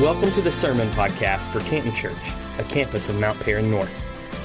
Welcome 0.00 0.30
to 0.34 0.40
the 0.40 0.52
Sermon 0.52 0.88
Podcast 0.90 1.50
for 1.50 1.58
Canton 1.68 1.92
Church, 1.92 2.14
a 2.58 2.62
campus 2.62 3.08
of 3.08 3.18
Mount 3.18 3.40
Paran 3.40 3.68
North. 3.68 4.04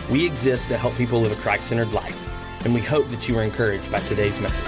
We 0.09 0.25
exist 0.25 0.67
to 0.69 0.77
help 0.79 0.95
people 0.95 1.21
live 1.21 1.31
a 1.31 1.35
Christ 1.35 1.67
centered 1.67 1.93
life, 1.93 2.17
and 2.65 2.73
we 2.73 2.81
hope 2.81 3.07
that 3.11 3.29
you 3.29 3.37
are 3.37 3.43
encouraged 3.43 3.91
by 3.91 3.99
today's 3.99 4.39
message. 4.39 4.65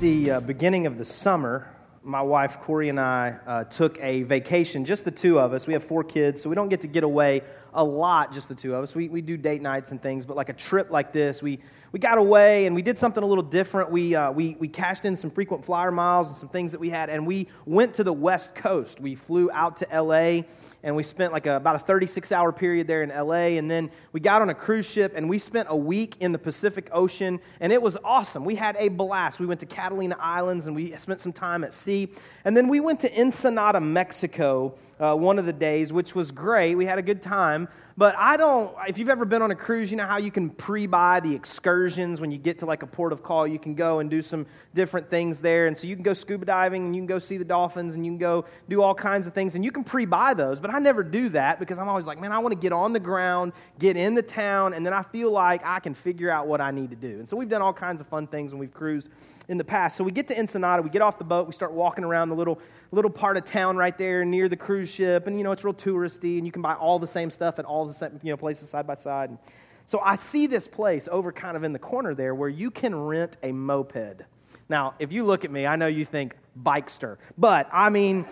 The 0.00 0.32
uh, 0.32 0.40
beginning 0.40 0.86
of 0.86 0.98
the 0.98 1.04
summer, 1.06 1.74
my 2.02 2.20
wife 2.20 2.60
Corey 2.60 2.90
and 2.90 3.00
I 3.00 3.38
uh, 3.46 3.64
took 3.64 3.98
a 4.02 4.24
vacation, 4.24 4.84
just 4.84 5.06
the 5.06 5.10
two 5.10 5.40
of 5.40 5.54
us. 5.54 5.66
We 5.66 5.72
have 5.72 5.82
four 5.82 6.04
kids, 6.04 6.42
so 6.42 6.50
we 6.50 6.54
don't 6.54 6.68
get 6.68 6.82
to 6.82 6.88
get 6.88 7.04
away 7.04 7.40
a 7.72 7.82
lot, 7.82 8.34
just 8.34 8.50
the 8.50 8.54
two 8.54 8.74
of 8.74 8.82
us. 8.82 8.94
We, 8.94 9.08
we 9.08 9.22
do 9.22 9.38
date 9.38 9.62
nights 9.62 9.92
and 9.92 10.02
things, 10.02 10.26
but 10.26 10.36
like 10.36 10.50
a 10.50 10.54
trip 10.54 10.90
like 10.90 11.10
this, 11.10 11.42
we, 11.42 11.58
we 11.92 12.00
got 12.00 12.16
away 12.16 12.64
and 12.64 12.74
we 12.74 12.80
did 12.80 12.98
something 12.98 13.22
a 13.22 13.26
little 13.26 13.44
different. 13.44 13.90
We, 13.90 14.14
uh, 14.14 14.32
we, 14.32 14.56
we 14.58 14.66
cashed 14.66 15.04
in 15.04 15.14
some 15.14 15.30
frequent 15.30 15.62
flyer 15.62 15.90
miles 15.90 16.28
and 16.28 16.36
some 16.36 16.48
things 16.48 16.72
that 16.72 16.80
we 16.80 16.88
had, 16.88 17.10
and 17.10 17.26
we 17.26 17.48
went 17.66 17.94
to 17.94 18.04
the 18.04 18.12
West 18.12 18.54
Coast. 18.54 18.98
We 18.98 19.14
flew 19.14 19.50
out 19.52 19.76
to 19.78 20.02
LA 20.02 20.42
and 20.82 20.96
we 20.96 21.02
spent 21.02 21.32
like 21.32 21.46
a, 21.46 21.56
about 21.56 21.76
a 21.76 21.78
36 21.78 22.32
hour 22.32 22.50
period 22.50 22.86
there 22.86 23.02
in 23.02 23.10
LA. 23.10 23.58
And 23.58 23.70
then 23.70 23.90
we 24.12 24.20
got 24.20 24.42
on 24.42 24.48
a 24.48 24.54
cruise 24.54 24.88
ship 24.88 25.12
and 25.14 25.28
we 25.28 25.38
spent 25.38 25.68
a 25.70 25.76
week 25.76 26.16
in 26.20 26.32
the 26.32 26.38
Pacific 26.38 26.88
Ocean, 26.92 27.38
and 27.60 27.72
it 27.72 27.80
was 27.80 27.96
awesome. 28.02 28.44
We 28.44 28.54
had 28.54 28.74
a 28.78 28.88
blast. 28.88 29.38
We 29.38 29.46
went 29.46 29.60
to 29.60 29.66
Catalina 29.66 30.16
Islands 30.18 30.66
and 30.66 30.74
we 30.74 30.96
spent 30.96 31.20
some 31.20 31.32
time 31.32 31.62
at 31.62 31.74
sea. 31.74 32.08
And 32.44 32.56
then 32.56 32.68
we 32.68 32.80
went 32.80 33.00
to 33.00 33.20
Ensenada, 33.20 33.80
Mexico, 33.80 34.74
uh, 34.98 35.14
one 35.14 35.38
of 35.38 35.44
the 35.44 35.52
days, 35.52 35.92
which 35.92 36.14
was 36.14 36.30
great. 36.30 36.74
We 36.74 36.86
had 36.86 36.98
a 36.98 37.02
good 37.02 37.20
time. 37.20 37.68
But 37.96 38.14
I 38.18 38.36
don't, 38.36 38.74
if 38.88 38.98
you've 38.98 39.08
ever 39.08 39.24
been 39.24 39.42
on 39.42 39.50
a 39.50 39.54
cruise, 39.54 39.90
you 39.90 39.96
know 39.96 40.06
how 40.06 40.18
you 40.18 40.30
can 40.30 40.50
pre 40.50 40.86
buy 40.86 41.20
the 41.20 41.34
excursions 41.34 42.20
when 42.20 42.30
you 42.30 42.38
get 42.38 42.58
to 42.60 42.66
like 42.66 42.82
a 42.82 42.86
port 42.86 43.12
of 43.12 43.22
call. 43.22 43.46
You 43.46 43.58
can 43.58 43.74
go 43.74 43.98
and 43.98 44.08
do 44.08 44.22
some 44.22 44.46
different 44.74 45.10
things 45.10 45.40
there. 45.40 45.66
And 45.66 45.76
so 45.76 45.86
you 45.86 45.94
can 45.94 46.02
go 46.02 46.14
scuba 46.14 46.44
diving 46.44 46.86
and 46.86 46.96
you 46.96 47.00
can 47.00 47.06
go 47.06 47.18
see 47.18 47.36
the 47.36 47.44
dolphins 47.44 47.94
and 47.94 48.04
you 48.04 48.12
can 48.12 48.18
go 48.18 48.44
do 48.68 48.82
all 48.82 48.94
kinds 48.94 49.26
of 49.26 49.34
things. 49.34 49.54
And 49.54 49.64
you 49.64 49.70
can 49.70 49.84
pre 49.84 50.06
buy 50.06 50.34
those. 50.34 50.60
But 50.60 50.72
I 50.72 50.78
never 50.78 51.02
do 51.02 51.28
that 51.30 51.58
because 51.58 51.78
I'm 51.78 51.88
always 51.88 52.06
like, 52.06 52.20
man, 52.20 52.32
I 52.32 52.38
want 52.38 52.52
to 52.52 52.58
get 52.58 52.72
on 52.72 52.92
the 52.92 53.00
ground, 53.00 53.52
get 53.78 53.96
in 53.96 54.14
the 54.14 54.22
town, 54.22 54.74
and 54.74 54.84
then 54.84 54.92
I 54.92 55.02
feel 55.02 55.30
like 55.30 55.62
I 55.64 55.80
can 55.80 55.94
figure 55.94 56.30
out 56.30 56.46
what 56.46 56.60
I 56.60 56.70
need 56.70 56.90
to 56.90 56.96
do. 56.96 57.18
And 57.18 57.28
so 57.28 57.36
we've 57.36 57.48
done 57.48 57.62
all 57.62 57.72
kinds 57.72 58.00
of 58.00 58.06
fun 58.08 58.26
things 58.26 58.52
when 58.52 58.58
we've 58.58 58.72
cruised 58.72 59.10
in 59.48 59.58
the 59.58 59.64
past. 59.64 59.96
So 59.96 60.04
we 60.04 60.12
get 60.12 60.28
to 60.28 60.38
Ensenada, 60.38 60.82
we 60.82 60.90
get 60.90 61.02
off 61.02 61.18
the 61.18 61.24
boat, 61.24 61.46
we 61.46 61.52
start 61.52 61.72
walking 61.72 62.04
around 62.04 62.28
the 62.28 62.34
little, 62.34 62.58
little 62.90 63.10
part 63.10 63.36
of 63.36 63.44
town 63.44 63.76
right 63.76 63.96
there 63.98 64.24
near 64.24 64.48
the 64.48 64.56
cruise 64.56 64.90
ship. 64.90 65.26
And, 65.26 65.36
you 65.36 65.44
know, 65.44 65.52
it's 65.52 65.64
real 65.64 65.74
touristy, 65.74 66.38
and 66.38 66.46
you 66.46 66.52
can 66.52 66.62
buy 66.62 66.74
all 66.74 66.98
the 66.98 67.06
same 67.06 67.30
stuff 67.30 67.58
at 67.58 67.64
all 67.64 67.81
the 67.86 67.94
same 67.94 68.18
you 68.22 68.30
know, 68.30 68.36
places 68.36 68.68
side 68.68 68.86
by 68.86 68.94
side. 68.94 69.30
And 69.30 69.38
so 69.86 70.00
I 70.00 70.14
see 70.14 70.46
this 70.46 70.68
place 70.68 71.08
over 71.10 71.32
kind 71.32 71.56
of 71.56 71.64
in 71.64 71.72
the 71.72 71.78
corner 71.78 72.14
there 72.14 72.34
where 72.34 72.48
you 72.48 72.70
can 72.70 72.94
rent 72.94 73.36
a 73.42 73.52
moped. 73.52 74.22
Now, 74.68 74.94
if 74.98 75.12
you 75.12 75.24
look 75.24 75.44
at 75.44 75.50
me, 75.50 75.66
I 75.66 75.76
know 75.76 75.86
you 75.86 76.04
think 76.04 76.36
bikester, 76.62 77.18
but 77.36 77.68
I 77.72 77.90
mean, 77.90 78.26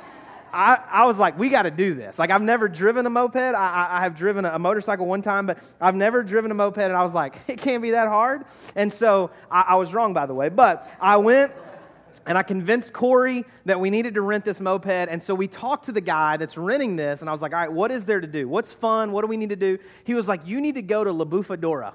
I, 0.53 0.79
I 0.91 1.07
was 1.07 1.19
like, 1.19 1.39
we 1.39 1.49
got 1.49 1.63
to 1.63 1.71
do 1.71 1.95
this. 1.95 2.19
Like, 2.19 2.31
I've 2.31 2.43
never 2.43 2.69
driven 2.69 3.07
a 3.07 3.11
moped. 3.11 3.37
I, 3.37 3.89
I 3.91 4.01
have 4.01 4.17
driven 4.17 4.45
a, 4.45 4.59
motorcycle 4.59 5.07
one 5.07 5.23
time, 5.23 5.47
but 5.47 5.59
I've 5.81 5.95
never 5.95 6.23
driven 6.23 6.51
a 6.51 6.55
moped. 6.55 6.79
And 6.79 6.93
I 6.93 7.03
was 7.03 7.15
like, 7.15 7.37
it 7.49 7.61
can't 7.61 7.83
be 7.83 7.91
that 7.91 8.09
hard. 8.09 8.45
And 8.75 8.93
so 8.93 9.31
I, 9.51 9.67
I 9.69 9.75
was 9.77 9.95
wrong, 9.95 10.13
by 10.13 10.27
the 10.27 10.35
way. 10.35 10.49
But 10.49 10.93
I 11.01 11.17
went 11.19 11.53
and 12.27 12.37
I 12.37 12.43
convinced 12.43 12.93
Corey 12.93 13.45
that 13.65 13.81
we 13.81 13.91
needed 13.91 14.15
to 14.15 14.21
rent 14.21 14.45
this 14.45 14.61
moped. 14.61 14.87
And 14.87 15.23
so 15.23 15.35
we 15.35 15.49
talked 15.49 15.87
to 15.87 15.93
the 15.93 16.01
guy 16.01 16.37
that's 16.37 16.57
renting 16.59 16.97
this. 16.97 17.21
And 17.21 17.29
I 17.29 17.33
was 17.33 17.43
like, 17.43 17.53
all 17.53 17.61
right, 17.61 17.73
what 17.73 17.91
is 17.91 18.05
there 18.05 18.21
to 18.21 18.27
do? 18.27 18.49
What's 18.49 18.73
fun? 18.73 19.13
What 19.13 19.23
do 19.23 19.27
we 19.27 19.37
need 19.37 19.51
to 19.51 19.57
do? 19.57 19.79
He 20.05 20.15
was 20.15 20.29
like, 20.29 20.47
you 20.47 20.61
need 20.61 20.75
to 20.77 20.83
go 20.83 21.05
to 21.05 21.13
La 21.13 21.25
Bufadora. 21.25 21.95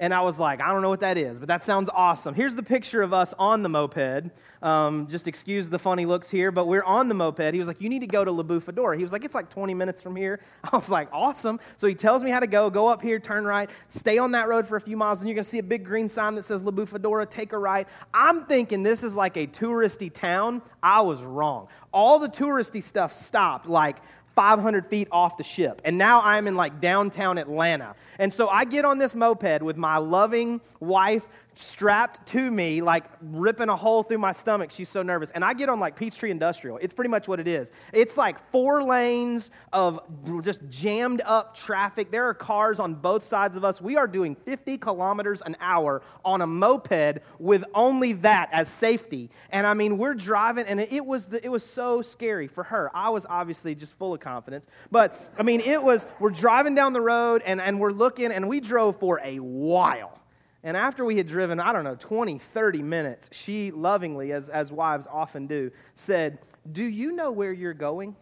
And 0.00 0.14
I 0.14 0.20
was 0.20 0.38
like, 0.38 0.60
I 0.60 0.68
don't 0.68 0.80
know 0.80 0.88
what 0.88 1.00
that 1.00 1.18
is, 1.18 1.40
but 1.40 1.48
that 1.48 1.64
sounds 1.64 1.90
awesome. 1.92 2.32
Here's 2.32 2.54
the 2.54 2.62
picture 2.62 3.02
of 3.02 3.12
us 3.12 3.34
on 3.36 3.64
the 3.64 3.68
moped. 3.68 4.30
Um, 4.62 5.08
just 5.08 5.26
excuse 5.26 5.68
the 5.68 5.78
funny 5.78 6.06
looks 6.06 6.30
here, 6.30 6.52
but 6.52 6.68
we're 6.68 6.84
on 6.84 7.08
the 7.08 7.14
moped. 7.14 7.52
He 7.52 7.58
was 7.58 7.66
like, 7.66 7.80
You 7.80 7.88
need 7.88 8.00
to 8.00 8.06
go 8.06 8.24
to 8.24 8.30
La 8.30 8.44
Bufadora. 8.44 8.96
He 8.96 9.02
was 9.02 9.12
like, 9.12 9.24
It's 9.24 9.34
like 9.34 9.50
20 9.50 9.74
minutes 9.74 10.00
from 10.00 10.14
here. 10.14 10.40
I 10.64 10.74
was 10.74 10.88
like, 10.88 11.08
Awesome. 11.12 11.58
So 11.76 11.88
he 11.88 11.94
tells 11.94 12.22
me 12.22 12.30
how 12.30 12.40
to 12.40 12.46
go. 12.46 12.70
Go 12.70 12.86
up 12.86 13.02
here, 13.02 13.18
turn 13.18 13.44
right, 13.44 13.70
stay 13.88 14.18
on 14.18 14.32
that 14.32 14.48
road 14.48 14.66
for 14.66 14.76
a 14.76 14.80
few 14.80 14.96
miles, 14.96 15.20
and 15.20 15.28
you're 15.28 15.34
going 15.34 15.44
to 15.44 15.50
see 15.50 15.58
a 15.58 15.64
big 15.64 15.84
green 15.84 16.08
sign 16.08 16.36
that 16.36 16.44
says 16.44 16.62
La 16.62 16.70
Bufadora. 16.70 17.28
Take 17.28 17.52
a 17.52 17.58
right. 17.58 17.88
I'm 18.14 18.44
thinking 18.44 18.84
this 18.84 19.02
is 19.02 19.16
like 19.16 19.36
a 19.36 19.46
touristy 19.48 20.12
town. 20.12 20.62
I 20.82 21.02
was 21.02 21.22
wrong. 21.22 21.68
All 21.92 22.20
the 22.20 22.28
touristy 22.28 22.82
stuff 22.82 23.12
stopped 23.12 23.66
like 23.66 23.96
500 24.38 24.86
feet 24.86 25.08
off 25.10 25.36
the 25.36 25.42
ship. 25.42 25.82
And 25.84 25.98
now 25.98 26.20
I'm 26.22 26.46
in 26.46 26.54
like 26.54 26.80
downtown 26.80 27.38
Atlanta. 27.38 27.96
And 28.20 28.32
so 28.32 28.48
I 28.48 28.64
get 28.64 28.84
on 28.84 28.98
this 28.98 29.16
moped 29.16 29.62
with 29.62 29.76
my 29.76 29.96
loving 29.96 30.60
wife 30.78 31.26
strapped 31.58 32.24
to 32.28 32.50
me, 32.50 32.80
like 32.80 33.04
ripping 33.20 33.68
a 33.68 33.76
hole 33.76 34.02
through 34.02 34.18
my 34.18 34.32
stomach. 34.32 34.70
She's 34.70 34.88
so 34.88 35.02
nervous. 35.02 35.30
And 35.32 35.44
I 35.44 35.54
get 35.54 35.68
on 35.68 35.80
like 35.80 35.96
Peachtree 35.96 36.30
Industrial. 36.30 36.78
It's 36.78 36.94
pretty 36.94 37.10
much 37.10 37.26
what 37.26 37.40
it 37.40 37.48
is. 37.48 37.72
It's 37.92 38.16
like 38.16 38.38
four 38.50 38.82
lanes 38.82 39.50
of 39.72 40.00
just 40.42 40.60
jammed 40.68 41.20
up 41.24 41.56
traffic. 41.56 42.10
There 42.12 42.26
are 42.26 42.34
cars 42.34 42.78
on 42.78 42.94
both 42.94 43.24
sides 43.24 43.56
of 43.56 43.64
us. 43.64 43.82
We 43.82 43.96
are 43.96 44.06
doing 44.06 44.36
50 44.36 44.78
kilometers 44.78 45.42
an 45.42 45.56
hour 45.60 46.02
on 46.24 46.42
a 46.42 46.46
moped 46.46 47.22
with 47.40 47.64
only 47.74 48.12
that 48.14 48.50
as 48.52 48.68
safety. 48.68 49.30
And 49.50 49.66
I 49.66 49.74
mean, 49.74 49.98
we're 49.98 50.14
driving, 50.14 50.66
and 50.66 50.78
it 50.78 51.04
was, 51.04 51.26
the, 51.26 51.44
it 51.44 51.48
was 51.48 51.64
so 51.64 52.02
scary 52.02 52.46
for 52.46 52.62
her. 52.64 52.90
I 52.94 53.10
was 53.10 53.26
obviously 53.28 53.74
just 53.74 53.98
full 53.98 54.14
of 54.14 54.20
confidence. 54.20 54.66
But 54.92 55.28
I 55.36 55.42
mean, 55.42 55.60
it 55.60 55.82
was, 55.82 56.06
we're 56.20 56.30
driving 56.30 56.76
down 56.76 56.92
the 56.92 57.00
road, 57.00 57.42
and, 57.44 57.60
and 57.60 57.80
we're 57.80 57.90
looking, 57.90 58.30
and 58.30 58.48
we 58.48 58.60
drove 58.60 58.98
for 59.00 59.20
a 59.24 59.38
while 59.40 60.17
and 60.64 60.76
after 60.76 61.04
we 61.04 61.16
had 61.16 61.26
driven, 61.26 61.60
I 61.60 61.72
don't 61.72 61.84
know, 61.84 61.94
20, 61.94 62.38
30 62.38 62.82
minutes, 62.82 63.28
she 63.32 63.70
lovingly, 63.70 64.32
as, 64.32 64.48
as 64.48 64.72
wives 64.72 65.06
often 65.10 65.46
do, 65.46 65.70
said, 65.94 66.38
Do 66.70 66.82
you 66.82 67.12
know 67.12 67.30
where 67.30 67.52
you're 67.52 67.74
going? 67.74 68.16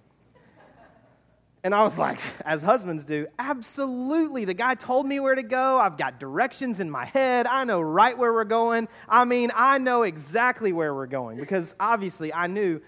And 1.64 1.74
I 1.74 1.82
was 1.82 1.98
like, 1.98 2.20
as 2.44 2.62
husbands 2.62 3.02
do, 3.04 3.26
absolutely. 3.40 4.44
The 4.44 4.54
guy 4.54 4.74
told 4.74 5.04
me 5.04 5.18
where 5.18 5.34
to 5.34 5.42
go. 5.42 5.78
I've 5.78 5.96
got 5.96 6.20
directions 6.20 6.78
in 6.78 6.88
my 6.88 7.06
head. 7.06 7.48
I 7.48 7.64
know 7.64 7.80
right 7.80 8.16
where 8.16 8.32
we're 8.32 8.44
going. 8.44 8.86
I 9.08 9.24
mean, 9.24 9.50
I 9.52 9.78
know 9.78 10.04
exactly 10.04 10.72
where 10.72 10.94
we're 10.94 11.06
going 11.06 11.38
because 11.38 11.74
obviously 11.80 12.32
I 12.32 12.46
knew 12.46 12.80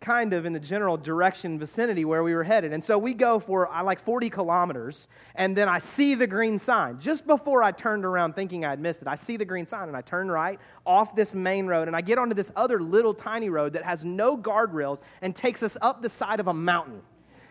kind 0.00 0.32
of 0.32 0.46
in 0.46 0.52
the 0.52 0.60
general 0.60 0.96
direction 0.96 1.58
vicinity 1.58 2.04
where 2.04 2.22
we 2.22 2.34
were 2.34 2.44
headed. 2.44 2.72
And 2.72 2.82
so 2.82 2.96
we 2.98 3.14
go 3.14 3.38
for 3.38 3.68
I 3.68 3.80
like 3.80 4.00
40 4.00 4.30
kilometers, 4.30 5.08
and 5.34 5.56
then 5.56 5.68
I 5.68 5.78
see 5.78 6.14
the 6.14 6.26
green 6.26 6.58
sign. 6.58 6.98
Just 7.00 7.26
before 7.26 7.62
I 7.62 7.72
turned 7.72 8.04
around 8.04 8.34
thinking 8.34 8.64
I'd 8.64 8.80
missed 8.80 9.02
it, 9.02 9.08
I 9.08 9.16
see 9.16 9.36
the 9.36 9.44
green 9.44 9.66
sign 9.66 9.88
and 9.88 9.96
I 9.96 10.00
turn 10.00 10.30
right 10.30 10.60
off 10.86 11.16
this 11.16 11.34
main 11.34 11.66
road 11.66 11.88
and 11.88 11.96
I 11.96 12.00
get 12.00 12.18
onto 12.18 12.34
this 12.34 12.52
other 12.54 12.80
little 12.80 13.14
tiny 13.14 13.50
road 13.50 13.72
that 13.72 13.82
has 13.82 14.04
no 14.04 14.36
guardrails 14.36 15.00
and 15.22 15.34
takes 15.34 15.62
us 15.62 15.76
up 15.82 16.02
the 16.02 16.08
side 16.08 16.40
of 16.40 16.46
a 16.46 16.54
mountain. 16.54 17.02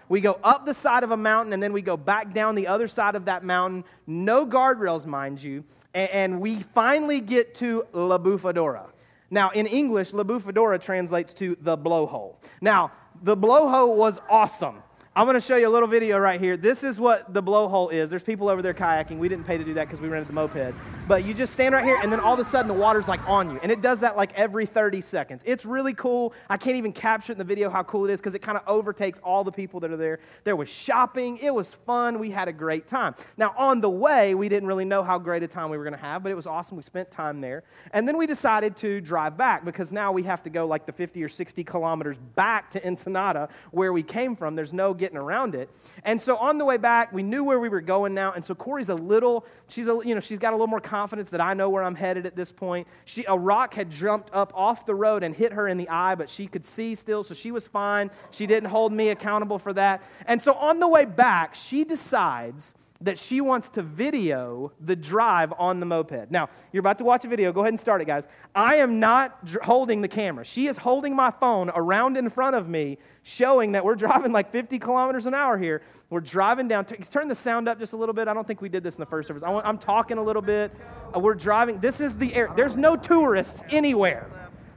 We 0.09 0.22
go 0.22 0.40
up 0.44 0.66
the 0.66 0.74
side 0.74 1.03
of 1.03 1.12
a 1.12 1.18
mountain 1.18 1.52
and 1.53 1.62
then 1.62 1.74
we 1.74 1.81
go 1.81 1.97
back 1.97 2.34
down 2.34 2.56
the 2.56 2.68
other 2.68 2.88
side 2.88 3.16
of 3.16 3.25
that 3.25 3.44
mountain. 3.44 3.84
No 4.06 4.46
guardrails, 4.46 5.06
mind 5.06 5.44
you. 5.44 5.63
And, 5.94 6.40
we 6.40 6.57
finally 6.75 7.22
get 7.22 7.56
to 7.56 7.84
La 7.91 8.19
Bufadora. 8.19 8.86
Now, 9.30 9.50
in 9.50 9.66
English, 9.68 10.14
La 10.14 10.24
Bufadora 10.24 10.80
translates 10.80 11.34
to 11.36 11.58
the 11.62 11.78
blowhole. 11.78 12.38
Now, 12.62 12.92
the 13.22 13.36
blowhole 13.36 13.98
was 13.98 14.20
awesome. 14.30 14.82
I'm 15.18 15.26
going 15.26 15.34
to 15.34 15.42
show 15.42 15.56
you 15.56 15.68
a 15.68 15.74
little 15.74 15.88
video 15.88 16.20
right 16.20 16.40
here. 16.40 16.56
This 16.56 16.84
is 16.84 17.00
what 17.00 17.34
the 17.34 17.42
blowhole 17.42 17.92
is. 17.92 18.08
There's 18.08 18.22
people 18.22 18.50
over 18.50 18.62
there 18.62 18.76
kayaking. 18.76 19.18
We 19.18 19.28
didn't 19.28 19.48
pay 19.48 19.58
to 19.58 19.64
do 19.64 19.74
that 19.74 19.86
because 19.86 20.00
we 20.00 20.10
rented 20.10 20.28
the 20.28 20.34
moped. 20.34 20.76
But 21.08 21.24
you 21.24 21.34
just 21.34 21.54
stand 21.54 21.74
right 21.74 21.84
here, 21.84 21.98
and 22.04 22.12
then 22.12 22.20
all 22.20 22.36
of 22.36 22.40
a 22.40 22.44
sudden 22.44 22.68
the 22.68 22.80
water's 22.80 23.08
like 23.08 23.28
on 23.28 23.50
you. 23.50 23.60
And 23.64 23.72
it 23.72 23.82
does 23.82 24.02
that 24.02 24.16
like 24.16 24.32
every 24.38 24.68
30 24.68 25.02
seconds. 25.02 25.42
It's 25.44 25.66
really 25.66 25.96
cool. 25.96 26.36
I 26.52 26.58
can't 26.58 26.76
even 26.76 26.94
capture 26.94 27.32
it 27.32 27.36
in 27.36 27.40
the 27.40 27.46
video 27.46 27.68
how 27.68 27.82
cool 27.82 28.06
it 28.06 28.12
is 28.12 28.20
because 28.20 28.36
it 28.36 28.44
kind 28.44 28.60
of 28.60 28.64
overtakes 28.68 29.18
all 29.24 29.44
the 29.44 29.52
people 29.52 29.80
that 29.80 29.90
are 29.90 29.98
there. 29.98 30.20
There 30.44 30.56
was 30.56 30.70
shopping. 30.70 31.38
It 31.38 31.52
was 31.52 31.74
fun. 31.74 32.20
We 32.20 32.30
had 32.30 32.48
a 32.48 32.54
great 32.54 32.86
time. 32.86 33.16
Now, 33.38 33.56
on 33.58 33.82
the 33.82 33.90
way, 33.90 34.36
we 34.36 34.50
didn't 34.50 34.68
really 34.68 34.86
know 34.86 35.02
how 35.02 35.18
great 35.18 35.42
a 35.42 35.48
time 35.48 35.72
we 35.72 35.78
were 35.78 35.84
going 35.84 35.96
to 35.96 36.00
have, 36.00 36.22
but 36.22 36.32
it 36.32 36.36
was 36.36 36.46
awesome. 36.46 36.78
We 36.78 36.84
spent 36.84 37.10
time 37.10 37.42
there. 37.42 37.64
And 37.92 38.08
then 38.08 38.18
we 38.18 38.28
decided 38.28 38.76
to 38.78 39.02
drive 39.02 39.36
back 39.36 39.66
because 39.66 39.92
now 39.92 40.12
we 40.12 40.22
have 40.24 40.44
to 40.44 40.52
go 40.52 40.68
like 40.68 40.86
the 40.86 40.92
50 40.92 41.24
or 41.24 41.30
60 41.30 41.63
kilometers 41.63 42.20
back 42.36 42.70
to 42.72 42.86
Ensenada 42.86 43.50
where 43.72 43.94
we 43.94 44.04
came 44.04 44.36
from. 44.36 44.56
There's 44.56 44.74
no 44.74 44.94
getting 44.94 45.06
getting 45.07 45.18
around 45.18 45.56
it. 45.56 45.69
And 46.04 46.21
so 46.21 46.36
on 46.36 46.57
the 46.57 46.65
way 46.65 46.75
back, 46.75 47.13
we 47.13 47.24
knew 47.24 47.44
where 47.45 47.59
we 47.59 47.69
were 47.69 47.80
going 47.80 48.13
now. 48.13 48.33
And 48.33 48.44
so 48.44 48.54
Corey's 48.54 48.89
a 48.89 48.95
little, 48.95 49.45
she's 49.69 49.88
a, 49.88 50.01
you 50.04 50.13
know, 50.13 50.19
she's 50.19 50.38
got 50.38 50.51
a 50.51 50.56
little 50.57 50.68
more 50.68 50.81
confidence 50.81 51.30
that 51.30 51.39
I 51.39 51.54
know 51.54 51.69
where 51.69 51.83
I'm 51.83 51.95
headed 51.95 52.25
at 52.25 52.36
this 52.36 52.51
point. 52.51 52.88
She, 53.06 53.24
a 53.25 53.38
rock 53.38 53.74
had 53.74 53.89
jumped 53.89 54.30
up 54.33 54.51
off 54.54 54.86
the 54.86 54.95
road 54.95 55.24
and 55.24 55.33
hit 55.33 55.54
her 55.54 55.69
in 55.69 55.77
the 55.77 55.88
eye, 55.88 56.15
but 56.15 56.30
she 56.30 56.45
could 56.45 56.65
see 56.65 56.94
still, 56.95 57.24
so 57.24 57.33
she 57.33 57.51
was 57.51 57.68
fine. 57.68 58.12
She 58.31 58.48
didn't 58.48 58.69
hold 58.69 58.92
me 58.92 59.09
accountable 59.09 59.59
for 59.59 59.71
that. 59.74 60.04
And 60.25 60.42
so 60.42 60.54
on 60.54 60.81
the 60.81 60.88
way 60.89 61.06
back, 61.06 61.56
she 61.56 61.86
decides 61.86 62.75
that 63.02 63.18
she 63.18 63.42
wants 63.42 63.70
to 63.72 63.82
video 63.82 64.72
the 64.80 64.96
drive 64.96 65.54
on 65.58 65.80
the 65.80 65.86
moped. 65.86 66.32
Now, 66.32 66.50
you're 66.72 66.80
about 66.82 66.98
to 67.00 67.04
watch 67.04 67.26
a 67.26 67.28
video. 67.28 67.52
Go 67.52 67.62
ahead 67.62 67.74
and 67.74 67.80
start 67.80 68.02
it, 68.02 68.06
guys. 68.06 68.28
I 68.56 68.76
am 68.76 69.00
not 69.00 69.46
dr- 69.46 69.64
holding 69.64 70.02
the 70.02 70.08
camera. 70.08 70.44
She 70.44 70.68
is 70.68 70.78
holding 70.78 71.16
my 71.16 71.32
phone 71.32 71.70
around 71.76 72.18
in 72.18 72.30
front 72.30 72.56
of 72.56 72.68
me, 72.68 72.98
showing 73.24 73.74
that 73.74 73.86
we're 73.86 73.96
driving 74.08 74.32
like 74.32 74.52
50 74.52 74.80
kilometers 74.80 75.26
an 75.26 75.34
hour 75.34 75.58
here. 75.58 75.82
We're 76.10 76.22
driving 76.22 76.68
down. 76.68 76.86
T- 76.86 76.96
turn 76.96 77.28
the 77.28 77.36
sound 77.36 77.70
up 77.70 77.80
just 77.80 77.94
a 77.94 77.98
little 77.98 78.14
bit. 78.14 78.28
I 78.28 78.34
don't 78.34 78.48
think 78.48 78.62
we 78.62 78.70
did 78.70 78.84
this 78.84 78.96
in 78.96 79.00
the 79.00 79.06
first 79.06 79.28
service. 79.28 79.44
I 79.44 79.68
am 79.68 79.78
talking 79.78 80.18
a 80.18 80.24
little 80.24 80.42
bit. 80.42 80.72
Uh, 81.16 81.20
we're 81.20 81.36
driving. 81.36 81.80
This 81.80 82.02
is 82.02 82.16
the 82.16 82.34
air. 82.34 82.50
There's 82.56 82.78
no 82.78 82.96
tourists 82.96 83.64
anywhere. 83.70 84.30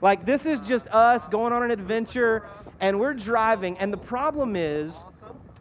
Like, 0.02 0.24
this 0.24 0.46
is 0.46 0.60
just 0.60 0.86
us 0.88 1.28
going 1.28 1.52
on 1.52 1.62
an 1.62 1.70
adventure, 1.70 2.46
and 2.80 2.98
we're 2.98 3.12
driving. 3.12 3.76
And 3.78 3.92
the 3.92 3.98
problem 3.98 4.56
is, 4.56 5.04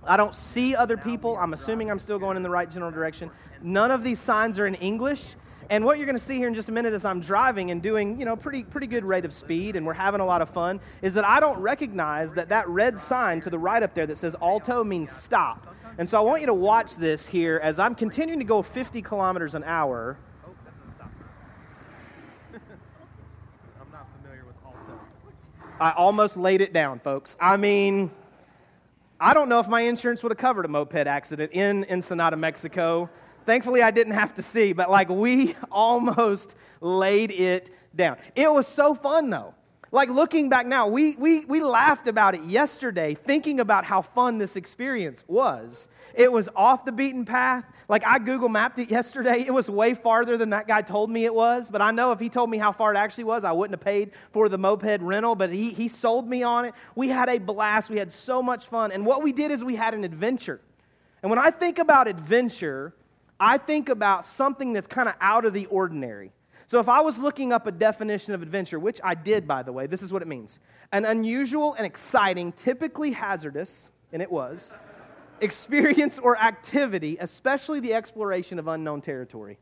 I 0.10 0.18
don't 0.18 0.34
see 0.34 0.76
other 0.76 0.98
people. 0.98 1.38
I'm 1.38 1.54
assuming 1.54 1.92
I'm 1.92 2.00
still 2.00 2.18
going 2.18 2.36
in 2.36 2.42
the 2.42 2.50
right 2.50 2.68
general 2.70 2.90
direction. 2.90 3.30
None 3.62 3.92
of 3.92 4.04
these 4.04 4.20
signs 4.20 4.58
are 4.58 4.66
in 4.66 4.74
English. 4.76 5.36
And 5.70 5.86
what 5.86 5.98
you're 5.98 6.08
going 6.08 6.18
to 6.18 6.24
see 6.24 6.38
here 6.38 6.48
in 6.48 6.56
just 6.56 6.68
a 6.70 6.72
minute 6.72 6.94
as 6.94 7.06
I'm 7.06 7.20
driving 7.20 7.70
and 7.70 7.80
doing, 7.80 8.20
you 8.20 8.26
know, 8.26 8.36
pretty 8.36 8.64
pretty 8.64 8.88
good 8.88 9.06
rate 9.06 9.24
of 9.24 9.32
speed 9.32 9.76
and 9.76 9.86
we're 9.86 9.94
having 9.94 10.20
a 10.20 10.26
lot 10.26 10.42
of 10.42 10.50
fun 10.50 10.82
is 11.04 11.14
that 11.14 11.26
I 11.26 11.40
don't 11.40 11.60
recognize 11.60 12.34
that 12.34 12.50
that 12.50 12.68
red 12.68 12.98
sign 12.98 13.40
to 13.42 13.52
the 13.52 13.60
right 13.60 13.84
up 13.84 13.94
there 13.94 14.08
that 14.08 14.18
says 14.18 14.36
alto 14.42 14.84
means 14.84 15.12
stop. 15.12 15.76
And 16.00 16.10
so 16.10 16.18
I 16.18 16.22
want 16.22 16.42
you 16.42 16.48
to 16.48 16.56
watch 16.56 16.96
this 16.96 17.28
here 17.28 17.60
as 17.62 17.78
I'm 17.78 17.94
continuing 17.94 18.40
to 18.40 18.46
go 18.46 18.64
50 18.64 19.04
kilometers 19.04 19.54
an 19.54 19.64
hour. 19.64 20.18
I 25.80 25.92
almost 25.92 26.36
laid 26.36 26.62
it 26.62 26.74
down, 26.74 27.00
folks. 27.00 27.38
I 27.40 27.58
mean, 27.58 28.10
I 29.22 29.34
don't 29.34 29.50
know 29.50 29.60
if 29.60 29.68
my 29.68 29.82
insurance 29.82 30.24
would 30.24 30.32
have 30.32 30.38
covered 30.38 30.64
a 30.64 30.70
moped 30.70 30.96
accident 30.96 31.52
in 31.52 31.86
Ensenada, 31.90 32.38
Mexico. 32.38 33.10
Thankfully, 33.46 33.82
I 33.82 33.92
didn't 33.92 34.14
have 34.14 34.34
to 34.36 34.42
see, 34.42 34.72
but 34.72 34.90
like 34.90 35.10
we 35.10 35.56
almost 35.72 36.56
laid 36.80 37.32
it 37.32 37.70
down. 37.94 38.18
It 38.36 38.52
was 38.52 38.66
so 38.66 38.96
fun, 38.96 39.30
though. 39.30 39.54
Like 39.92 40.10
looking 40.10 40.50
back 40.50 40.68
now, 40.68 40.88
we, 40.88 41.16
we, 41.16 41.46
we 41.46 41.62
laughed 41.62 42.08
about 42.08 42.36
it 42.36 42.44
yesterday, 42.44 43.16
thinking 43.16 43.60
about 43.60 43.86
how 43.86 44.04
fun 44.04 44.38
this 44.38 44.56
experience 44.56 45.24
was. 45.28 45.90
It 46.14 46.32
was 46.32 46.48
off 46.56 46.86
the 46.86 46.92
beaten 46.92 47.26
path. 47.26 47.66
Like 47.88 48.06
I 48.06 48.20
Google 48.20 48.50
mapped 48.50 48.78
it 48.78 48.92
yesterday. 48.92 49.44
It 49.48 49.52
was 49.52 49.68
way 49.68 49.96
farther 49.96 50.38
than 50.38 50.52
that 50.52 50.68
guy 50.68 50.84
told 50.84 51.10
me 51.10 51.26
it 51.26 51.34
was. 51.34 51.72
But 51.72 51.82
I 51.82 51.90
know 51.90 52.12
if 52.12 52.20
he 52.20 52.30
told 52.30 52.52
me 52.52 52.60
how 52.60 52.72
far 52.72 52.94
it 52.94 52.98
actually 52.98 53.24
was, 53.24 53.44
I 53.44 53.52
wouldn't 53.52 53.80
have 53.80 53.86
paid 53.86 54.12
for 54.32 54.48
the 54.48 54.60
moped 54.60 55.02
rental. 55.02 55.34
But 55.34 55.50
he, 55.50 55.72
he 55.72 55.88
sold 55.88 56.28
me 56.28 56.44
on 56.44 56.66
it. 56.66 56.76
We 56.96 57.10
had 57.10 57.28
a 57.28 57.40
blast. 57.40 57.90
We 57.90 57.98
had 57.98 58.12
so 58.12 58.44
much 58.44 58.68
fun. 58.68 58.92
And 58.92 59.08
what 59.08 59.24
we 59.24 59.34
did 59.34 59.50
is 59.50 59.64
we 59.64 59.76
had 59.76 59.96
an 59.96 60.04
adventure. 60.04 60.62
And 61.24 61.32
when 61.32 61.40
I 61.40 61.50
think 61.50 61.80
about 61.80 62.08
adventure, 62.08 62.94
I 63.40 63.58
think 63.58 63.90
about 63.90 64.24
something 64.24 64.72
that's 64.72 64.88
kind 64.88 65.10
of 65.10 65.16
out 65.20 65.46
of 65.46 65.54
the 65.54 65.66
ordinary. 65.66 66.32
So, 66.70 66.80
if 66.80 66.88
I 66.88 67.02
was 67.02 67.18
looking 67.18 67.52
up 67.52 67.66
a 67.66 67.72
definition 67.72 68.36
of 68.36 68.44
adventure, 68.44 68.78
which 68.78 69.02
I 69.04 69.16
did, 69.16 69.48
by 69.48 69.64
the 69.64 69.74
way, 69.74 69.88
this 69.88 70.04
is 70.04 70.14
what 70.14 70.22
it 70.22 70.28
means 70.28 70.60
an 70.92 71.04
unusual 71.04 71.74
and 71.74 71.84
exciting, 71.84 72.52
typically 72.52 73.12
hazardous, 73.12 73.90
and 74.14 74.22
it 74.22 74.32
was, 74.32 74.72
experience 75.42 76.20
or 76.20 76.38
activity, 76.38 77.18
especially 77.20 77.80
the 77.80 77.96
exploration 77.96 78.60
of 78.60 78.68
unknown 78.68 79.02
territory. 79.02 79.58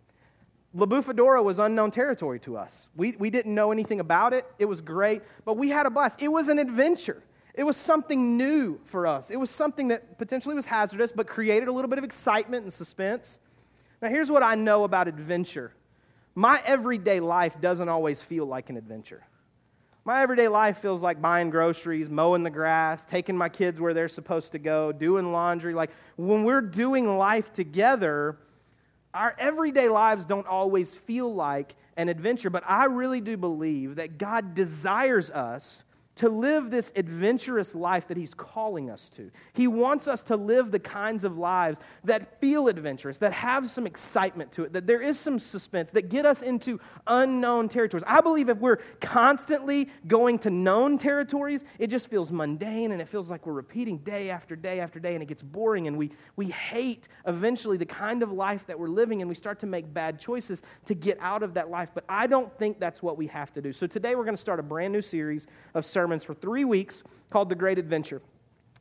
La 0.74 0.86
Bufadora 0.86 1.42
was 1.42 1.60
unknown 1.60 1.92
territory 1.92 2.42
to 2.42 2.58
us. 2.58 2.90
We, 2.98 3.16
we 3.18 3.30
didn't 3.30 3.56
know 3.56 3.72
anything 3.72 4.02
about 4.02 4.34
it. 4.34 4.46
It 4.60 4.66
was 4.66 4.82
great, 4.82 5.22
but 5.46 5.56
we 5.56 5.70
had 5.70 5.86
a 5.86 5.90
blast. 5.90 6.22
It 6.22 6.28
was 6.28 6.50
an 6.50 6.60
adventure. 6.60 7.24
It 7.54 7.64
was 7.64 7.78
something 7.78 8.36
new 8.36 8.82
for 8.84 9.08
us. 9.08 9.32
It 9.32 9.38
was 9.38 9.50
something 9.50 9.88
that 9.88 10.18
potentially 10.18 10.56
was 10.56 10.66
hazardous, 10.66 11.14
but 11.14 11.26
created 11.26 11.70
a 11.70 11.72
little 11.72 11.90
bit 11.90 12.00
of 12.00 12.04
excitement 12.04 12.64
and 12.66 12.74
suspense. 12.74 13.40
Now, 14.02 14.10
here's 14.10 14.30
what 14.30 14.44
I 14.44 14.56
know 14.56 14.84
about 14.84 15.08
adventure 15.08 15.72
my 16.38 16.62
everyday 16.68 17.20
life 17.20 17.60
doesn't 17.60 17.90
always 17.90 18.22
feel 18.22 18.46
like 18.46 18.70
an 18.70 18.78
adventure. 18.78 19.26
My 20.06 20.22
everyday 20.22 20.48
life 20.48 20.78
feels 20.78 21.02
like 21.02 21.20
buying 21.20 21.50
groceries, 21.50 22.12
mowing 22.12 22.44
the 22.44 22.52
grass, 22.52 23.06
taking 23.06 23.36
my 23.36 23.50
kids 23.50 23.82
where 23.82 23.92
they're 23.92 24.08
supposed 24.08 24.52
to 24.52 24.60
go, 24.60 24.92
doing 24.92 25.32
laundry. 25.32 25.74
Like 25.74 25.90
when 26.16 26.44
we're 26.44 26.62
doing 26.62 27.18
life 27.18 27.52
together, 27.54 28.38
our 29.16 29.36
everyday 29.40 29.90
lives 29.90 30.26
don't 30.26 30.46
always 30.46 30.94
feel 30.94 31.34
like 31.34 31.76
an 31.98 32.08
adventure, 32.08 32.52
but 32.52 32.64
I 32.68 32.86
really 32.86 33.20
do 33.20 33.36
believe 33.36 33.96
that 33.96 34.20
God 34.20 34.54
desires 34.54 35.32
us 35.32 35.86
to 36.18 36.30
live 36.30 36.70
this 36.70 36.92
adventurous 36.96 37.74
life 37.74 38.08
that 38.08 38.18
He's 38.18 38.34
calling 38.34 38.90
us 38.90 39.10
to. 39.10 39.32
He 39.54 39.68
wants 39.68 40.08
us 40.08 40.24
to 40.24 40.36
live 40.36 40.72
the 40.72 40.80
kinds 40.80 41.24
of 41.24 41.38
lives 41.38 41.80
that 42.04 42.42
feel 42.42 42.68
adventurous, 42.68 43.18
that 43.20 43.34
have 43.34 43.70
some 43.70 43.86
excitement 43.86 44.52
to 44.54 44.64
it, 44.64 44.74
that 44.74 44.88
there 44.88 45.02
is 45.02 45.20
some 45.20 45.40
suspense, 45.40 45.92
that 45.92 46.10
get 46.10 46.26
us 46.26 46.42
into 46.42 46.80
unknown 47.06 47.70
territories. 47.70 48.04
I 48.08 48.22
believe 48.22 48.50
if 48.50 48.58
we're 48.58 48.78
constantly 49.00 49.90
going 50.08 50.40
to 50.40 50.50
known 50.50 50.98
territories, 50.98 51.64
it 51.78 51.88
just 51.88 52.10
feels 52.10 52.32
mundane 52.32 52.92
and 52.92 53.02
it 53.02 53.08
feels 53.08 53.30
like 53.30 53.46
we're 53.46 53.54
repeating 53.54 54.00
day 54.00 54.30
after 54.32 54.56
day 54.56 54.80
after 54.80 55.00
day 55.00 55.14
and 55.14 55.22
it 55.22 55.28
gets 55.28 55.44
boring 55.44 55.88
and 55.88 55.98
we, 55.98 56.12
we 56.36 56.48
hate 56.48 57.08
eventually 57.28 57.78
the 57.78 57.86
kind 57.86 58.24
of 58.24 58.32
life 58.32 58.66
that 58.66 58.80
we're 58.80 58.88
living 58.88 59.22
and 59.22 59.30
we 59.30 59.36
start 59.36 59.60
to 59.60 59.68
make 59.68 59.94
bad 59.94 60.20
choices 60.20 60.64
to 60.86 60.96
get 60.96 61.18
out 61.22 61.44
of 61.44 61.54
that 61.54 61.70
life. 61.70 61.92
But 61.94 62.06
I 62.10 62.26
don't 62.26 62.52
think 62.58 62.80
that's 62.80 63.04
what 63.04 63.18
we 63.18 63.28
have 63.28 63.54
to 63.54 63.62
do. 63.62 63.72
So 63.72 63.86
today 63.86 64.16
we're 64.16 64.24
going 64.24 64.36
to 64.36 64.42
start 64.42 64.60
a 64.60 64.64
brand 64.64 64.94
new 64.94 65.02
series 65.02 65.46
of 65.76 65.86
sermons 65.86 66.07
sermons 66.08 66.24
for 66.24 66.34
three 66.34 66.64
weeks 66.64 67.04
called 67.30 67.50
The 67.50 67.56
Great 67.56 67.78
Adventure. 67.78 68.22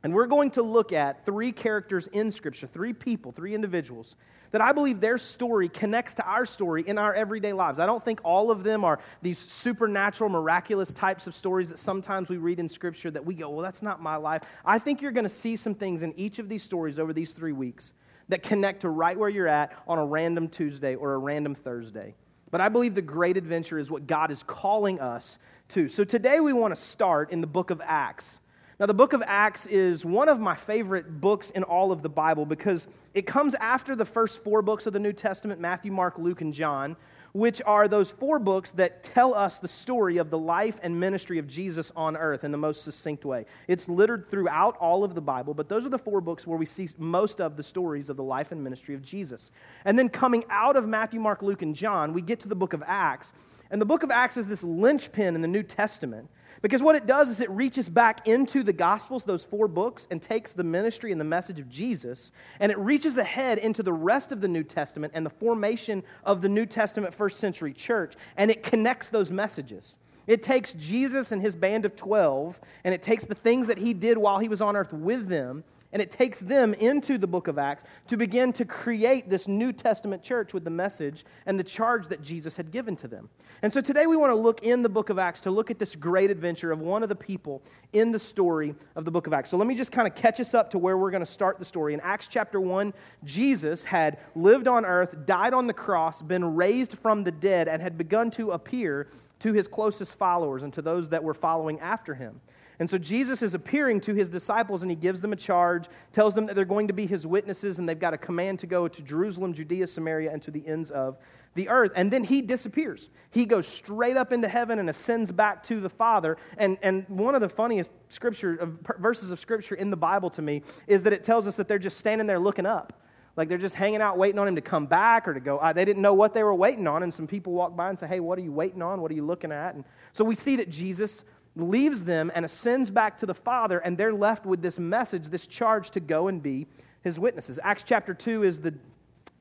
And 0.01 0.13
we're 0.13 0.27
going 0.27 0.49
to 0.51 0.61
look 0.61 0.93
at 0.93 1.25
three 1.25 1.51
characters 1.51 2.07
in 2.07 2.31
Scripture, 2.31 2.67
three 2.67 2.93
people, 2.93 3.33
three 3.33 3.53
individuals, 3.53 4.15
that 4.51 4.61
I 4.61 4.71
believe 4.71 5.01
their 5.01 5.17
story 5.17 5.67
connects 5.67 6.13
to 6.13 6.25
our 6.25 6.45
story 6.45 6.83
in 6.87 6.97
our 6.97 7.13
everyday 7.13 7.51
lives. 7.51 7.79
I 7.79 7.85
don't 7.85 8.01
think 8.01 8.21
all 8.23 8.49
of 8.49 8.63
them 8.63 8.85
are 8.85 8.99
these 9.21 9.39
supernatural, 9.39 10.29
miraculous 10.29 10.93
types 10.93 11.27
of 11.27 11.35
stories 11.35 11.67
that 11.67 11.79
sometimes 11.79 12.29
we 12.29 12.37
read 12.37 12.61
in 12.61 12.69
Scripture 12.69 13.11
that 13.11 13.25
we 13.25 13.33
go, 13.33 13.49
well, 13.49 13.61
that's 13.61 13.81
not 13.81 14.01
my 14.01 14.15
life. 14.15 14.43
I 14.63 14.79
think 14.79 15.01
you're 15.01 15.11
going 15.11 15.25
to 15.25 15.29
see 15.29 15.57
some 15.57 15.73
things 15.73 16.03
in 16.03 16.17
each 16.17 16.39
of 16.39 16.47
these 16.47 16.63
stories 16.63 16.97
over 16.97 17.11
these 17.11 17.33
three 17.33 17.51
weeks 17.51 17.91
that 18.29 18.41
connect 18.41 18.81
to 18.81 18.89
right 18.89 19.19
where 19.19 19.27
you're 19.27 19.49
at 19.49 19.73
on 19.85 19.99
a 19.99 20.05
random 20.05 20.47
Tuesday 20.47 20.95
or 20.95 21.15
a 21.15 21.17
random 21.17 21.55
Thursday. 21.55 22.15
But 22.49 22.61
I 22.61 22.69
believe 22.69 22.95
the 22.95 23.01
great 23.01 23.37
adventure 23.37 23.77
is 23.77 23.91
what 23.91 24.07
God 24.07 24.31
is 24.31 24.43
calling 24.43 24.99
us 24.99 25.37
to. 25.69 25.89
So 25.89 26.03
today 26.03 26.39
we 26.39 26.53
want 26.53 26.73
to 26.73 26.81
start 26.81 27.31
in 27.31 27.41
the 27.41 27.47
book 27.47 27.71
of 27.71 27.81
Acts. 27.83 28.39
Now, 28.79 28.85
the 28.85 28.93
book 28.93 29.13
of 29.13 29.23
Acts 29.25 29.65
is 29.65 30.05
one 30.05 30.29
of 30.29 30.39
my 30.39 30.55
favorite 30.55 31.19
books 31.19 31.49
in 31.49 31.63
all 31.63 31.91
of 31.91 32.03
the 32.03 32.09
Bible 32.09 32.45
because 32.45 32.85
it 33.15 33.23
comes 33.23 33.55
after 33.55 33.95
the 33.95 34.05
first 34.05 34.43
four 34.43 34.61
books 34.61 34.85
of 34.85 34.93
the 34.93 34.99
New 34.99 35.13
Testament 35.13 35.59
Matthew, 35.59 35.91
Mark, 35.91 36.19
Luke, 36.19 36.41
and 36.41 36.53
John 36.53 36.95
which 37.37 37.61
are 37.67 37.87
those 37.87 38.09
four 38.09 38.39
books 38.39 38.71
that 38.71 39.03
tell 39.03 39.35
us 39.35 39.59
the 39.59 39.67
story 39.67 40.17
of 40.17 40.31
the 40.31 40.37
life 40.37 40.79
and 40.81 40.99
ministry 40.99 41.37
of 41.37 41.47
Jesus 41.47 41.91
on 41.95 42.17
earth 42.17 42.43
in 42.43 42.51
the 42.51 42.57
most 42.57 42.83
succinct 42.83 43.25
way. 43.25 43.45
It's 43.67 43.87
littered 43.87 44.27
throughout 44.27 44.75
all 44.77 45.03
of 45.03 45.13
the 45.13 45.21
Bible, 45.21 45.53
but 45.53 45.69
those 45.69 45.85
are 45.85 45.89
the 45.89 45.99
four 45.99 46.19
books 46.19 46.47
where 46.47 46.57
we 46.57 46.65
see 46.65 46.89
most 46.97 47.39
of 47.39 47.55
the 47.55 47.61
stories 47.61 48.09
of 48.09 48.17
the 48.17 48.23
life 48.23 48.51
and 48.51 48.63
ministry 48.63 48.95
of 48.95 49.03
Jesus. 49.03 49.51
And 49.85 49.99
then 49.99 50.09
coming 50.09 50.45
out 50.49 50.75
of 50.75 50.87
Matthew, 50.87 51.19
Mark, 51.19 51.43
Luke, 51.43 51.61
and 51.61 51.75
John, 51.75 52.11
we 52.11 52.23
get 52.23 52.39
to 52.39 52.47
the 52.47 52.55
book 52.55 52.73
of 52.73 52.83
Acts. 52.87 53.33
And 53.69 53.79
the 53.79 53.85
book 53.85 54.01
of 54.01 54.09
Acts 54.09 54.37
is 54.37 54.47
this 54.47 54.63
linchpin 54.63 55.35
in 55.35 55.41
the 55.43 55.47
New 55.47 55.63
Testament 55.63 56.31
because 56.61 56.81
what 56.81 56.95
it 56.95 57.05
does 57.05 57.29
is 57.29 57.39
it 57.39 57.49
reaches 57.49 57.89
back 57.89 58.27
into 58.27 58.63
the 58.63 58.73
Gospels, 58.73 59.23
those 59.23 59.45
four 59.45 59.67
books, 59.67 60.07
and 60.11 60.21
takes 60.21 60.53
the 60.53 60.63
ministry 60.63 61.11
and 61.11 61.19
the 61.19 61.25
message 61.25 61.59
of 61.59 61.69
Jesus, 61.69 62.31
and 62.59 62.71
it 62.71 62.77
reaches 62.77 63.17
ahead 63.17 63.57
into 63.59 63.83
the 63.83 63.93
rest 63.93 64.31
of 64.31 64.41
the 64.41 64.47
New 64.47 64.63
Testament 64.63 65.13
and 65.15 65.25
the 65.25 65.29
formation 65.31 66.03
of 66.23 66.41
the 66.41 66.49
New 66.49 66.65
Testament 66.65 67.13
first 67.13 67.39
century 67.39 67.73
church, 67.73 68.15
and 68.37 68.49
it 68.51 68.63
connects 68.63 69.09
those 69.09 69.31
messages. 69.31 69.97
It 70.27 70.43
takes 70.43 70.73
Jesus 70.73 71.31
and 71.31 71.41
his 71.41 71.55
band 71.55 71.85
of 71.85 71.95
12, 71.95 72.59
and 72.83 72.93
it 72.93 73.01
takes 73.01 73.25
the 73.25 73.35
things 73.35 73.67
that 73.67 73.77
he 73.77 73.93
did 73.93 74.17
while 74.17 74.39
he 74.39 74.49
was 74.49 74.59
on 74.59 74.75
earth 74.75 74.91
with 74.91 75.27
them, 75.27 75.63
and 75.93 76.01
it 76.01 76.11
takes 76.11 76.39
them 76.39 76.73
into 76.75 77.17
the 77.17 77.27
book 77.27 77.47
of 77.47 77.57
Acts 77.57 77.83
to 78.07 78.17
begin 78.17 78.51
to 78.53 78.65
create 78.65 79.29
this 79.29 79.47
New 79.47 79.71
Testament 79.71 80.21
church 80.21 80.53
with 80.53 80.63
the 80.63 80.69
message 80.69 81.25
and 81.45 81.59
the 81.59 81.63
charge 81.63 82.07
that 82.07 82.21
Jesus 82.21 82.55
had 82.55 82.71
given 82.71 82.95
to 82.97 83.07
them. 83.07 83.29
And 83.61 83.71
so 83.71 83.81
today 83.81 84.05
we 84.05 84.17
want 84.17 84.31
to 84.31 84.35
look 84.35 84.63
in 84.63 84.83
the 84.83 84.89
book 84.89 85.09
of 85.09 85.17
Acts 85.17 85.39
to 85.41 85.51
look 85.51 85.71
at 85.71 85.79
this 85.79 85.95
great 85.95 86.29
adventure 86.29 86.71
of 86.71 86.79
one 86.79 87.03
of 87.03 87.09
the 87.09 87.15
people 87.15 87.61
in 87.93 88.11
the 88.11 88.19
story 88.19 88.75
of 88.95 89.05
the 89.05 89.11
book 89.11 89.27
of 89.27 89.33
Acts. 89.33 89.49
So 89.49 89.57
let 89.57 89.67
me 89.67 89.75
just 89.75 89.91
kind 89.91 90.07
of 90.07 90.15
catch 90.15 90.39
us 90.39 90.53
up 90.53 90.69
to 90.71 90.77
where 90.77 90.97
we're 90.97 91.11
going 91.11 91.21
to 91.21 91.25
start 91.25 91.59
the 91.59 91.65
story. 91.65 91.93
In 91.93 92.01
Acts 92.01 92.27
chapter 92.27 92.59
1, 92.59 92.93
Jesus 93.23 93.83
had 93.83 94.19
lived 94.35 94.67
on 94.67 94.85
earth, 94.85 95.25
died 95.25 95.53
on 95.53 95.67
the 95.67 95.73
cross, 95.73 96.21
been 96.21 96.55
raised 96.55 96.97
from 96.97 97.23
the 97.23 97.31
dead, 97.31 97.67
and 97.67 97.81
had 97.81 97.97
begun 97.97 98.29
to 98.31 98.51
appear 98.51 99.07
to 99.39 99.53
his 99.53 99.67
closest 99.67 100.17
followers 100.17 100.63
and 100.63 100.73
to 100.73 100.81
those 100.81 101.09
that 101.09 101.23
were 101.23 101.33
following 101.33 101.79
after 101.79 102.15
him. 102.15 102.41
And 102.79 102.87
so 102.89 102.97
Jesus 102.97 103.41
is 103.41 103.55
appearing 103.55 104.01
to 104.01 104.13
his 104.13 104.29
disciples 104.29 104.83
and 104.83 104.91
he 104.91 104.95
gives 104.95 105.19
them 105.19 105.33
a 105.33 105.35
charge, 105.35 105.87
tells 106.13 106.35
them 106.35 106.45
that 106.45 106.55
they're 106.55 106.65
going 106.65 106.87
to 106.87 106.93
be 106.93 107.07
his 107.07 107.25
witnesses 107.25 107.79
and 107.79 107.89
they've 107.89 107.99
got 107.99 108.13
a 108.13 108.17
command 108.17 108.59
to 108.59 108.67
go 108.67 108.87
to 108.87 109.01
Jerusalem, 109.01 109.53
Judea, 109.53 109.87
Samaria, 109.87 110.31
and 110.31 110.41
to 110.43 110.51
the 110.51 110.65
ends 110.67 110.91
of 110.91 111.17
the 111.55 111.69
earth. 111.69 111.91
And 111.95 112.11
then 112.11 112.23
he 112.23 112.41
disappears. 112.41 113.09
He 113.31 113.45
goes 113.45 113.67
straight 113.67 114.15
up 114.15 114.31
into 114.31 114.47
heaven 114.47 114.77
and 114.77 114.89
ascends 114.89 115.31
back 115.31 115.63
to 115.63 115.79
the 115.79 115.89
Father. 115.89 116.37
And, 116.57 116.77
and 116.83 117.05
one 117.09 117.33
of 117.33 117.41
the 117.41 117.49
funniest 117.49 117.89
scripture 118.09 118.77
verses 118.99 119.31
of 119.31 119.39
scripture 119.39 119.75
in 119.75 119.89
the 119.89 119.97
Bible 119.97 120.29
to 120.31 120.41
me 120.41 120.61
is 120.85 121.01
that 121.03 121.13
it 121.13 121.23
tells 121.23 121.47
us 121.47 121.55
that 121.55 121.67
they're 121.67 121.79
just 121.79 121.97
standing 121.97 122.27
there 122.27 122.39
looking 122.39 122.67
up. 122.67 122.93
Like 123.37 123.49
they're 123.49 123.59
just 123.59 123.75
hanging 123.75 124.01
out 124.01 124.17
waiting 124.17 124.39
on 124.39 124.47
him 124.47 124.55
to 124.55 124.61
come 124.61 124.87
back 124.87 125.27
or 125.27 125.33
to 125.35 125.39
go. 125.39 125.61
They 125.73 125.85
didn't 125.85 126.01
know 126.01 126.15
what 126.15 126.33
they 126.33 126.41
were 126.41 126.55
waiting 126.55 126.87
on. 126.87 127.03
And 127.03 127.13
some 127.13 127.27
people 127.27 127.53
walk 127.53 127.75
by 127.75 127.89
and 127.89 127.97
say, 127.97 128.07
Hey, 128.07 128.19
what 128.19 128.39
are 128.39 128.41
you 128.41 128.51
waiting 128.51 128.81
on? 128.81 128.99
What 128.99 129.11
are 129.11 129.13
you 129.13 129.25
looking 129.25 129.51
at? 129.51 129.75
And 129.75 129.85
so 130.11 130.25
we 130.25 130.33
see 130.33 130.55
that 130.55 130.71
Jesus 130.71 131.23
leaves 131.61 132.03
them 132.03 132.31
and 132.33 132.45
ascends 132.45 132.89
back 132.91 133.17
to 133.19 133.25
the 133.25 133.33
Father, 133.33 133.79
and 133.79 133.97
they're 133.97 134.13
left 134.13 134.45
with 134.45 134.61
this 134.61 134.79
message, 134.79 135.27
this 135.27 135.47
charge 135.47 135.91
to 135.91 135.99
go 135.99 136.27
and 136.27 136.41
be 136.41 136.67
his 137.01 137.19
witnesses. 137.19 137.59
Acts 137.63 137.83
chapter 137.85 138.13
2 138.13 138.43
is 138.43 138.59
the 138.59 138.73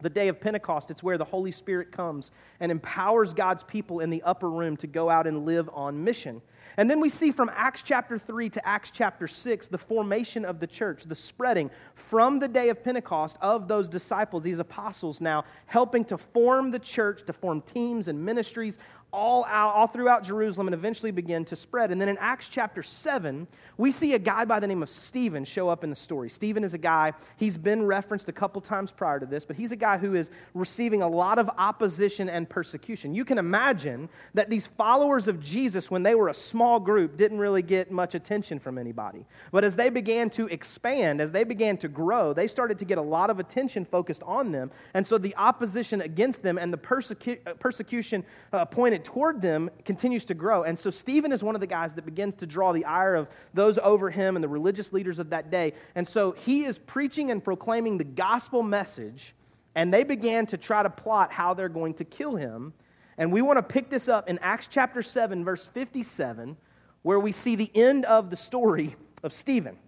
the 0.01 0.11
day 0.11 0.29
of 0.29 0.41
Pentecost, 0.41 0.91
it's 0.91 1.03
where 1.03 1.17
the 1.17 1.25
Holy 1.25 1.51
Spirit 1.51 1.91
comes 1.91 2.31
and 2.61 2.71
empowers 2.71 3.33
God's 3.33 3.65
people 3.65 4.01
in 4.01 4.11
the 4.11 4.23
upper 4.23 4.51
room 4.51 4.77
to 4.79 4.87
go 4.87 5.09
out 5.09 5.27
and 5.27 5.47
live 5.47 5.71
on 5.73 6.03
mission. 6.05 6.43
And 6.77 6.91
then 6.91 7.01
we 7.01 7.09
see 7.09 7.31
from 7.31 7.51
Acts 7.55 7.83
chapter 7.83 8.19
3 8.19 8.51
to 8.51 8.69
Acts 8.69 8.91
chapter 8.91 9.29
6 9.29 9.69
the 9.69 9.79
formation 9.79 10.45
of 10.45 10.61
the 10.61 10.67
church, 10.67 11.05
the 11.05 11.15
spreading 11.15 11.71
from 11.95 12.39
the 12.39 12.49
day 12.49 12.69
of 12.69 12.83
Pentecost 12.83 13.39
of 13.41 13.69
those 13.69 13.89
disciples, 13.89 14.43
these 14.43 14.59
apostles 14.59 15.21
now 15.21 15.45
helping 15.67 16.05
to 16.07 16.19
form 16.19 16.71
the 16.71 16.79
church, 16.79 17.25
to 17.27 17.33
form 17.33 17.61
teams 17.63 18.09
and 18.09 18.25
ministries 18.25 18.79
all 19.13 19.47
out, 19.47 19.75
all 19.75 19.87
throughout 19.87 20.25
Jerusalem 20.25 20.67
and 20.67 20.75
eventually 20.75 21.11
begin 21.11 21.45
to 21.47 21.57
spread. 21.57 21.91
And 21.91 22.01
then 22.01 22.09
in 22.09 22.19
Acts 22.19 22.49
chapter 22.49 22.83
7, 22.83 23.47
we 23.79 23.91
see 23.91 24.15
a 24.15 24.19
guy 24.19 24.45
by 24.45 24.61
the 24.61 24.67
name 24.67 24.83
of 24.83 24.91
Stephen 24.91 25.45
show 25.45 25.69
up 25.69 25.85
in 25.85 25.91
the 25.91 25.97
story. 25.97 26.29
Stephen 26.29 26.65
is 26.65 26.75
a 26.75 26.79
guy, 26.79 27.13
he's 27.37 27.57
been 27.57 27.85
referenced 27.87 28.29
a 28.29 28.33
couple 28.33 28.61
times 28.61 28.93
prior 28.93 29.19
to 29.19 29.27
this, 29.27 29.45
but 29.45 29.57
he's 29.57 29.73
a 29.73 29.77
guy 29.77 29.97
who 29.97 30.15
is 30.15 30.31
receiving 30.55 31.03
a 31.03 31.09
lot 31.09 31.39
of 31.39 31.49
opposition 31.57 32.29
and 32.29 32.49
persecution. 32.49 33.15
You 33.15 33.25
can 33.25 33.39
imagine 33.39 34.09
that 34.35 34.51
these 34.51 34.67
followers 34.67 35.29
of 35.29 35.41
Jesus, 35.41 35.91
when 35.91 36.03
they 36.03 36.15
were 36.15 36.29
a 36.29 36.35
small 36.57 36.81
group, 36.81 37.19
didn't 37.19 37.37
really 37.37 37.61
get 37.61 37.91
much 37.91 38.15
attention 38.15 38.59
from 38.59 38.79
anybody. 38.79 39.27
But 39.53 39.63
as 39.63 39.77
they 39.77 39.91
began 39.91 40.31
to 40.31 40.47
expand, 40.47 41.21
as 41.21 41.31
they 41.31 41.45
began 41.45 41.77
to 41.77 41.89
grow, 41.89 42.33
they 42.33 42.49
started 42.49 42.79
to 42.79 42.87
get 42.87 42.97
a 42.97 43.03
lot 43.03 43.29
of 43.29 43.39
attention 43.39 43.85
focused 43.85 44.23
on 44.23 44.53
them. 44.53 44.71
And 44.95 45.07
so 45.07 45.19
the 45.19 45.37
opposition 45.37 46.01
against 46.01 46.43
them 46.43 46.57
and 46.57 46.73
the 46.73 46.79
persecu- 46.79 47.47
uh, 47.47 47.53
persecution 47.55 48.25
uh, 48.55 48.65
pointed 48.65 49.05
toward 49.05 49.43
them 49.43 49.69
continues 49.85 50.25
to 50.25 50.35
grow. 50.35 50.63
And 50.63 50.79
so 50.79 50.89
Stephen 50.89 51.31
is 51.31 51.45
one 51.45 51.55
of 51.55 51.61
the 51.61 51.67
guys 51.67 51.93
that 51.93 52.07
begins 52.07 52.35
to 52.37 52.47
draw 52.47 52.73
the 52.73 52.87
ire 52.87 53.17
of 53.17 53.29
those 53.53 53.77
over 53.77 54.09
him 54.09 54.35
and 54.35 54.43
the 54.43 54.49
religious 54.49 54.95
leaders 54.95 55.19
of 55.19 55.29
that 55.29 55.51
day. 55.51 55.75
And 55.95 56.09
so 56.09 56.33
he 56.33 56.65
is 56.65 56.79
preaching 56.79 57.31
and 57.33 57.45
proclaiming 57.45 57.99
the 57.99 58.05
gospel 58.05 58.63
message, 58.63 59.35
and 59.75 59.93
they 59.93 60.05
began 60.05 60.47
to 60.47 60.57
try 60.57 60.83
to 60.83 60.89
plot 60.89 61.33
how 61.33 61.53
they're 61.53 61.69
going 61.69 61.93
to 61.97 62.05
kill 62.05 62.35
him. 62.35 62.73
And 63.19 63.33
we 63.33 63.43
want 63.43 63.59
to 63.59 63.63
pick 63.63 63.91
this 63.91 64.09
up 64.09 64.29
in 64.29 64.39
Acts 64.41 64.67
chapter 64.67 65.03
7, 65.03 65.45
verse 65.45 65.67
57, 65.67 66.57
where 67.03 67.21
we 67.21 67.33
see 67.33 67.57
the 67.57 67.71
end 67.75 68.05
of 68.05 68.31
the 68.31 68.37
story 68.37 68.97
of 69.23 69.33
Stephen. 69.33 69.79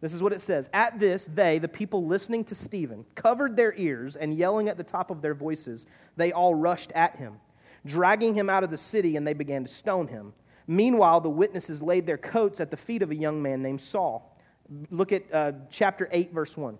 This 0.00 0.12
is 0.12 0.22
what 0.22 0.32
it 0.32 0.40
says. 0.40 0.68
At 0.72 0.98
this, 0.98 1.28
they, 1.32 1.58
the 1.58 1.68
people 1.68 2.06
listening 2.06 2.42
to 2.44 2.56
Stephen, 2.56 3.04
covered 3.14 3.56
their 3.56 3.72
ears 3.76 4.16
and 4.16 4.36
yelling 4.36 4.68
at 4.68 4.76
the 4.76 4.82
top 4.82 5.10
of 5.10 5.22
their 5.22 5.34
voices, 5.34 5.86
they 6.16 6.32
all 6.32 6.54
rushed 6.54 6.90
at 6.92 7.16
him 7.16 7.34
dragging 7.84 8.34
him 8.34 8.48
out 8.48 8.64
of 8.64 8.70
the 8.70 8.76
city, 8.76 9.16
and 9.16 9.26
they 9.26 9.32
began 9.32 9.64
to 9.64 9.68
stone 9.68 10.06
him. 10.08 10.32
Meanwhile, 10.66 11.20
the 11.20 11.30
witnesses 11.30 11.82
laid 11.82 12.06
their 12.06 12.18
coats 12.18 12.60
at 12.60 12.70
the 12.70 12.76
feet 12.76 13.02
of 13.02 13.10
a 13.10 13.14
young 13.14 13.42
man 13.42 13.62
named 13.62 13.80
Saul. 13.80 14.36
Look 14.90 15.12
at 15.12 15.22
uh, 15.32 15.52
chapter 15.70 16.08
8, 16.12 16.32
verse 16.32 16.56
1. 16.56 16.78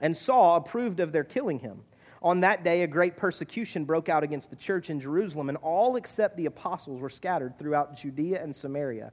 And 0.00 0.16
Saul 0.16 0.56
approved 0.56 1.00
of 1.00 1.12
their 1.12 1.24
killing 1.24 1.58
him. 1.58 1.82
On 2.22 2.40
that 2.40 2.64
day, 2.64 2.82
a 2.82 2.86
great 2.86 3.16
persecution 3.16 3.84
broke 3.84 4.10
out 4.10 4.22
against 4.22 4.50
the 4.50 4.56
church 4.56 4.90
in 4.90 5.00
Jerusalem, 5.00 5.48
and 5.48 5.56
all 5.58 5.96
except 5.96 6.36
the 6.36 6.46
apostles 6.46 7.00
were 7.00 7.08
scattered 7.08 7.58
throughout 7.58 7.96
Judea 7.96 8.42
and 8.42 8.54
Samaria. 8.54 9.12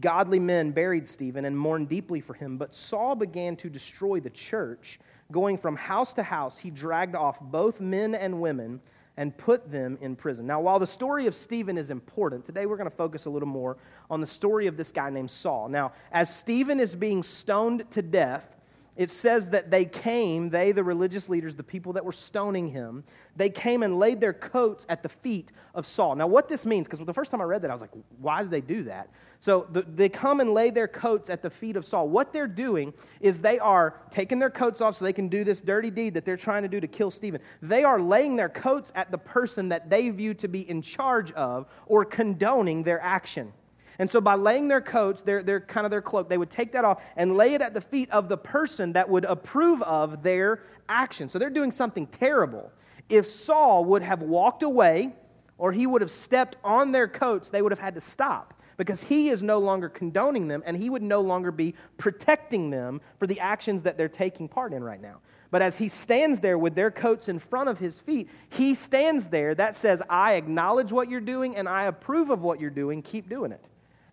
Godly 0.00 0.38
men 0.38 0.70
buried 0.70 1.06
Stephen 1.06 1.44
and 1.44 1.56
mourned 1.56 1.88
deeply 1.88 2.20
for 2.20 2.34
him, 2.34 2.56
but 2.56 2.74
Saul 2.74 3.14
began 3.14 3.56
to 3.56 3.68
destroy 3.68 4.20
the 4.20 4.30
church. 4.30 4.98
Going 5.30 5.58
from 5.58 5.76
house 5.76 6.12
to 6.14 6.22
house, 6.22 6.56
he 6.56 6.70
dragged 6.70 7.14
off 7.14 7.40
both 7.40 7.80
men 7.80 8.14
and 8.14 8.40
women 8.40 8.80
and 9.18 9.36
put 9.36 9.70
them 9.70 9.96
in 10.00 10.14
prison. 10.14 10.46
Now, 10.46 10.60
while 10.60 10.78
the 10.78 10.86
story 10.86 11.26
of 11.26 11.34
Stephen 11.34 11.78
is 11.78 11.90
important, 11.90 12.44
today 12.44 12.66
we're 12.66 12.76
going 12.76 12.90
to 12.90 12.96
focus 12.96 13.24
a 13.24 13.30
little 13.30 13.48
more 13.48 13.78
on 14.10 14.20
the 14.20 14.26
story 14.26 14.66
of 14.66 14.76
this 14.76 14.92
guy 14.92 15.08
named 15.10 15.30
Saul. 15.30 15.68
Now, 15.68 15.92
as 16.12 16.34
Stephen 16.34 16.80
is 16.80 16.94
being 16.94 17.22
stoned 17.22 17.90
to 17.92 18.02
death, 18.02 18.56
it 18.96 19.10
says 19.10 19.48
that 19.50 19.70
they 19.70 19.84
came, 19.84 20.48
they, 20.48 20.72
the 20.72 20.82
religious 20.82 21.28
leaders, 21.28 21.54
the 21.54 21.62
people 21.62 21.92
that 21.92 22.04
were 22.04 22.12
stoning 22.12 22.68
him, 22.68 23.04
they 23.36 23.50
came 23.50 23.82
and 23.82 23.98
laid 23.98 24.20
their 24.20 24.32
coats 24.32 24.86
at 24.88 25.02
the 25.02 25.08
feet 25.08 25.52
of 25.74 25.86
Saul. 25.86 26.14
Now, 26.16 26.26
what 26.26 26.48
this 26.48 26.64
means, 26.64 26.86
because 26.86 27.04
the 27.04 27.12
first 27.12 27.30
time 27.30 27.40
I 27.40 27.44
read 27.44 27.62
that, 27.62 27.70
I 27.70 27.74
was 27.74 27.82
like, 27.82 27.90
why 28.18 28.42
did 28.42 28.50
they 28.50 28.62
do 28.62 28.84
that? 28.84 29.10
So 29.38 29.66
the, 29.70 29.82
they 29.82 30.08
come 30.08 30.40
and 30.40 30.54
lay 30.54 30.70
their 30.70 30.88
coats 30.88 31.28
at 31.28 31.42
the 31.42 31.50
feet 31.50 31.76
of 31.76 31.84
Saul. 31.84 32.08
What 32.08 32.32
they're 32.32 32.46
doing 32.46 32.94
is 33.20 33.38
they 33.38 33.58
are 33.58 34.00
taking 34.10 34.38
their 34.38 34.50
coats 34.50 34.80
off 34.80 34.96
so 34.96 35.04
they 35.04 35.12
can 35.12 35.28
do 35.28 35.44
this 35.44 35.60
dirty 35.60 35.90
deed 35.90 36.14
that 36.14 36.24
they're 36.24 36.36
trying 36.38 36.62
to 36.62 36.68
do 36.68 36.80
to 36.80 36.86
kill 36.86 37.10
Stephen. 37.10 37.40
They 37.60 37.84
are 37.84 38.00
laying 38.00 38.36
their 38.36 38.48
coats 38.48 38.92
at 38.94 39.10
the 39.10 39.18
person 39.18 39.68
that 39.68 39.90
they 39.90 40.08
view 40.08 40.32
to 40.34 40.48
be 40.48 40.68
in 40.68 40.80
charge 40.80 41.32
of 41.32 41.66
or 41.86 42.04
condoning 42.04 42.82
their 42.82 43.00
action. 43.00 43.52
And 43.98 44.10
so 44.10 44.20
by 44.20 44.34
laying 44.34 44.68
their 44.68 44.80
coats, 44.80 45.22
their, 45.22 45.42
their 45.42 45.60
kind 45.60 45.84
of 45.86 45.90
their 45.90 46.02
cloak, 46.02 46.28
they 46.28 46.38
would 46.38 46.50
take 46.50 46.72
that 46.72 46.84
off 46.84 47.02
and 47.16 47.36
lay 47.36 47.54
it 47.54 47.62
at 47.62 47.74
the 47.74 47.80
feet 47.80 48.10
of 48.10 48.28
the 48.28 48.36
person 48.36 48.92
that 48.92 49.08
would 49.08 49.24
approve 49.24 49.82
of 49.82 50.22
their 50.22 50.62
action. 50.88 51.28
So 51.28 51.38
they're 51.38 51.50
doing 51.50 51.70
something 51.70 52.06
terrible. 52.06 52.72
If 53.08 53.26
Saul 53.26 53.84
would 53.86 54.02
have 54.02 54.22
walked 54.22 54.62
away 54.62 55.12
or 55.58 55.72
he 55.72 55.86
would 55.86 56.02
have 56.02 56.10
stepped 56.10 56.56
on 56.62 56.92
their 56.92 57.08
coats, 57.08 57.48
they 57.48 57.62
would 57.62 57.72
have 57.72 57.78
had 57.78 57.94
to 57.94 58.00
stop 58.00 58.54
because 58.76 59.02
he 59.02 59.30
is 59.30 59.42
no 59.42 59.58
longer 59.58 59.88
condoning 59.88 60.48
them 60.48 60.62
and 60.66 60.76
he 60.76 60.90
would 60.90 61.02
no 61.02 61.20
longer 61.20 61.50
be 61.50 61.74
protecting 61.96 62.70
them 62.70 63.00
for 63.18 63.26
the 63.26 63.40
actions 63.40 63.82
that 63.84 63.96
they're 63.96 64.08
taking 64.08 64.48
part 64.48 64.72
in 64.72 64.84
right 64.84 65.00
now. 65.00 65.20
But 65.50 65.62
as 65.62 65.78
he 65.78 65.88
stands 65.88 66.40
there 66.40 66.58
with 66.58 66.74
their 66.74 66.90
coats 66.90 67.28
in 67.28 67.38
front 67.38 67.68
of 67.68 67.78
his 67.78 67.98
feet, 67.98 68.28
he 68.50 68.74
stands 68.74 69.28
there. 69.28 69.54
That 69.54 69.76
says, 69.76 70.02
I 70.10 70.34
acknowledge 70.34 70.92
what 70.92 71.08
you're 71.08 71.20
doing 71.20 71.56
and 71.56 71.68
I 71.68 71.84
approve 71.84 72.30
of 72.30 72.42
what 72.42 72.60
you're 72.60 72.68
doing. 72.68 73.00
Keep 73.00 73.28
doing 73.28 73.52
it. 73.52 73.64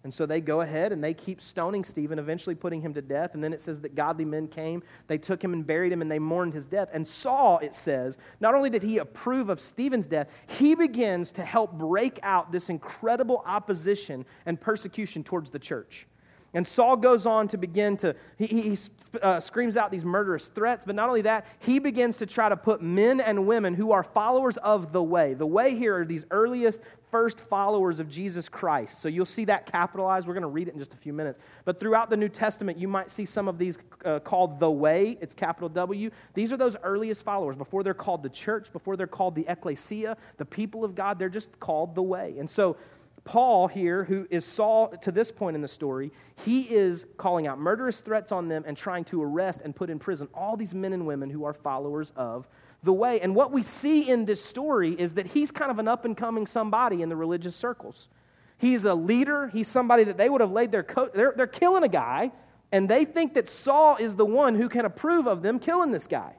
And 0.03 0.13
so 0.13 0.25
they 0.25 0.41
go 0.41 0.61
ahead 0.61 0.91
and 0.91 1.01
they 1.01 1.13
keep 1.13 1.39
stoning 1.39 1.85
Stephen, 1.85 2.19
eventually 2.19 2.55
putting 2.55 2.81
him 2.81 2.93
to 2.93 3.01
death. 3.01 3.35
And 3.35 3.43
then 3.43 3.53
it 3.53 3.61
says 3.61 3.79
that 3.81 3.95
godly 3.95 4.25
men 4.25 4.47
came, 4.49 4.83
they 5.07 5.17
took 5.17 5.41
him 5.41 5.53
and 5.53 5.65
buried 5.65 5.93
him, 5.93 6.01
and 6.01 6.11
they 6.11 6.19
mourned 6.19 6.53
his 6.53 6.67
death. 6.67 6.89
And 6.91 7.07
Saul, 7.07 7.59
it 7.59 7.73
says, 7.73 8.17
not 8.41 8.53
only 8.53 8.69
did 8.69 8.83
he 8.83 8.97
approve 8.97 9.49
of 9.49 9.61
Stephen's 9.61 10.05
death, 10.05 10.29
he 10.47 10.75
begins 10.75 11.31
to 11.33 11.41
help 11.43 11.73
break 11.73 12.19
out 12.21 12.51
this 12.51 12.69
incredible 12.69 13.43
opposition 13.45 14.25
and 14.45 14.59
persecution 14.59 15.23
towards 15.23 15.49
the 15.49 15.59
church. 15.59 16.05
And 16.53 16.67
Saul 16.67 16.97
goes 16.97 17.25
on 17.25 17.47
to 17.47 17.57
begin 17.57 17.97
to, 17.97 18.15
he, 18.37 18.45
he 18.45 18.77
uh, 19.21 19.39
screams 19.39 19.75
out 19.75 19.89
these 19.89 20.05
murderous 20.05 20.49
threats, 20.49 20.85
but 20.85 20.95
not 20.95 21.09
only 21.09 21.23
that, 21.23 21.47
he 21.59 21.79
begins 21.79 22.17
to 22.17 22.25
try 22.27 22.47
to 22.47 22.57
put 22.57 22.81
men 22.81 23.21
and 23.21 23.47
women 23.47 23.73
who 23.73 23.91
are 23.91 24.03
followers 24.03 24.57
of 24.57 24.93
the 24.93 25.01
way. 25.01 25.33
The 25.33 25.47
way 25.47 25.75
here 25.75 26.01
are 26.01 26.05
these 26.05 26.25
earliest, 26.29 26.79
first 27.13 27.39
followers 27.39 27.99
of 27.99 28.09
Jesus 28.09 28.49
Christ. 28.49 28.97
So 28.97 29.07
you'll 29.07 29.27
see 29.27 29.45
that 29.45 29.67
capitalized. 29.67 30.27
We're 30.27 30.33
going 30.33 30.41
to 30.41 30.47
read 30.47 30.67
it 30.67 30.73
in 30.73 30.79
just 30.79 30.95
a 30.95 30.97
few 30.97 31.13
minutes. 31.13 31.37
But 31.63 31.79
throughout 31.79 32.09
the 32.09 32.17
New 32.17 32.27
Testament, 32.27 32.79
you 32.79 32.87
might 32.87 33.11
see 33.11 33.23
some 33.23 33.47
of 33.47 33.59
these 33.59 33.77
uh, 34.03 34.17
called 34.17 34.59
the 34.59 34.71
way. 34.71 35.19
It's 35.21 35.35
capital 35.35 35.69
W. 35.69 36.09
These 36.33 36.51
are 36.51 36.57
those 36.57 36.75
earliest 36.81 37.21
followers. 37.21 37.55
Before 37.55 37.83
they're 37.83 37.93
called 37.93 38.23
the 38.23 38.29
church, 38.29 38.73
before 38.73 38.97
they're 38.97 39.05
called 39.05 39.35
the 39.35 39.45
ecclesia, 39.47 40.17
the 40.37 40.45
people 40.45 40.83
of 40.83 40.95
God, 40.95 41.19
they're 41.19 41.29
just 41.29 41.59
called 41.59 41.93
the 41.93 42.01
way. 42.01 42.33
And 42.39 42.49
so, 42.49 42.77
Paul 43.25 43.67
here, 43.67 44.03
who 44.03 44.27
is 44.31 44.43
Saul 44.43 44.87
to 44.87 45.11
this 45.11 45.31
point 45.31 45.55
in 45.55 45.61
the 45.61 45.67
story, 45.67 46.11
he 46.43 46.63
is 46.63 47.05
calling 47.17 47.45
out 47.45 47.59
murderous 47.59 47.99
threats 47.99 48.31
on 48.31 48.47
them 48.47 48.63
and 48.65 48.75
trying 48.75 49.03
to 49.05 49.21
arrest 49.21 49.61
and 49.63 49.75
put 49.75 49.91
in 49.91 49.99
prison 49.99 50.27
all 50.33 50.57
these 50.57 50.73
men 50.73 50.93
and 50.93 51.05
women 51.05 51.29
who 51.29 51.45
are 51.45 51.53
followers 51.53 52.11
of 52.15 52.47
the 52.83 52.93
way. 52.93 53.19
And 53.21 53.33
what 53.33 53.51
we 53.51 53.63
see 53.63 54.09
in 54.09 54.25
this 54.25 54.43
story 54.43 54.91
is 54.93 55.13
that 55.13 55.25
he's 55.27 55.51
kind 55.51 55.71
of 55.71 55.79
an 55.79 55.87
up 55.87 56.05
and 56.05 56.15
coming 56.15 56.45
somebody 56.45 57.01
in 57.01 57.09
the 57.09 57.15
religious 57.15 57.55
circles. 57.55 58.09
He's 58.57 58.85
a 58.85 58.93
leader, 58.93 59.47
he's 59.47 59.67
somebody 59.67 60.03
that 60.05 60.17
they 60.17 60.29
would 60.29 60.41
have 60.41 60.51
laid 60.51 60.71
their 60.71 60.83
coat, 60.83 61.13
they're, 61.13 61.33
they're 61.35 61.47
killing 61.47 61.83
a 61.83 61.89
guy, 61.89 62.31
and 62.71 62.87
they 62.87 63.05
think 63.05 63.33
that 63.33 63.49
Saul 63.49 63.97
is 63.97 64.15
the 64.15 64.25
one 64.25 64.55
who 64.55 64.69
can 64.69 64.85
approve 64.85 65.27
of 65.27 65.41
them 65.41 65.59
killing 65.59 65.91
this 65.91 66.07
guy. 66.07 66.35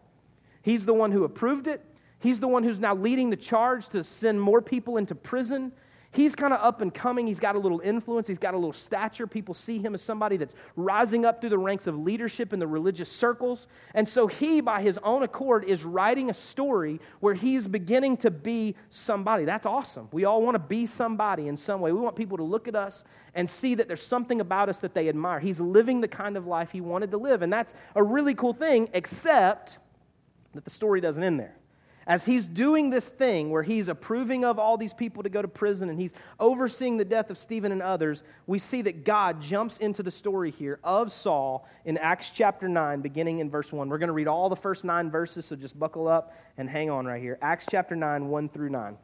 He's 0.62 0.86
the 0.86 0.94
one 0.94 1.12
who 1.12 1.24
approved 1.24 1.66
it. 1.66 1.84
He's 2.18 2.40
the 2.40 2.48
one 2.48 2.62
who's 2.62 2.78
now 2.78 2.94
leading 2.94 3.28
the 3.28 3.36
charge 3.36 3.88
to 3.90 4.02
send 4.02 4.40
more 4.40 4.62
people 4.62 4.96
into 4.96 5.14
prison. 5.14 5.72
He's 6.14 6.36
kind 6.36 6.54
of 6.54 6.60
up 6.60 6.80
and 6.80 6.94
coming. 6.94 7.26
He's 7.26 7.40
got 7.40 7.56
a 7.56 7.58
little 7.58 7.80
influence. 7.80 8.28
He's 8.28 8.38
got 8.38 8.54
a 8.54 8.56
little 8.56 8.72
stature. 8.72 9.26
People 9.26 9.52
see 9.52 9.78
him 9.78 9.94
as 9.94 10.02
somebody 10.02 10.36
that's 10.36 10.54
rising 10.76 11.24
up 11.24 11.40
through 11.40 11.50
the 11.50 11.58
ranks 11.58 11.88
of 11.88 11.98
leadership 11.98 12.52
in 12.52 12.60
the 12.60 12.66
religious 12.68 13.10
circles. 13.10 13.66
And 13.94 14.08
so 14.08 14.28
he, 14.28 14.60
by 14.60 14.80
his 14.80 14.96
own 14.98 15.24
accord, 15.24 15.64
is 15.64 15.84
writing 15.84 16.30
a 16.30 16.34
story 16.34 17.00
where 17.18 17.34
he's 17.34 17.66
beginning 17.66 18.16
to 18.18 18.30
be 18.30 18.76
somebody. 18.90 19.44
That's 19.44 19.66
awesome. 19.66 20.08
We 20.12 20.24
all 20.24 20.40
want 20.40 20.54
to 20.54 20.60
be 20.60 20.86
somebody 20.86 21.48
in 21.48 21.56
some 21.56 21.80
way. 21.80 21.90
We 21.90 21.98
want 21.98 22.14
people 22.14 22.36
to 22.36 22.44
look 22.44 22.68
at 22.68 22.76
us 22.76 23.02
and 23.34 23.50
see 23.50 23.74
that 23.74 23.88
there's 23.88 24.00
something 24.00 24.40
about 24.40 24.68
us 24.68 24.78
that 24.78 24.94
they 24.94 25.08
admire. 25.08 25.40
He's 25.40 25.58
living 25.58 26.00
the 26.00 26.06
kind 26.06 26.36
of 26.36 26.46
life 26.46 26.70
he 26.70 26.80
wanted 26.80 27.10
to 27.10 27.16
live. 27.16 27.42
And 27.42 27.52
that's 27.52 27.74
a 27.96 28.02
really 28.04 28.36
cool 28.36 28.52
thing, 28.52 28.88
except 28.92 29.80
that 30.52 30.62
the 30.62 30.70
story 30.70 31.00
doesn't 31.00 31.24
end 31.24 31.40
there 31.40 31.56
as 32.06 32.24
he's 32.24 32.46
doing 32.46 32.90
this 32.90 33.08
thing 33.08 33.50
where 33.50 33.62
he's 33.62 33.88
approving 33.88 34.44
of 34.44 34.58
all 34.58 34.76
these 34.76 34.94
people 34.94 35.22
to 35.22 35.28
go 35.28 35.40
to 35.40 35.48
prison 35.48 35.88
and 35.88 35.98
he's 35.98 36.14
overseeing 36.38 36.96
the 36.96 37.04
death 37.04 37.30
of 37.30 37.38
Stephen 37.38 37.72
and 37.72 37.82
others, 37.82 38.22
we 38.46 38.58
see 38.58 38.82
that 38.82 39.04
God 39.04 39.40
jumps 39.40 39.78
into 39.78 40.02
the 40.02 40.10
story 40.10 40.50
here 40.50 40.78
of 40.84 41.10
Saul 41.10 41.66
in 41.84 41.96
Acts 41.98 42.30
chapter 42.30 42.68
9, 42.68 43.00
beginning 43.00 43.38
in 43.38 43.50
verse 43.50 43.72
1. 43.72 43.88
We're 43.88 43.98
going 43.98 44.08
to 44.08 44.14
read 44.14 44.28
all 44.28 44.48
the 44.48 44.56
first 44.56 44.84
nine 44.84 45.10
verses, 45.10 45.46
so 45.46 45.56
just 45.56 45.78
buckle 45.78 46.08
up 46.08 46.34
and 46.58 46.68
hang 46.68 46.90
on 46.90 47.06
right 47.06 47.22
here. 47.22 47.38
Acts 47.42 47.66
chapter 47.70 47.96
9, 47.96 48.28
1 48.28 48.48
through 48.48 48.70
9. 48.70 48.96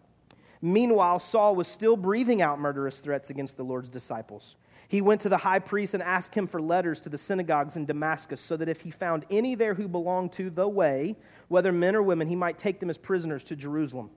Meanwhile, 0.63 1.21
Saul 1.21 1.57
was 1.57 1.69
still 1.69 1.97
breathing 1.97 2.43
out 2.43 2.59
murderous 2.59 2.99
threats 2.99 3.31
against 3.31 3.57
the 3.57 3.63
Lord's 3.63 3.89
disciples. 3.89 4.57
He 4.91 5.01
went 5.01 5.21
to 5.21 5.29
the 5.29 5.37
high 5.37 5.61
priest 5.61 5.95
and 5.95 6.03
asked 6.03 6.35
him 6.35 6.49
for 6.49 6.61
letters 6.61 7.01
to 7.03 7.09
the 7.09 7.17
synagogues 7.17 7.77
in 7.77 7.87
Damascus, 7.87 8.41
so 8.41 8.57
that 8.57 8.69
if 8.69 8.81
he 8.81 8.91
found 8.91 9.25
any 9.31 9.55
there 9.55 9.73
who 9.73 9.87
belonged 9.87 10.33
to 10.33 10.51
the 10.51 10.67
way, 10.67 11.15
whether 11.47 11.71
men 11.71 11.95
or 11.95 12.03
women, 12.03 12.27
he 12.27 12.35
might 12.35 12.59
take 12.59 12.81
them 12.81 12.91
as 12.91 12.99
prisoners 12.99 13.45
to 13.45 13.55
Jerusalem. 13.55 14.11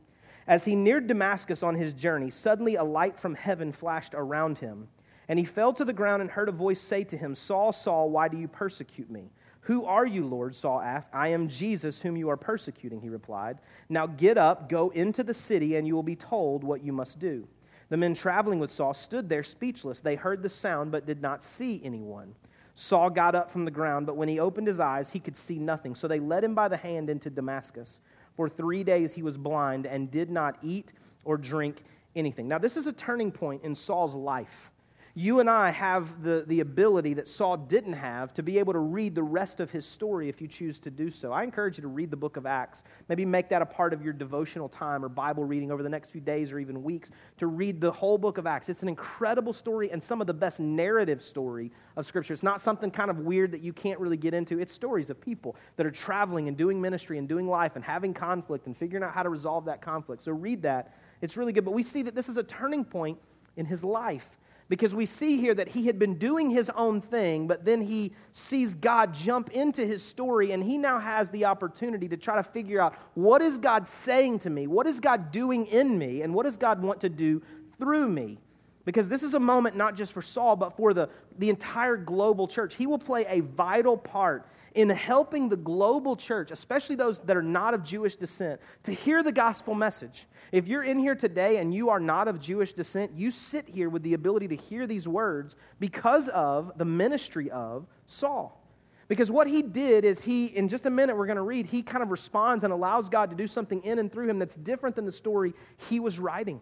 As 0.47 0.65
he 0.65 0.75
neared 0.75 1.05
Damascus 1.05 1.61
on 1.61 1.75
his 1.75 1.93
journey, 1.93 2.31
suddenly 2.31 2.73
a 2.73 2.83
light 2.83 3.19
from 3.19 3.35
heaven 3.35 3.71
flashed 3.71 4.15
around 4.15 4.57
him. 4.57 4.87
And 5.27 5.37
he 5.37 5.45
fell 5.45 5.73
to 5.73 5.85
the 5.85 5.93
ground 5.93 6.23
and 6.23 6.31
heard 6.31 6.49
a 6.49 6.51
voice 6.51 6.81
say 6.81 7.03
to 7.03 7.17
him, 7.17 7.35
Saul, 7.35 7.71
Saul, 7.71 8.09
why 8.09 8.27
do 8.27 8.37
you 8.37 8.47
persecute 8.47 9.11
me? 9.11 9.29
Who 9.61 9.85
are 9.85 10.07
you, 10.07 10.25
Lord? 10.25 10.55
Saul 10.55 10.81
asked. 10.81 11.11
I 11.13 11.27
am 11.27 11.49
Jesus, 11.49 12.01
whom 12.01 12.17
you 12.17 12.31
are 12.31 12.35
persecuting, 12.35 12.99
he 12.99 13.09
replied. 13.09 13.59
Now 13.89 14.07
get 14.07 14.39
up, 14.39 14.69
go 14.69 14.89
into 14.89 15.23
the 15.23 15.35
city, 15.35 15.75
and 15.75 15.85
you 15.85 15.93
will 15.93 16.01
be 16.01 16.15
told 16.15 16.63
what 16.63 16.83
you 16.83 16.93
must 16.93 17.19
do. 17.19 17.47
The 17.89 17.97
men 17.97 18.13
traveling 18.13 18.59
with 18.59 18.71
Saul 18.71 18.93
stood 18.93 19.29
there 19.29 19.43
speechless. 19.43 19.99
They 19.99 20.15
heard 20.15 20.41
the 20.41 20.49
sound, 20.49 20.91
but 20.91 21.05
did 21.05 21.21
not 21.21 21.43
see 21.43 21.81
anyone. 21.83 22.35
Saul 22.75 23.09
got 23.09 23.35
up 23.35 23.51
from 23.51 23.65
the 23.65 23.71
ground, 23.71 24.07
but 24.07 24.17
when 24.17 24.27
he 24.27 24.39
opened 24.39 24.67
his 24.67 24.79
eyes, 24.79 25.11
he 25.11 25.19
could 25.19 25.37
see 25.37 25.59
nothing. 25.59 25.93
So 25.93 26.07
they 26.07 26.19
led 26.19 26.43
him 26.43 26.55
by 26.55 26.67
the 26.67 26.77
hand 26.77 27.09
into 27.09 27.29
Damascus. 27.29 27.99
For 28.35 28.49
three 28.49 28.83
days 28.83 29.13
he 29.13 29.21
was 29.21 29.37
blind 29.37 29.85
and 29.85 30.09
did 30.09 30.31
not 30.31 30.57
eat 30.63 30.93
or 31.23 31.37
drink 31.37 31.83
anything. 32.15 32.47
Now, 32.47 32.57
this 32.57 32.77
is 32.77 32.87
a 32.87 32.93
turning 32.93 33.31
point 33.31 33.63
in 33.63 33.75
Saul's 33.75 34.15
life 34.15 34.71
you 35.15 35.39
and 35.39 35.47
I 35.47 35.69
have 35.69 36.23
the, 36.23 36.43
the 36.47 36.61
ability 36.61 37.13
that 37.13 37.27
Saul 37.27 37.55
didn't 37.55 37.93
have 37.93 38.33
to 38.33 38.41
be 38.41 38.57
able 38.57 38.73
to 38.73 38.79
read 38.79 39.13
the 39.13 39.21
rest 39.21 39.59
of 39.59 39.69
his 39.69 39.85
story 39.85 40.27
if 40.27 40.41
you 40.41 40.47
choose 40.47 40.79
to 40.79 40.89
do 40.89 41.11
so. 41.11 41.31
I 41.31 41.43
encourage 41.43 41.77
you 41.77 41.83
to 41.83 41.87
read 41.87 42.09
the 42.09 42.17
book 42.17 42.35
of 42.35 42.47
Acts. 42.47 42.83
Maybe 43.09 43.23
make 43.23 43.47
that 43.49 43.61
a 43.61 43.65
part 43.65 43.93
of 43.93 44.03
your 44.03 44.13
devotional 44.13 44.67
time 44.67 45.05
or 45.05 45.09
Bible 45.09 45.43
reading 45.43 45.71
over 45.71 45.83
the 45.83 45.89
next 45.89 46.09
few 46.09 46.21
days 46.21 46.51
or 46.51 46.57
even 46.57 46.81
weeks 46.81 47.11
to 47.37 47.45
read 47.45 47.79
the 47.79 47.91
whole 47.91 48.17
book 48.17 48.39
of 48.39 48.47
Acts. 48.47 48.69
It's 48.69 48.81
an 48.81 48.89
incredible 48.89 49.53
story 49.53 49.91
and 49.91 50.01
some 50.01 50.19
of 50.19 50.25
the 50.25 50.33
best 50.33 50.59
narrative 50.59 51.21
story 51.21 51.71
of 51.95 52.07
Scripture. 52.07 52.33
It's 52.33 52.41
not 52.41 52.59
something 52.59 52.89
kind 52.89 53.11
of 53.11 53.19
weird 53.19 53.51
that 53.51 53.61
you 53.61 53.71
can't 53.71 53.99
really 53.99 54.17
get 54.17 54.33
into. 54.33 54.59
It's 54.59 54.73
stories 54.73 55.11
of 55.11 55.21
people 55.21 55.55
that 55.75 55.85
are 55.85 55.91
traveling 55.91 56.47
and 56.47 56.57
doing 56.57 56.81
ministry 56.81 57.19
and 57.19 57.29
doing 57.29 57.47
life 57.47 57.75
and 57.75 57.85
having 57.85 58.15
conflict 58.15 58.65
and 58.65 58.75
figuring 58.75 59.03
out 59.03 59.13
how 59.13 59.21
to 59.21 59.29
resolve 59.29 59.65
that 59.65 59.79
conflict. 59.79 60.23
So 60.23 60.31
read 60.31 60.63
that. 60.63 60.97
It's 61.21 61.37
really 61.37 61.53
good. 61.53 61.65
But 61.65 61.75
we 61.75 61.83
see 61.83 62.01
that 62.01 62.15
this 62.15 62.29
is 62.29 62.37
a 62.37 62.43
turning 62.43 62.83
point 62.83 63.19
in 63.57 63.67
his 63.67 63.83
life 63.83 64.39
because 64.73 64.95
we 64.95 65.05
see 65.05 65.37
here 65.37 65.53
that 65.53 65.67
he 65.67 65.85
had 65.85 65.99
been 65.99 66.15
doing 66.15 66.49
his 66.49 66.67
own 66.71 66.99
thing, 66.99 67.45
but 67.45 67.63
then 67.63 67.79
he 67.79 68.11
sees 68.31 68.73
God 68.73 69.13
jump 69.13 69.51
into 69.51 69.85
his 69.85 70.03
story, 70.03 70.51
and 70.51 70.63
he 70.63 70.79
now 70.79 70.97
has 70.97 71.29
the 71.29 71.45
opportunity 71.45 72.09
to 72.09 72.17
try 72.17 72.37
to 72.37 72.41
figure 72.41 72.81
out 72.81 72.95
what 73.13 73.43
is 73.43 73.59
God 73.59 73.87
saying 73.87 74.39
to 74.39 74.49
me? 74.49 74.65
What 74.65 74.87
is 74.87 74.99
God 74.99 75.29
doing 75.29 75.67
in 75.67 75.95
me? 75.99 76.23
And 76.23 76.33
what 76.33 76.41
does 76.41 76.57
God 76.57 76.81
want 76.81 77.01
to 77.01 77.09
do 77.09 77.39
through 77.77 78.07
me? 78.07 78.39
Because 78.83 79.07
this 79.07 79.21
is 79.21 79.35
a 79.35 79.39
moment 79.39 79.75
not 79.75 79.95
just 79.95 80.11
for 80.11 80.23
Saul, 80.23 80.55
but 80.55 80.75
for 80.75 80.91
the, 80.91 81.07
the 81.37 81.51
entire 81.51 81.95
global 81.95 82.47
church. 82.47 82.73
He 82.73 82.87
will 82.87 82.97
play 82.97 83.27
a 83.29 83.41
vital 83.41 83.95
part 83.95 84.47
in 84.75 84.89
helping 84.89 85.49
the 85.49 85.57
global 85.57 86.15
church, 86.15 86.51
especially 86.51 86.95
those 86.95 87.19
that 87.19 87.37
are 87.37 87.43
not 87.43 87.73
of 87.73 87.83
Jewish 87.83 88.15
descent, 88.15 88.59
to 88.83 88.91
hear 88.91 89.23
the 89.23 89.31
gospel 89.31 89.75
message. 89.75 90.25
If 90.51 90.67
you're 90.67 90.83
in 90.83 90.97
here 90.97 91.15
today 91.15 91.57
and 91.57 91.73
you 91.73 91.89
are 91.89 91.99
not 91.99 92.27
of 92.27 92.39
Jewish 92.39 92.73
descent, 92.73 93.11
you 93.15 93.31
sit 93.31 93.67
here 93.67 93.89
with 93.89 94.03
the 94.03 94.13
ability 94.13 94.47
to 94.49 94.55
hear 94.55 94.87
these 94.87 95.07
words 95.07 95.55
because 95.79 96.29
of 96.29 96.77
the 96.77 96.85
ministry 96.85 97.51
of 97.51 97.85
Saul. 98.07 98.59
Because 99.07 99.29
what 99.29 99.47
he 99.47 99.61
did 99.61 100.05
is 100.05 100.23
he, 100.23 100.47
in 100.47 100.69
just 100.69 100.85
a 100.85 100.89
minute 100.89 101.15
we're 101.15 101.27
going 101.27 101.35
to 101.35 101.43
read, 101.43 101.65
he 101.65 101.83
kind 101.83 102.01
of 102.01 102.09
responds 102.09 102.63
and 102.63 102.71
allows 102.71 103.09
God 103.09 103.29
to 103.29 103.35
do 103.35 103.47
something 103.47 103.81
in 103.83 103.99
and 103.99 104.11
through 104.11 104.29
him 104.29 104.39
that's 104.39 104.55
different 104.55 104.95
than 104.95 105.05
the 105.05 105.11
story 105.11 105.53
he 105.89 105.99
was 105.99 106.19
writing. 106.19 106.61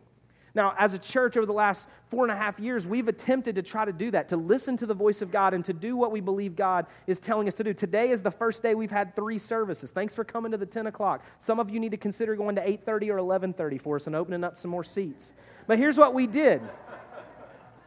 Now, 0.54 0.74
as 0.78 0.94
a 0.94 1.00
church 1.00 1.38
over 1.38 1.46
the 1.46 1.54
last 1.54 1.88
four 2.08 2.24
and 2.24 2.32
a 2.32 2.36
half 2.36 2.60
years, 2.60 2.86
we've 2.86 3.08
attempted 3.08 3.56
to 3.56 3.62
try 3.62 3.86
to 3.86 3.94
do 3.94 4.12
that, 4.12 4.28
to 4.30 4.38
listen 4.38 4.76
to 4.78 4.86
the 4.86 4.94
voice 4.94 5.22
of 5.22 5.32
God 5.32 5.54
and 5.54 5.64
to 5.64 5.74
do 5.74 5.96
what 5.96 6.12
we 6.12 6.20
believe 6.20 6.58
God 6.58 6.88
is 7.08 7.20
telling 7.20 7.48
us 7.48 7.54
to 7.56 7.64
do. 7.64 7.74
Today 7.74 8.10
is 8.10 8.22
the 8.22 8.32
first 8.32 8.62
day 8.62 8.76
we've 8.76 8.92
had 8.92 9.16
three 9.16 9.40
services. 9.40 9.92
Thanks 9.92 10.14
for 10.14 10.26
coming 10.26 10.52
to 10.52 10.58
the 10.58 10.66
10 10.66 10.88
o'clock. 10.88 11.24
Some 11.40 11.60
of 11.60 11.70
you 11.70 11.80
need 11.80 11.92
to 11.92 11.98
consider 11.98 12.36
going 12.36 12.56
to 12.56 12.62
8.30 12.62 13.10
or 13.10 13.18
11.30 13.18 13.82
for 13.82 13.96
us 13.96 14.08
and 14.08 14.16
opening 14.16 14.44
up 14.44 14.58
some 14.58 14.72
more 14.72 14.84
seats. 14.84 15.34
But 15.68 15.78
here's 15.78 15.98
what 15.98 16.14
we 16.14 16.28
did. 16.28 16.62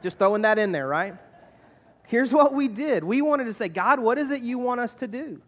Just 0.00 0.18
throwing 0.18 0.42
that 0.42 0.58
in 0.58 0.72
there, 0.72 0.88
right? 0.88 1.16
Here's 2.06 2.32
what 2.32 2.54
we 2.54 2.68
did. 2.68 3.04
We 3.04 3.20
wanted 3.20 3.44
to 3.44 3.52
say, 3.52 3.68
God, 3.68 4.00
what 4.00 4.16
is 4.16 4.30
it 4.30 4.42
you 4.42 4.58
want 4.58 4.80
us 4.80 4.94
to 4.96 5.06
do? 5.06 5.42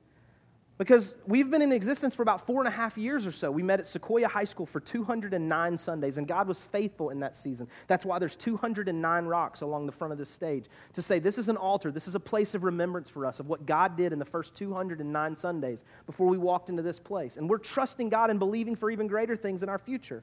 Because 0.79 1.15
we've 1.27 1.51
been 1.51 1.63
in 1.63 1.73
existence 1.73 2.15
for 2.15 2.21
about 2.21 2.47
four 2.47 2.61
and 2.61 2.69
a 2.69 2.71
half 2.71 2.99
years 2.99 3.27
or 3.27 3.33
so. 3.33 3.51
We 3.51 3.63
met 3.63 3.81
at 3.81 3.87
Sequoyah 3.87 4.27
High 4.27 4.45
School 4.45 4.67
for 4.67 4.79
209 4.79 5.79
Sundays, 5.79 6.19
and 6.19 6.29
God 6.29 6.47
was 6.47 6.63
faithful 6.63 7.09
in 7.09 7.21
that 7.21 7.35
season. 7.35 7.67
That's 7.87 8.05
why 8.05 8.19
there's 8.19 8.37
209 8.37 9.25
rocks 9.25 9.63
along 9.63 9.87
the 9.87 9.93
front 9.93 10.13
of 10.13 10.19
this 10.19 10.29
stage 10.29 10.67
to 10.93 11.01
say 11.01 11.19
this 11.19 11.39
is 11.39 11.49
an 11.49 11.57
altar, 11.57 11.91
this 11.91 12.07
is 12.07 12.15
a 12.15 12.21
place 12.21 12.55
of 12.55 12.63
remembrance 12.63 13.09
for 13.09 13.25
us 13.25 13.41
of 13.41 13.49
what 13.49 13.65
God 13.65 13.97
did 13.97 14.13
in 14.13 14.19
the 14.19 14.25
first 14.27 14.55
209 14.55 15.37
Sundays 15.37 15.85
before 16.05 16.27
we 16.27 16.37
walked 16.37 16.69
into 16.69 16.83
this 16.83 17.01
place. 17.01 17.39
And 17.39 17.49
we're 17.49 17.57
trusting 17.57 18.11
God 18.11 18.29
and 18.29 18.39
believing 18.39 18.77
for 18.77 18.91
even 18.91 19.07
greater 19.07 19.35
things 19.35 19.63
in 19.63 19.71
our 19.71 19.79
future. 19.79 20.23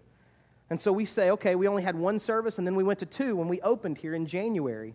And 0.69 0.79
so 0.79 0.91
we 0.93 1.05
say, 1.05 1.31
okay, 1.31 1.55
we 1.55 1.67
only 1.67 1.83
had 1.83 1.95
one 1.95 2.19
service, 2.19 2.59
and 2.59 2.65
then 2.65 2.75
we 2.75 2.83
went 2.83 2.99
to 2.99 3.05
two 3.07 3.35
when 3.35 3.47
we 3.47 3.59
opened 3.61 3.97
here 3.97 4.13
in 4.13 4.27
January. 4.27 4.93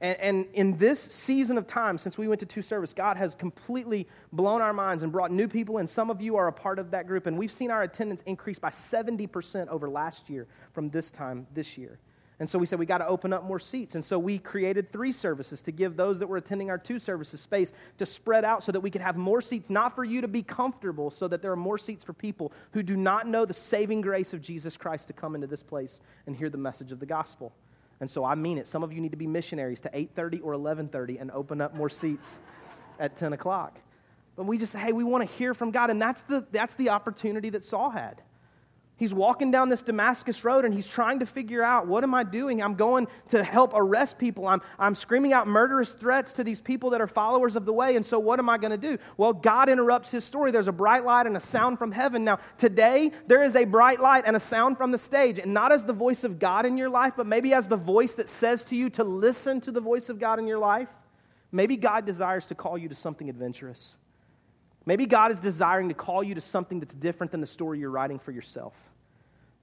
And, 0.00 0.20
and, 0.20 0.46
in 0.52 0.76
this 0.76 1.00
season 1.00 1.58
of 1.58 1.66
time, 1.66 1.98
since 1.98 2.16
we 2.16 2.28
went 2.28 2.38
to 2.40 2.46
two 2.46 2.62
service, 2.62 2.92
God 2.92 3.16
has 3.16 3.34
completely 3.34 4.06
blown 4.32 4.60
our 4.60 4.72
minds 4.72 5.02
and 5.02 5.10
brought 5.10 5.32
new 5.32 5.48
people, 5.48 5.78
and 5.78 5.90
some 5.90 6.08
of 6.08 6.22
you 6.22 6.36
are 6.36 6.46
a 6.46 6.52
part 6.52 6.78
of 6.78 6.92
that 6.92 7.08
group. 7.08 7.26
And 7.26 7.36
we've 7.36 7.50
seen 7.50 7.72
our 7.72 7.82
attendance 7.82 8.22
increase 8.22 8.60
by 8.60 8.70
70% 8.70 9.66
over 9.66 9.88
last 9.88 10.30
year 10.30 10.46
from 10.72 10.88
this 10.90 11.10
time 11.10 11.48
this 11.52 11.76
year. 11.76 11.98
And 12.40 12.48
so 12.48 12.58
we 12.58 12.66
said 12.66 12.78
we 12.78 12.86
got 12.86 12.98
to 12.98 13.06
open 13.08 13.32
up 13.32 13.42
more 13.42 13.58
seats. 13.58 13.96
And 13.96 14.04
so 14.04 14.18
we 14.18 14.38
created 14.38 14.92
three 14.92 15.10
services 15.10 15.60
to 15.62 15.72
give 15.72 15.96
those 15.96 16.20
that 16.20 16.28
were 16.28 16.36
attending 16.36 16.70
our 16.70 16.78
two 16.78 17.00
services 17.00 17.40
space 17.40 17.72
to 17.96 18.06
spread 18.06 18.44
out 18.44 18.62
so 18.62 18.70
that 18.70 18.80
we 18.80 18.90
could 18.90 19.00
have 19.00 19.16
more 19.16 19.42
seats, 19.42 19.68
not 19.70 19.94
for 19.94 20.04
you 20.04 20.20
to 20.20 20.28
be 20.28 20.42
comfortable, 20.42 21.10
so 21.10 21.26
that 21.26 21.42
there 21.42 21.50
are 21.50 21.56
more 21.56 21.78
seats 21.78 22.04
for 22.04 22.12
people 22.12 22.52
who 22.72 22.82
do 22.84 22.96
not 22.96 23.26
know 23.26 23.44
the 23.44 23.54
saving 23.54 24.00
grace 24.00 24.32
of 24.32 24.40
Jesus 24.40 24.76
Christ 24.76 25.08
to 25.08 25.12
come 25.12 25.34
into 25.34 25.48
this 25.48 25.64
place 25.64 26.00
and 26.26 26.36
hear 26.36 26.48
the 26.48 26.58
message 26.58 26.92
of 26.92 27.00
the 27.00 27.06
gospel. 27.06 27.52
And 28.00 28.10
so 28.10 28.24
I 28.24 28.34
mean 28.34 28.58
it. 28.58 28.66
Some 28.66 28.82
of 28.82 28.92
you 28.92 29.00
need 29.00 29.10
to 29.10 29.16
be 29.16 29.26
missionaries 29.26 29.80
to 29.82 29.90
8:30 29.90 30.40
or 30.42 30.52
11:30 30.52 31.20
and 31.20 31.30
open 31.30 31.60
up 31.60 31.74
more 31.74 31.88
seats 31.88 32.40
at 32.98 33.16
10 33.16 33.32
o'clock. 33.32 33.78
But 34.36 34.44
we 34.44 34.56
just 34.56 34.72
say, 34.72 34.78
hey, 34.78 34.92
we 34.92 35.02
want 35.02 35.28
to 35.28 35.34
hear 35.34 35.52
from 35.52 35.72
God. 35.72 35.90
And 35.90 36.00
that's 36.00 36.20
the, 36.22 36.46
that's 36.52 36.76
the 36.76 36.90
opportunity 36.90 37.50
that 37.50 37.64
Saul 37.64 37.90
had. 37.90 38.22
He's 38.98 39.14
walking 39.14 39.52
down 39.52 39.68
this 39.68 39.80
Damascus 39.80 40.42
road 40.42 40.64
and 40.64 40.74
he's 40.74 40.88
trying 40.88 41.20
to 41.20 41.26
figure 41.26 41.62
out 41.62 41.86
what 41.86 42.02
am 42.02 42.14
I 42.14 42.24
doing? 42.24 42.60
I'm 42.60 42.74
going 42.74 43.06
to 43.28 43.44
help 43.44 43.70
arrest 43.72 44.18
people. 44.18 44.48
I'm, 44.48 44.60
I'm 44.76 44.96
screaming 44.96 45.32
out 45.32 45.46
murderous 45.46 45.92
threats 45.92 46.32
to 46.32 46.44
these 46.44 46.60
people 46.60 46.90
that 46.90 47.00
are 47.00 47.06
followers 47.06 47.54
of 47.54 47.64
the 47.64 47.72
way. 47.72 47.94
And 47.94 48.04
so, 48.04 48.18
what 48.18 48.40
am 48.40 48.48
I 48.48 48.58
going 48.58 48.72
to 48.72 48.76
do? 48.76 48.98
Well, 49.16 49.32
God 49.32 49.68
interrupts 49.68 50.10
his 50.10 50.24
story. 50.24 50.50
There's 50.50 50.66
a 50.66 50.72
bright 50.72 51.04
light 51.04 51.26
and 51.26 51.36
a 51.36 51.40
sound 51.40 51.78
from 51.78 51.92
heaven. 51.92 52.24
Now, 52.24 52.40
today, 52.56 53.12
there 53.28 53.44
is 53.44 53.54
a 53.54 53.64
bright 53.64 54.00
light 54.00 54.24
and 54.26 54.34
a 54.34 54.40
sound 54.40 54.76
from 54.76 54.90
the 54.90 54.98
stage. 54.98 55.38
And 55.38 55.54
not 55.54 55.70
as 55.70 55.84
the 55.84 55.92
voice 55.92 56.24
of 56.24 56.40
God 56.40 56.66
in 56.66 56.76
your 56.76 56.90
life, 56.90 57.12
but 57.16 57.26
maybe 57.26 57.54
as 57.54 57.68
the 57.68 57.76
voice 57.76 58.14
that 58.14 58.28
says 58.28 58.64
to 58.64 58.76
you 58.76 58.90
to 58.90 59.04
listen 59.04 59.60
to 59.60 59.70
the 59.70 59.80
voice 59.80 60.08
of 60.08 60.18
God 60.18 60.40
in 60.40 60.48
your 60.48 60.58
life. 60.58 60.88
Maybe 61.52 61.76
God 61.76 62.04
desires 62.04 62.46
to 62.46 62.56
call 62.56 62.76
you 62.76 62.88
to 62.88 62.96
something 62.96 63.30
adventurous. 63.30 63.94
Maybe 64.88 65.04
God 65.04 65.30
is 65.30 65.38
desiring 65.38 65.88
to 65.88 65.94
call 65.94 66.22
you 66.22 66.34
to 66.34 66.40
something 66.40 66.80
that's 66.80 66.94
different 66.94 67.30
than 67.30 67.42
the 67.42 67.46
story 67.46 67.78
you're 67.78 67.90
writing 67.90 68.18
for 68.18 68.32
yourself. 68.32 68.74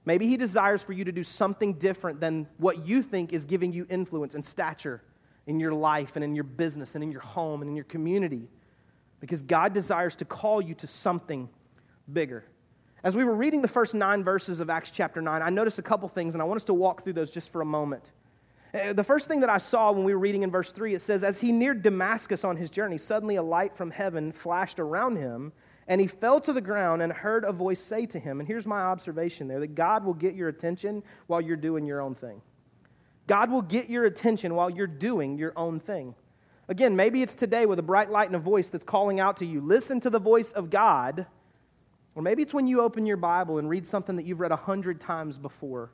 Maybe 0.04 0.28
He 0.28 0.36
desires 0.36 0.84
for 0.84 0.92
you 0.92 1.04
to 1.04 1.10
do 1.10 1.24
something 1.24 1.72
different 1.72 2.20
than 2.20 2.46
what 2.58 2.86
you 2.86 3.02
think 3.02 3.32
is 3.32 3.44
giving 3.44 3.72
you 3.72 3.88
influence 3.90 4.36
and 4.36 4.46
stature 4.46 5.02
in 5.48 5.58
your 5.58 5.72
life 5.72 6.14
and 6.14 6.22
in 6.22 6.36
your 6.36 6.44
business 6.44 6.94
and 6.94 7.02
in 7.02 7.10
your 7.10 7.22
home 7.22 7.60
and 7.60 7.68
in 7.68 7.74
your 7.74 7.86
community. 7.86 8.48
Because 9.18 9.42
God 9.42 9.72
desires 9.72 10.14
to 10.14 10.24
call 10.24 10.60
you 10.60 10.74
to 10.74 10.86
something 10.86 11.48
bigger. 12.12 12.44
As 13.02 13.16
we 13.16 13.24
were 13.24 13.34
reading 13.34 13.62
the 13.62 13.68
first 13.68 13.94
nine 13.94 14.22
verses 14.22 14.60
of 14.60 14.70
Acts 14.70 14.92
chapter 14.92 15.20
9, 15.20 15.42
I 15.42 15.50
noticed 15.50 15.80
a 15.80 15.82
couple 15.82 16.08
things, 16.08 16.36
and 16.36 16.40
I 16.40 16.44
want 16.44 16.58
us 16.58 16.64
to 16.66 16.74
walk 16.74 17.02
through 17.02 17.14
those 17.14 17.30
just 17.30 17.50
for 17.50 17.62
a 17.62 17.66
moment. 17.66 18.12
Uh, 18.74 18.92
the 18.92 19.04
first 19.04 19.28
thing 19.28 19.40
that 19.40 19.50
I 19.50 19.58
saw 19.58 19.92
when 19.92 20.04
we 20.04 20.12
were 20.12 20.20
reading 20.20 20.42
in 20.42 20.50
verse 20.50 20.72
3, 20.72 20.94
it 20.94 21.00
says, 21.00 21.22
As 21.22 21.40
he 21.40 21.52
neared 21.52 21.82
Damascus 21.82 22.44
on 22.44 22.56
his 22.56 22.70
journey, 22.70 22.98
suddenly 22.98 23.36
a 23.36 23.42
light 23.42 23.76
from 23.76 23.90
heaven 23.90 24.32
flashed 24.32 24.80
around 24.80 25.16
him, 25.16 25.52
and 25.88 26.00
he 26.00 26.06
fell 26.06 26.40
to 26.40 26.52
the 26.52 26.60
ground 26.60 27.00
and 27.00 27.12
heard 27.12 27.44
a 27.44 27.52
voice 27.52 27.80
say 27.80 28.06
to 28.06 28.18
him, 28.18 28.40
and 28.40 28.48
here's 28.48 28.66
my 28.66 28.80
observation 28.80 29.46
there 29.46 29.60
that 29.60 29.74
God 29.74 30.04
will 30.04 30.14
get 30.14 30.34
your 30.34 30.48
attention 30.48 31.02
while 31.28 31.40
you're 31.40 31.56
doing 31.56 31.86
your 31.86 32.00
own 32.00 32.14
thing. 32.14 32.42
God 33.26 33.50
will 33.50 33.62
get 33.62 33.88
your 33.88 34.04
attention 34.04 34.54
while 34.54 34.70
you're 34.70 34.86
doing 34.86 35.38
your 35.38 35.52
own 35.56 35.80
thing. 35.80 36.14
Again, 36.68 36.96
maybe 36.96 37.22
it's 37.22 37.36
today 37.36 37.66
with 37.66 37.78
a 37.78 37.82
bright 37.82 38.10
light 38.10 38.26
and 38.26 38.36
a 38.36 38.40
voice 38.40 38.68
that's 38.68 38.84
calling 38.84 39.20
out 39.20 39.36
to 39.38 39.46
you. 39.46 39.60
Listen 39.60 40.00
to 40.00 40.10
the 40.10 40.18
voice 40.18 40.50
of 40.52 40.70
God. 40.70 41.26
Or 42.16 42.22
maybe 42.22 42.42
it's 42.42 42.54
when 42.54 42.66
you 42.66 42.80
open 42.80 43.06
your 43.06 43.16
Bible 43.16 43.58
and 43.58 43.68
read 43.68 43.86
something 43.86 44.16
that 44.16 44.24
you've 44.24 44.40
read 44.40 44.50
a 44.50 44.56
hundred 44.56 45.00
times 45.00 45.38
before 45.38 45.90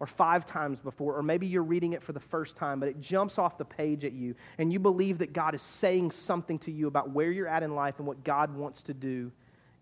or 0.00 0.06
five 0.06 0.46
times 0.46 0.80
before, 0.80 1.14
or 1.14 1.22
maybe 1.22 1.46
you're 1.46 1.62
reading 1.62 1.92
it 1.92 2.02
for 2.02 2.12
the 2.12 2.20
first 2.20 2.56
time, 2.56 2.80
but 2.80 2.88
it 2.88 3.00
jumps 3.00 3.38
off 3.38 3.58
the 3.58 3.64
page 3.64 4.04
at 4.04 4.12
you, 4.12 4.34
and 4.58 4.72
you 4.72 4.80
believe 4.80 5.18
that 5.18 5.32
God 5.32 5.54
is 5.54 5.62
saying 5.62 6.10
something 6.10 6.58
to 6.60 6.72
you 6.72 6.88
about 6.88 7.10
where 7.10 7.30
you're 7.30 7.46
at 7.46 7.62
in 7.62 7.74
life 7.74 7.98
and 7.98 8.06
what 8.06 8.24
God 8.24 8.54
wants 8.56 8.82
to 8.82 8.94
do 8.94 9.30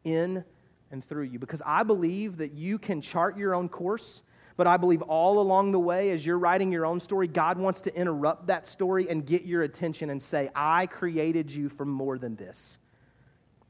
in 0.03 0.45
and 0.91 1.05
through 1.05 1.23
you. 1.23 1.39
Because 1.39 1.63
I 1.65 1.85
believe 1.85 2.39
that 2.39 2.53
you 2.53 2.79
can 2.79 3.01
chart 3.01 3.39
your 3.39 3.55
own 3.55 3.69
course, 3.69 4.23
But 4.59 4.67
I 4.67 4.77
believe 4.77 5.03
all 5.03 5.39
along 5.39 5.71
the 5.71 5.79
way, 5.79 6.11
as 6.11 6.27
you're 6.27 6.39
writing 6.39 6.73
your 6.73 6.85
own 6.85 6.99
story, 6.99 7.29
God 7.29 7.59
wants 7.59 7.81
to 7.83 7.95
interrupt 7.95 8.49
that 8.49 8.67
story 8.67 9.09
and 9.09 9.25
get 9.25 9.45
your 9.45 9.63
attention 9.63 10.11
and 10.11 10.21
say, 10.21 10.51
I 10.53 10.87
created 10.87 11.49
you 11.49 11.69
for 11.69 11.85
more 11.85 12.19
than 12.19 12.35
this. 12.35 12.77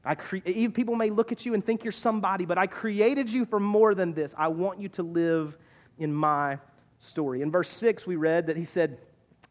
I 0.03 0.15
cre- 0.15 0.37
even 0.45 0.71
people 0.71 0.95
may 0.95 1.11
look 1.11 1.31
at 1.31 1.45
you 1.45 1.53
and 1.53 1.63
think 1.63 1.83
you're 1.83 1.91
somebody, 1.91 2.43
but 2.45 2.57
I 2.57 2.65
created 2.65 3.31
you 3.31 3.45
for 3.45 3.59
more 3.59 3.93
than 3.93 4.13
this. 4.13 4.33
I 4.35 4.47
want 4.47 4.81
you 4.81 4.89
to 4.89 5.03
live 5.03 5.59
in 5.99 6.13
my 6.13 6.57
story. 6.99 7.41
In 7.41 7.51
verse 7.51 7.69
6, 7.69 8.07
we 8.07 8.15
read 8.15 8.47
that 8.47 8.57
he 8.57 8.65
said, 8.65 8.97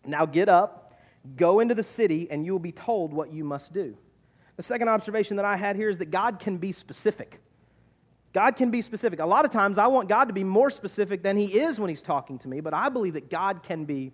Now 0.04 0.26
get 0.26 0.48
up, 0.48 0.98
go 1.36 1.60
into 1.60 1.74
the 1.74 1.82
city, 1.82 2.28
and 2.30 2.44
you 2.44 2.52
will 2.52 2.58
be 2.58 2.72
told 2.72 3.12
what 3.12 3.32
you 3.32 3.44
must 3.44 3.72
do. 3.72 3.96
The 4.56 4.62
second 4.62 4.88
observation 4.88 5.36
that 5.36 5.44
I 5.44 5.56
had 5.56 5.76
here 5.76 5.88
is 5.88 5.98
that 5.98 6.10
God 6.10 6.40
can 6.40 6.56
be 6.56 6.72
specific. 6.72 7.40
God 8.32 8.56
can 8.56 8.70
be 8.70 8.82
specific. 8.82 9.20
A 9.20 9.26
lot 9.26 9.44
of 9.44 9.50
times 9.50 9.78
I 9.78 9.86
want 9.86 10.08
God 10.08 10.26
to 10.26 10.34
be 10.34 10.44
more 10.44 10.70
specific 10.70 11.22
than 11.22 11.36
He 11.36 11.60
is 11.60 11.78
when 11.78 11.88
He's 11.88 12.02
talking 12.02 12.38
to 12.40 12.48
me, 12.48 12.60
but 12.60 12.74
I 12.74 12.88
believe 12.88 13.14
that 13.14 13.30
God 13.30 13.62
can 13.62 13.84
be 13.84 14.12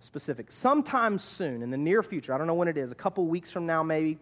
specific. 0.00 0.52
Sometime 0.52 1.16
soon, 1.16 1.62
in 1.62 1.70
the 1.70 1.78
near 1.78 2.02
future, 2.02 2.34
I 2.34 2.38
don't 2.38 2.46
know 2.46 2.54
when 2.54 2.68
it 2.68 2.76
is, 2.76 2.92
a 2.92 2.96
couple 2.96 3.26
weeks 3.26 3.50
from 3.50 3.66
now 3.66 3.82
maybe, 3.82 4.18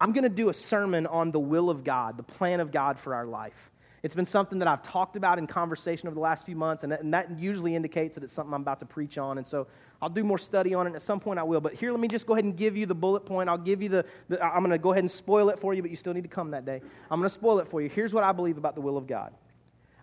I'm 0.00 0.12
going 0.12 0.24
to 0.24 0.28
do 0.28 0.48
a 0.48 0.54
sermon 0.54 1.06
on 1.06 1.30
the 1.30 1.40
will 1.40 1.70
of 1.70 1.84
God, 1.84 2.16
the 2.16 2.22
plan 2.22 2.60
of 2.60 2.72
God 2.72 2.98
for 2.98 3.14
our 3.14 3.24
life. 3.24 3.71
It's 4.02 4.16
been 4.16 4.26
something 4.26 4.58
that 4.58 4.66
I've 4.66 4.82
talked 4.82 5.14
about 5.14 5.38
in 5.38 5.46
conversation 5.46 6.08
over 6.08 6.14
the 6.16 6.20
last 6.20 6.44
few 6.44 6.56
months, 6.56 6.82
and 6.82 6.90
that, 6.90 7.02
and 7.02 7.14
that, 7.14 7.38
usually 7.38 7.76
indicates 7.76 8.16
that 8.16 8.24
it's 8.24 8.32
something 8.32 8.52
I'm 8.52 8.62
about 8.62 8.80
to 8.80 8.86
preach 8.86 9.16
on. 9.16 9.38
And 9.38 9.46
so 9.46 9.68
I'll 10.00 10.08
do 10.08 10.24
more 10.24 10.38
study 10.38 10.74
on 10.74 10.88
it, 10.88 10.94
at 10.96 11.02
some 11.02 11.20
point 11.20 11.38
I 11.38 11.44
will. 11.44 11.60
But 11.60 11.74
here, 11.74 11.92
let 11.92 12.00
me 12.00 12.08
just 12.08 12.26
go 12.26 12.32
ahead 12.32 12.44
and 12.44 12.56
give 12.56 12.76
you 12.76 12.84
the 12.84 12.96
bullet 12.96 13.24
point. 13.24 13.48
I'll 13.48 13.56
give 13.56 13.80
you 13.80 13.88
the, 13.88 14.04
the 14.28 14.44
I'm 14.44 14.58
going 14.58 14.70
to 14.70 14.78
go 14.78 14.90
ahead 14.90 15.04
and 15.04 15.10
spoil 15.10 15.50
it 15.50 15.58
for 15.58 15.72
you, 15.72 15.82
but 15.82 15.90
you 15.90 15.96
still 15.96 16.14
need 16.14 16.24
to 16.24 16.28
come 16.28 16.50
that 16.50 16.64
day. 16.64 16.82
I'm 17.10 17.20
going 17.20 17.28
to 17.28 17.30
spoil 17.30 17.60
it 17.60 17.68
for 17.68 17.80
you. 17.80 17.88
Here's 17.88 18.12
what 18.12 18.24
I 18.24 18.32
believe 18.32 18.58
about 18.58 18.74
the 18.74 18.80
will 18.80 18.96
of 18.96 19.06
God 19.06 19.32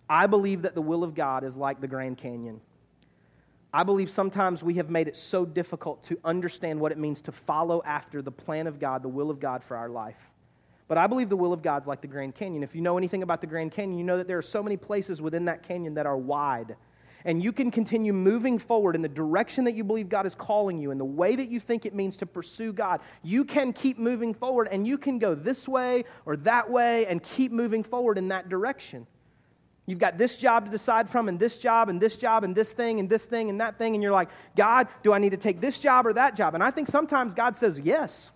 I 0.08 0.26
believe 0.26 0.62
that 0.62 0.74
the 0.74 0.82
will 0.82 1.04
of 1.04 1.14
God 1.14 1.44
is 1.44 1.54
like 1.54 1.82
the 1.82 1.88
Grand 1.88 2.16
Canyon. 2.16 2.62
I 3.72 3.84
believe 3.84 4.10
sometimes 4.10 4.62
we 4.62 4.74
have 4.74 4.90
made 4.90 5.08
it 5.08 5.16
so 5.16 5.44
difficult 5.44 6.02
to 6.04 6.18
understand 6.24 6.80
what 6.80 6.90
it 6.90 6.98
means 6.98 7.20
to 7.22 7.32
follow 7.32 7.82
after 7.84 8.22
the 8.22 8.32
plan 8.32 8.66
of 8.66 8.80
God, 8.80 9.02
the 9.02 9.08
will 9.08 9.30
of 9.30 9.38
God 9.38 9.62
for 9.62 9.76
our 9.76 9.88
life. 9.88 10.30
But 10.90 10.98
I 10.98 11.06
believe 11.06 11.28
the 11.28 11.36
will 11.36 11.52
of 11.52 11.62
God's 11.62 11.86
like 11.86 12.00
the 12.00 12.08
Grand 12.08 12.34
Canyon. 12.34 12.64
If 12.64 12.74
you 12.74 12.80
know 12.80 12.98
anything 12.98 13.22
about 13.22 13.40
the 13.40 13.46
Grand 13.46 13.70
Canyon, 13.70 13.96
you 13.96 14.02
know 14.02 14.16
that 14.16 14.26
there 14.26 14.38
are 14.38 14.42
so 14.42 14.60
many 14.60 14.76
places 14.76 15.22
within 15.22 15.44
that 15.44 15.62
canyon 15.62 15.94
that 15.94 16.04
are 16.04 16.16
wide. 16.16 16.74
And 17.24 17.40
you 17.40 17.52
can 17.52 17.70
continue 17.70 18.12
moving 18.12 18.58
forward 18.58 18.96
in 18.96 19.02
the 19.02 19.08
direction 19.08 19.62
that 19.66 19.74
you 19.74 19.84
believe 19.84 20.08
God 20.08 20.26
is 20.26 20.34
calling 20.34 20.80
you, 20.80 20.90
in 20.90 20.98
the 20.98 21.04
way 21.04 21.36
that 21.36 21.48
you 21.48 21.60
think 21.60 21.86
it 21.86 21.94
means 21.94 22.16
to 22.16 22.26
pursue 22.26 22.72
God. 22.72 23.02
You 23.22 23.44
can 23.44 23.72
keep 23.72 23.98
moving 23.98 24.34
forward, 24.34 24.66
and 24.72 24.84
you 24.84 24.98
can 24.98 25.20
go 25.20 25.36
this 25.36 25.68
way 25.68 26.06
or 26.26 26.36
that 26.38 26.68
way 26.68 27.06
and 27.06 27.22
keep 27.22 27.52
moving 27.52 27.84
forward 27.84 28.18
in 28.18 28.26
that 28.30 28.48
direction. 28.48 29.06
You've 29.86 30.00
got 30.00 30.18
this 30.18 30.36
job 30.36 30.64
to 30.64 30.72
decide 30.72 31.08
from, 31.08 31.28
and 31.28 31.38
this 31.38 31.56
job, 31.56 31.88
and 31.88 32.00
this 32.00 32.16
job, 32.16 32.42
and 32.42 32.52
this 32.52 32.72
thing, 32.72 32.98
and 32.98 33.08
this 33.08 33.26
thing, 33.26 33.48
and 33.48 33.60
that 33.60 33.78
thing, 33.78 33.94
and 33.94 34.02
you're 34.02 34.10
like, 34.10 34.30
God, 34.56 34.88
do 35.04 35.12
I 35.12 35.18
need 35.18 35.30
to 35.30 35.36
take 35.36 35.60
this 35.60 35.78
job 35.78 36.04
or 36.04 36.14
that 36.14 36.34
job? 36.34 36.56
And 36.56 36.64
I 36.64 36.72
think 36.72 36.88
sometimes 36.88 37.32
God 37.32 37.56
says, 37.56 37.78
yes, 37.78 38.32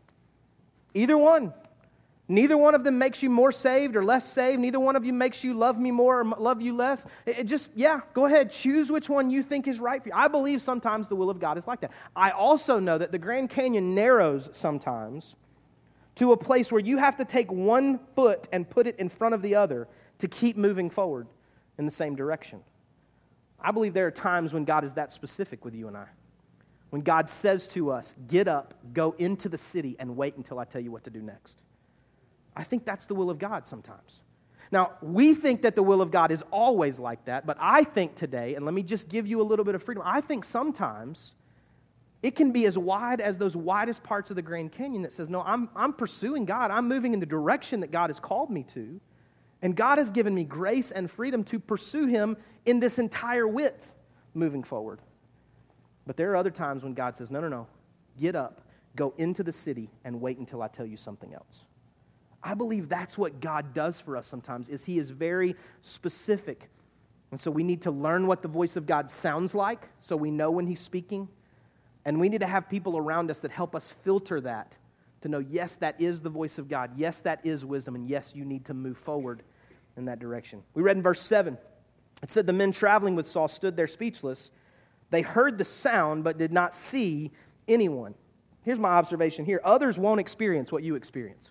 either 0.94 1.18
one. 1.18 1.52
Neither 2.26 2.56
one 2.56 2.74
of 2.74 2.84
them 2.84 2.96
makes 2.96 3.22
you 3.22 3.28
more 3.28 3.52
saved 3.52 3.96
or 3.96 4.04
less 4.04 4.26
saved. 4.26 4.60
Neither 4.60 4.80
one 4.80 4.96
of 4.96 5.04
you 5.04 5.12
makes 5.12 5.44
you 5.44 5.52
love 5.52 5.78
me 5.78 5.90
more 5.90 6.20
or 6.20 6.24
love 6.24 6.62
you 6.62 6.74
less. 6.74 7.06
It, 7.26 7.40
it 7.40 7.44
just, 7.44 7.68
yeah, 7.74 8.00
go 8.14 8.24
ahead. 8.24 8.50
Choose 8.50 8.90
which 8.90 9.10
one 9.10 9.30
you 9.30 9.42
think 9.42 9.68
is 9.68 9.78
right 9.78 10.02
for 10.02 10.08
you. 10.08 10.14
I 10.14 10.28
believe 10.28 10.62
sometimes 10.62 11.06
the 11.06 11.16
will 11.16 11.28
of 11.28 11.38
God 11.38 11.58
is 11.58 11.66
like 11.66 11.80
that. 11.82 11.92
I 12.16 12.30
also 12.30 12.78
know 12.78 12.96
that 12.96 13.12
the 13.12 13.18
Grand 13.18 13.50
Canyon 13.50 13.94
narrows 13.94 14.48
sometimes 14.52 15.36
to 16.14 16.32
a 16.32 16.36
place 16.36 16.72
where 16.72 16.80
you 16.80 16.96
have 16.96 17.16
to 17.16 17.26
take 17.26 17.52
one 17.52 18.00
foot 18.16 18.48
and 18.52 18.68
put 18.68 18.86
it 18.86 18.98
in 18.98 19.10
front 19.10 19.34
of 19.34 19.42
the 19.42 19.54
other 19.56 19.86
to 20.18 20.28
keep 20.28 20.56
moving 20.56 20.88
forward 20.88 21.26
in 21.76 21.84
the 21.84 21.90
same 21.90 22.16
direction. 22.16 22.60
I 23.60 23.70
believe 23.70 23.92
there 23.92 24.06
are 24.06 24.12
times 24.12 24.54
when 24.54 24.64
God 24.64 24.84
is 24.84 24.94
that 24.94 25.12
specific 25.12 25.64
with 25.64 25.74
you 25.74 25.88
and 25.88 25.96
I. 25.96 26.06
When 26.88 27.02
God 27.02 27.28
says 27.28 27.66
to 27.68 27.90
us, 27.90 28.14
get 28.28 28.46
up, 28.46 28.74
go 28.92 29.14
into 29.18 29.48
the 29.48 29.58
city, 29.58 29.96
and 29.98 30.16
wait 30.16 30.36
until 30.36 30.58
I 30.58 30.64
tell 30.64 30.80
you 30.80 30.92
what 30.92 31.04
to 31.04 31.10
do 31.10 31.20
next. 31.20 31.64
I 32.56 32.62
think 32.62 32.84
that's 32.84 33.06
the 33.06 33.14
will 33.14 33.30
of 33.30 33.38
God 33.38 33.66
sometimes. 33.66 34.22
Now, 34.70 34.92
we 35.02 35.34
think 35.34 35.62
that 35.62 35.74
the 35.74 35.82
will 35.82 36.00
of 36.00 36.10
God 36.10 36.30
is 36.30 36.42
always 36.50 36.98
like 36.98 37.26
that, 37.26 37.46
but 37.46 37.56
I 37.60 37.84
think 37.84 38.14
today, 38.14 38.54
and 38.54 38.64
let 38.64 38.74
me 38.74 38.82
just 38.82 39.08
give 39.08 39.26
you 39.26 39.40
a 39.40 39.44
little 39.44 39.64
bit 39.64 39.74
of 39.74 39.82
freedom, 39.82 40.02
I 40.06 40.20
think 40.20 40.44
sometimes 40.44 41.34
it 42.22 42.34
can 42.36 42.52
be 42.52 42.64
as 42.64 42.78
wide 42.78 43.20
as 43.20 43.36
those 43.36 43.54
widest 43.54 44.02
parts 44.02 44.30
of 44.30 44.36
the 44.36 44.42
Grand 44.42 44.72
Canyon 44.72 45.02
that 45.02 45.12
says, 45.12 45.28
No, 45.28 45.42
I'm, 45.42 45.68
I'm 45.76 45.92
pursuing 45.92 46.46
God. 46.46 46.70
I'm 46.70 46.88
moving 46.88 47.12
in 47.12 47.20
the 47.20 47.26
direction 47.26 47.80
that 47.80 47.90
God 47.90 48.08
has 48.08 48.18
called 48.18 48.50
me 48.50 48.62
to. 48.68 48.98
And 49.60 49.76
God 49.76 49.98
has 49.98 50.10
given 50.10 50.34
me 50.34 50.44
grace 50.44 50.90
and 50.90 51.10
freedom 51.10 51.44
to 51.44 51.58
pursue 51.58 52.06
Him 52.06 52.36
in 52.64 52.80
this 52.80 52.98
entire 52.98 53.46
width 53.46 53.92
moving 54.32 54.62
forward. 54.62 55.00
But 56.06 56.16
there 56.16 56.30
are 56.32 56.36
other 56.36 56.50
times 56.50 56.82
when 56.82 56.94
God 56.94 57.14
says, 57.14 57.30
No, 57.30 57.40
no, 57.40 57.48
no, 57.48 57.66
get 58.18 58.34
up, 58.34 58.62
go 58.96 59.12
into 59.18 59.42
the 59.42 59.52
city, 59.52 59.90
and 60.02 60.18
wait 60.18 60.38
until 60.38 60.62
I 60.62 60.68
tell 60.68 60.86
you 60.86 60.96
something 60.96 61.34
else. 61.34 61.64
I 62.44 62.52
believe 62.52 62.90
that's 62.90 63.16
what 63.16 63.40
God 63.40 63.72
does 63.72 63.98
for 63.98 64.18
us 64.18 64.26
sometimes 64.26 64.68
is 64.68 64.84
he 64.84 64.98
is 64.98 65.08
very 65.08 65.56
specific. 65.80 66.68
And 67.30 67.40
so 67.40 67.50
we 67.50 67.64
need 67.64 67.80
to 67.82 67.90
learn 67.90 68.26
what 68.26 68.42
the 68.42 68.48
voice 68.48 68.76
of 68.76 68.86
God 68.86 69.08
sounds 69.08 69.54
like 69.54 69.88
so 69.98 70.14
we 70.14 70.30
know 70.30 70.50
when 70.50 70.66
he's 70.66 70.80
speaking. 70.80 71.26
And 72.04 72.20
we 72.20 72.28
need 72.28 72.42
to 72.42 72.46
have 72.46 72.68
people 72.68 72.98
around 72.98 73.30
us 73.30 73.40
that 73.40 73.50
help 73.50 73.74
us 73.74 73.90
filter 73.90 74.42
that 74.42 74.76
to 75.22 75.28
know, 75.30 75.38
yes, 75.38 75.76
that 75.76 75.98
is 75.98 76.20
the 76.20 76.28
voice 76.28 76.58
of 76.58 76.68
God. 76.68 76.90
Yes, 76.96 77.20
that 77.20 77.40
is 77.44 77.64
wisdom. 77.64 77.94
And 77.94 78.06
yes, 78.06 78.34
you 78.36 78.44
need 78.44 78.66
to 78.66 78.74
move 78.74 78.98
forward 78.98 79.42
in 79.96 80.04
that 80.04 80.18
direction. 80.18 80.62
We 80.74 80.82
read 80.82 80.98
in 80.98 81.02
verse 81.02 81.22
7, 81.22 81.56
it 82.22 82.30
said, 82.30 82.46
The 82.46 82.52
men 82.52 82.72
traveling 82.72 83.16
with 83.16 83.26
Saul 83.26 83.48
stood 83.48 83.74
there 83.74 83.86
speechless. 83.86 84.50
They 85.08 85.22
heard 85.22 85.56
the 85.56 85.64
sound, 85.64 86.24
but 86.24 86.36
did 86.36 86.52
not 86.52 86.74
see 86.74 87.30
anyone. 87.66 88.14
Here's 88.64 88.78
my 88.78 88.90
observation 88.90 89.46
here 89.46 89.62
others 89.64 89.98
won't 89.98 90.20
experience 90.20 90.70
what 90.70 90.82
you 90.82 90.94
experience. 90.94 91.50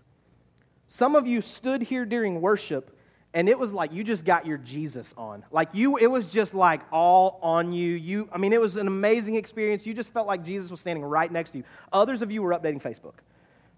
Some 0.93 1.15
of 1.15 1.25
you 1.25 1.41
stood 1.41 1.81
here 1.81 2.05
during 2.05 2.39
worship 2.39 2.95
and 3.33 3.49
it 3.49 3.57
was 3.57 3.73
like 3.73 3.91
you 3.91 4.03
just 4.03 4.25
got 4.25 4.45
your 4.45 4.59
Jesus 4.59 5.11
on. 5.17 5.43
Like 5.49 5.69
you 5.73 5.97
it 5.97 6.05
was 6.05 6.27
just 6.27 6.53
like 6.53 6.81
all 6.91 7.39
on 7.41 7.73
you. 7.73 7.95
You 7.95 8.29
I 8.31 8.37
mean 8.37 8.53
it 8.53 8.61
was 8.61 8.75
an 8.75 8.85
amazing 8.85 9.33
experience. 9.33 9.87
You 9.87 9.95
just 9.95 10.13
felt 10.13 10.27
like 10.27 10.43
Jesus 10.43 10.69
was 10.69 10.81
standing 10.81 11.03
right 11.03 11.31
next 11.31 11.49
to 11.49 11.57
you. 11.57 11.63
Others 11.91 12.21
of 12.21 12.31
you 12.31 12.43
were 12.43 12.51
updating 12.51 12.79
Facebook. 12.79 13.15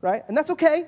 Right? 0.02 0.26
And 0.28 0.36
that's 0.36 0.50
okay. 0.50 0.88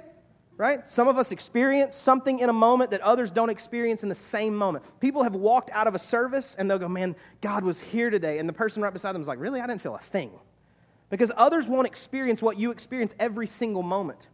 Right? 0.58 0.86
Some 0.86 1.08
of 1.08 1.18
us 1.18 1.32
experience 1.32 1.96
something 1.96 2.40
in 2.40 2.50
a 2.50 2.54
moment 2.54 2.92
that 2.92 3.00
others 3.00 3.32
don't 3.32 3.50
experience 3.50 4.04
in 4.04 4.10
the 4.10 4.14
same 4.14 4.54
moment. 4.54 4.84
People 5.00 5.24
have 5.24 5.34
walked 5.34 5.70
out 5.70 5.88
of 5.88 5.96
a 5.96 6.00
service 6.00 6.58
and 6.60 6.70
they'll 6.70 6.78
go, 6.78 6.90
"Man, 6.90 7.16
God 7.40 7.64
was 7.64 7.80
here 7.80 8.10
today." 8.10 8.40
And 8.40 8.50
the 8.50 8.54
person 8.54 8.84
right 8.84 8.92
beside 8.92 9.14
them 9.14 9.22
is 9.22 9.30
like, 9.30 9.40
"Really? 9.40 9.62
I 9.62 9.66
didn't 9.66 9.82
feel 9.82 9.96
a 9.96 10.00
thing." 10.00 10.32
Because 11.10 11.32
others 11.38 11.70
won't 11.70 11.88
experience 11.88 12.42
what 12.42 12.58
you 12.58 12.72
experience 12.72 13.16
every 13.18 13.48
single 13.48 13.82
moment. 13.82 14.28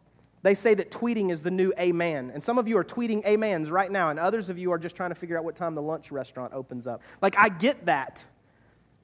They 0.43 0.53
say 0.53 0.73
that 0.75 0.91
tweeting 0.91 1.32
is 1.32 1.41
the 1.41 1.51
new 1.51 1.73
amen. 1.79 2.32
And 2.34 2.43
some 2.43 2.58
of 2.58 2.67
you 2.67 2.77
are 2.77 2.84
tweeting 2.84 3.25
amens 3.25 3.71
right 3.71 3.89
now, 3.89 4.10
and 4.10 4.19
others 4.19 4.49
of 4.49 4.58
you 4.58 4.71
are 4.71 4.77
just 4.77 4.95
trying 4.95 5.10
to 5.10 5.15
figure 5.15 5.38
out 5.38 5.45
what 5.45 5.56
time 5.56 5.73
the 5.73 5.82
lunch 5.82 6.12
restaurant 6.12 6.53
opens 6.53 6.86
up. 6.86 7.01
Like, 7.21 7.36
I 7.38 7.49
get 7.49 7.86
that. 7.86 8.25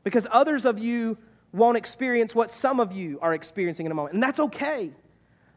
Because 0.04 0.28
others 0.32 0.66
of 0.66 0.80
you 0.80 1.18
won't 1.54 1.78
experience 1.78 2.36
what 2.36 2.52
some 2.52 2.80
of 2.80 2.94
you 2.94 3.20
are 3.22 3.34
experiencing 3.34 3.86
in 3.86 3.92
a 3.92 3.96
moment. 3.96 4.14
And 4.14 4.24
that's 4.24 4.40
okay. 4.40 4.92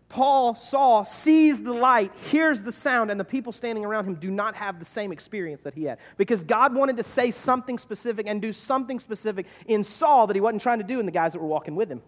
Paul 0.08 0.54
saw, 0.54 1.04
sees 1.04 1.62
the 1.62 1.72
light, 1.72 2.12
hears 2.30 2.60
the 2.60 2.70
sound, 2.70 3.10
and 3.10 3.18
the 3.18 3.24
people 3.24 3.50
standing 3.50 3.84
around 3.84 4.04
him 4.04 4.16
do 4.16 4.30
not 4.30 4.54
have 4.54 4.78
the 4.78 4.84
same 4.84 5.10
experience 5.10 5.62
that 5.62 5.74
he 5.74 5.84
had. 5.84 5.98
Because 6.16 6.44
God 6.44 6.74
wanted 6.74 6.98
to 6.98 7.02
say 7.02 7.30
something 7.30 7.78
specific 7.78 8.28
and 8.28 8.40
do 8.40 8.52
something 8.52 8.98
specific 8.98 9.46
in 9.66 9.82
Saul 9.82 10.26
that 10.26 10.36
he 10.36 10.40
wasn't 10.40 10.62
trying 10.62 10.78
to 10.78 10.84
do 10.84 11.00
in 11.00 11.06
the 11.06 11.12
guys 11.12 11.32
that 11.32 11.40
were 11.40 11.48
walking 11.48 11.74
with 11.74 11.90
him. 11.90 12.02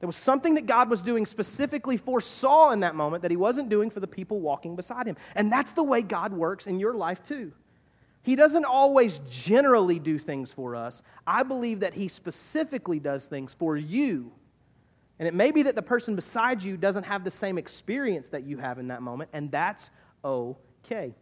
There 0.00 0.06
was 0.06 0.16
something 0.16 0.54
that 0.54 0.66
God 0.66 0.88
was 0.88 1.02
doing 1.02 1.26
specifically 1.26 1.98
for 1.98 2.20
Saul 2.20 2.72
in 2.72 2.80
that 2.80 2.94
moment 2.94 3.22
that 3.22 3.30
he 3.30 3.36
wasn't 3.36 3.68
doing 3.68 3.90
for 3.90 4.00
the 4.00 4.08
people 4.08 4.40
walking 4.40 4.74
beside 4.74 5.06
him. 5.06 5.16
And 5.34 5.52
that's 5.52 5.72
the 5.72 5.82
way 5.82 6.00
God 6.00 6.32
works 6.32 6.66
in 6.66 6.80
your 6.80 6.94
life 6.94 7.22
too. 7.22 7.52
He 8.22 8.34
doesn't 8.34 8.64
always 8.64 9.20
generally 9.30 9.98
do 9.98 10.18
things 10.18 10.52
for 10.52 10.74
us. 10.74 11.02
I 11.26 11.42
believe 11.42 11.80
that 11.80 11.94
he 11.94 12.08
specifically 12.08 12.98
does 12.98 13.26
things 13.26 13.54
for 13.54 13.76
you. 13.76 14.32
And 15.18 15.28
it 15.28 15.34
may 15.34 15.50
be 15.50 15.62
that 15.64 15.74
the 15.74 15.82
person 15.82 16.16
beside 16.16 16.62
you 16.62 16.78
doesn't 16.78 17.04
have 17.04 17.24
the 17.24 17.30
same 17.30 17.58
experience 17.58 18.30
that 18.30 18.44
you 18.44 18.56
have 18.56 18.78
in 18.78 18.88
that 18.88 19.02
moment, 19.02 19.28
and 19.34 19.50
that's 19.50 19.90
okay. 20.24 21.14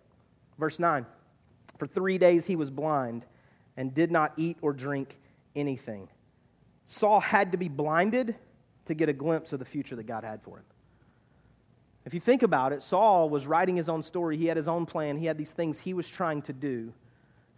Verse 0.56 0.78
9 0.78 1.04
For 1.78 1.88
three 1.88 2.16
days 2.16 2.46
he 2.46 2.54
was 2.54 2.70
blind 2.70 3.26
and 3.76 3.92
did 3.92 4.12
not 4.12 4.34
eat 4.36 4.56
or 4.62 4.72
drink 4.72 5.18
anything. 5.56 6.08
Saul 6.86 7.20
had 7.20 7.52
to 7.52 7.58
be 7.58 7.68
blinded 7.68 8.36
to 8.88 8.94
get 8.94 9.08
a 9.08 9.12
glimpse 9.12 9.52
of 9.52 9.58
the 9.58 9.64
future 9.64 9.96
that 9.96 10.06
God 10.06 10.24
had 10.24 10.42
for 10.42 10.58
him. 10.58 10.64
If 12.04 12.14
you 12.14 12.20
think 12.20 12.42
about 12.42 12.72
it, 12.72 12.82
Saul 12.82 13.30
was 13.30 13.46
writing 13.46 13.76
his 13.76 13.88
own 13.88 14.02
story. 14.02 14.36
He 14.36 14.46
had 14.46 14.56
his 14.56 14.68
own 14.68 14.86
plan. 14.86 15.16
He 15.16 15.26
had 15.26 15.38
these 15.38 15.52
things 15.52 15.78
he 15.78 15.94
was 15.94 16.08
trying 16.08 16.42
to 16.42 16.52
do. 16.52 16.92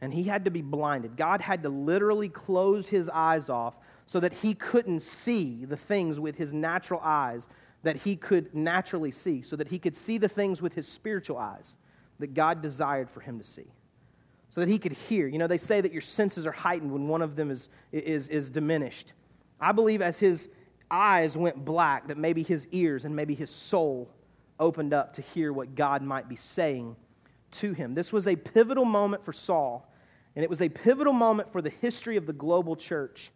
And 0.01 0.13
he 0.13 0.25
had 0.25 0.45
to 0.47 0.51
be 0.51 0.63
blinded. 0.63 1.17
God 1.17 1.41
had 1.41 1.63
to 1.63 1.69
literally 1.69 2.29
close 2.29 2.89
his 2.89 3.09
eyes 3.09 3.49
off 3.49 3.77
so 4.07 4.19
that 4.21 4.33
he 4.33 4.55
couldn't 4.55 5.01
see 5.01 5.65
the 5.65 5.77
things 5.77 6.19
with 6.19 6.37
his 6.37 6.53
natural 6.53 7.01
eyes 7.03 7.47
that 7.83 7.97
he 7.97 8.17
could 8.17 8.55
naturally 8.55 9.11
see, 9.11 9.43
so 9.43 9.57
that 9.57 9.69
he 9.69 9.79
could 9.79 9.95
see 9.95 10.19
the 10.19 10.29
things 10.29 10.61
with 10.61 10.75
his 10.75 10.89
spiritual 10.89 11.39
eyes 11.39 11.77
that 12.19 12.35
God 12.35 12.61
desired 12.61 13.09
for 13.11 13.21
him 13.21 13.39
to 13.39 13.45
see. 13.45 13.67
so 14.51 14.61
that 14.61 14.69
he 14.69 14.79
could 14.79 14.93
hear. 14.93 15.27
You 15.27 15.39
know, 15.39 15.47
they 15.47 15.59
say 15.59 15.81
that 15.81 15.93
your 15.93 16.01
senses 16.01 16.47
are 16.47 16.53
heightened 16.53 16.93
when 16.93 17.09
one 17.09 17.23
of 17.23 17.37
them 17.37 17.51
is, 17.51 17.69
is, 17.93 18.29
is 18.29 18.51
diminished. 18.51 19.13
I 19.61 19.73
believe 19.73 20.03
as 20.03 20.19
his 20.19 20.49
eyes 20.91 21.37
went 21.37 21.65
black, 21.65 22.09
that 22.09 22.19
maybe 22.19 22.43
his 22.43 22.67
ears 22.73 23.05
and 23.05 23.15
maybe 23.15 23.35
his 23.35 23.51
soul 23.51 24.11
opened 24.59 24.93
up 24.93 25.15
to 25.15 25.23
hear 25.23 25.53
what 25.53 25.75
God 25.75 26.03
might 26.03 26.29
be 26.29 26.37
saying 26.37 26.97
to 27.53 27.73
him. 27.73 27.95
This 27.95 28.13
was 28.13 28.27
a 28.27 28.37
pivotal 28.37 28.85
moment 28.85 29.25
for 29.25 29.33
Saul, 29.33 29.91
and 30.37 30.45
it 30.45 30.51
was 30.51 30.63
a 30.63 30.69
pivotal 30.69 31.13
moment 31.13 31.51
for 31.53 31.63
the 31.63 31.71
history 31.71 32.17
of 32.17 32.27
the 32.27 32.33
global 32.33 32.77
church 32.77 33.31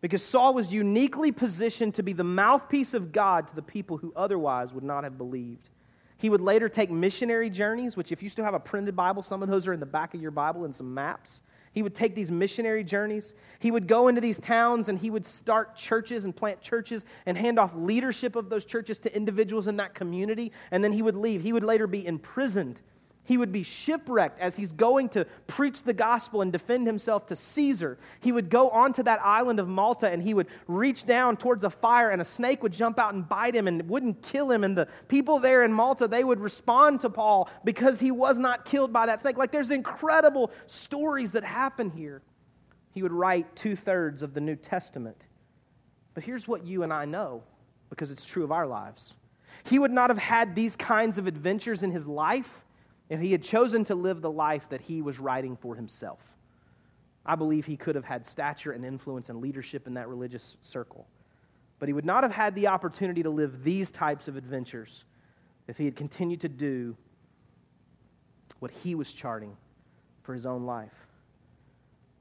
because 0.00 0.22
Saul 0.22 0.52
was 0.52 0.70
uniquely 0.70 1.32
positioned 1.32 1.94
to 1.94 2.02
be 2.02 2.12
the 2.12 2.24
mouthpiece 2.24 2.92
of 2.92 3.10
God 3.10 3.48
to 3.48 3.54
the 3.54 3.62
people 3.62 3.96
who 3.96 4.12
otherwise 4.14 4.74
would 4.74 4.84
not 4.84 5.02
have 5.02 5.16
believed. 5.16 5.70
He 6.18 6.28
would 6.28 6.42
later 6.42 6.68
take 6.68 6.90
missionary 6.90 7.48
journeys, 7.48 7.96
which, 7.96 8.12
if 8.12 8.22
you 8.22 8.28
still 8.28 8.44
have 8.44 8.52
a 8.52 8.60
printed 8.60 8.94
Bible, 8.94 9.22
some 9.22 9.42
of 9.42 9.48
those 9.48 9.66
are 9.66 9.72
in 9.72 9.80
the 9.80 9.86
back 9.86 10.12
of 10.12 10.20
your 10.20 10.30
Bible 10.30 10.66
and 10.66 10.76
some 10.76 10.92
maps. 10.92 11.40
He 11.74 11.82
would 11.82 11.94
take 11.94 12.14
these 12.14 12.30
missionary 12.30 12.84
journeys. 12.84 13.34
He 13.58 13.72
would 13.72 13.88
go 13.88 14.06
into 14.06 14.20
these 14.20 14.38
towns 14.38 14.88
and 14.88 14.96
he 14.96 15.10
would 15.10 15.26
start 15.26 15.74
churches 15.74 16.24
and 16.24 16.34
plant 16.34 16.60
churches 16.60 17.04
and 17.26 17.36
hand 17.36 17.58
off 17.58 17.72
leadership 17.74 18.36
of 18.36 18.48
those 18.48 18.64
churches 18.64 19.00
to 19.00 19.14
individuals 19.14 19.66
in 19.66 19.76
that 19.78 19.92
community. 19.92 20.52
And 20.70 20.84
then 20.84 20.92
he 20.92 21.02
would 21.02 21.16
leave. 21.16 21.42
He 21.42 21.52
would 21.52 21.64
later 21.64 21.88
be 21.88 22.06
imprisoned 22.06 22.80
he 23.24 23.38
would 23.38 23.50
be 23.50 23.62
shipwrecked 23.62 24.38
as 24.38 24.54
he's 24.54 24.72
going 24.72 25.08
to 25.10 25.24
preach 25.46 25.82
the 25.82 25.94
gospel 25.94 26.42
and 26.42 26.52
defend 26.52 26.86
himself 26.86 27.26
to 27.26 27.36
Caesar. 27.36 27.98
He 28.20 28.32
would 28.32 28.50
go 28.50 28.68
onto 28.68 29.02
that 29.02 29.18
island 29.24 29.58
of 29.58 29.66
Malta 29.66 30.10
and 30.10 30.22
he 30.22 30.34
would 30.34 30.46
reach 30.68 31.06
down 31.06 31.38
towards 31.38 31.64
a 31.64 31.70
fire 31.70 32.10
and 32.10 32.20
a 32.20 32.24
snake 32.24 32.62
would 32.62 32.72
jump 32.72 32.98
out 32.98 33.14
and 33.14 33.26
bite 33.26 33.54
him 33.54 33.66
and 33.66 33.88
wouldn't 33.88 34.22
kill 34.22 34.50
him. 34.50 34.62
And 34.62 34.76
the 34.76 34.88
people 35.08 35.38
there 35.38 35.64
in 35.64 35.72
Malta, 35.72 36.06
they 36.06 36.22
would 36.22 36.38
respond 36.38 37.00
to 37.00 37.10
Paul 37.10 37.48
because 37.64 37.98
he 37.98 38.10
was 38.10 38.38
not 38.38 38.66
killed 38.66 38.92
by 38.92 39.06
that 39.06 39.22
snake. 39.22 39.38
Like 39.38 39.50
there's 39.50 39.70
incredible 39.70 40.50
stories 40.66 41.32
that 41.32 41.44
happen 41.44 41.90
here. 41.90 42.20
He 42.92 43.02
would 43.02 43.12
write 43.12 43.56
two 43.56 43.74
thirds 43.74 44.20
of 44.22 44.34
the 44.34 44.40
New 44.40 44.56
Testament. 44.56 45.16
But 46.12 46.24
here's 46.24 46.46
what 46.46 46.64
you 46.64 46.82
and 46.82 46.92
I 46.92 47.06
know 47.06 47.42
because 47.88 48.10
it's 48.10 48.26
true 48.26 48.44
of 48.44 48.52
our 48.52 48.66
lives. 48.66 49.14
He 49.64 49.78
would 49.78 49.92
not 49.92 50.10
have 50.10 50.18
had 50.18 50.54
these 50.54 50.76
kinds 50.76 51.16
of 51.16 51.26
adventures 51.26 51.82
in 51.82 51.90
his 51.90 52.06
life 52.06 52.63
if 53.14 53.20
he 53.20 53.32
had 53.32 53.42
chosen 53.42 53.84
to 53.84 53.94
live 53.94 54.20
the 54.20 54.30
life 54.30 54.68
that 54.68 54.80
he 54.80 55.00
was 55.00 55.18
writing 55.18 55.56
for 55.56 55.74
himself. 55.74 56.36
I 57.24 57.36
believe 57.36 57.64
he 57.64 57.76
could 57.76 57.94
have 57.94 58.04
had 58.04 58.26
stature 58.26 58.72
and 58.72 58.84
influence 58.84 59.30
and 59.30 59.40
leadership 59.40 59.86
in 59.86 59.94
that 59.94 60.08
religious 60.08 60.56
circle. 60.60 61.06
But 61.78 61.88
he 61.88 61.92
would 61.92 62.04
not 62.04 62.22
have 62.22 62.32
had 62.32 62.54
the 62.54 62.66
opportunity 62.66 63.22
to 63.22 63.30
live 63.30 63.64
these 63.64 63.90
types 63.90 64.28
of 64.28 64.36
adventures 64.36 65.04
if 65.68 65.78
he 65.78 65.84
had 65.84 65.96
continued 65.96 66.40
to 66.42 66.48
do 66.48 66.96
what 68.58 68.70
he 68.70 68.94
was 68.94 69.12
charting 69.12 69.56
for 70.22 70.34
his 70.34 70.44
own 70.44 70.64
life. 70.64 71.06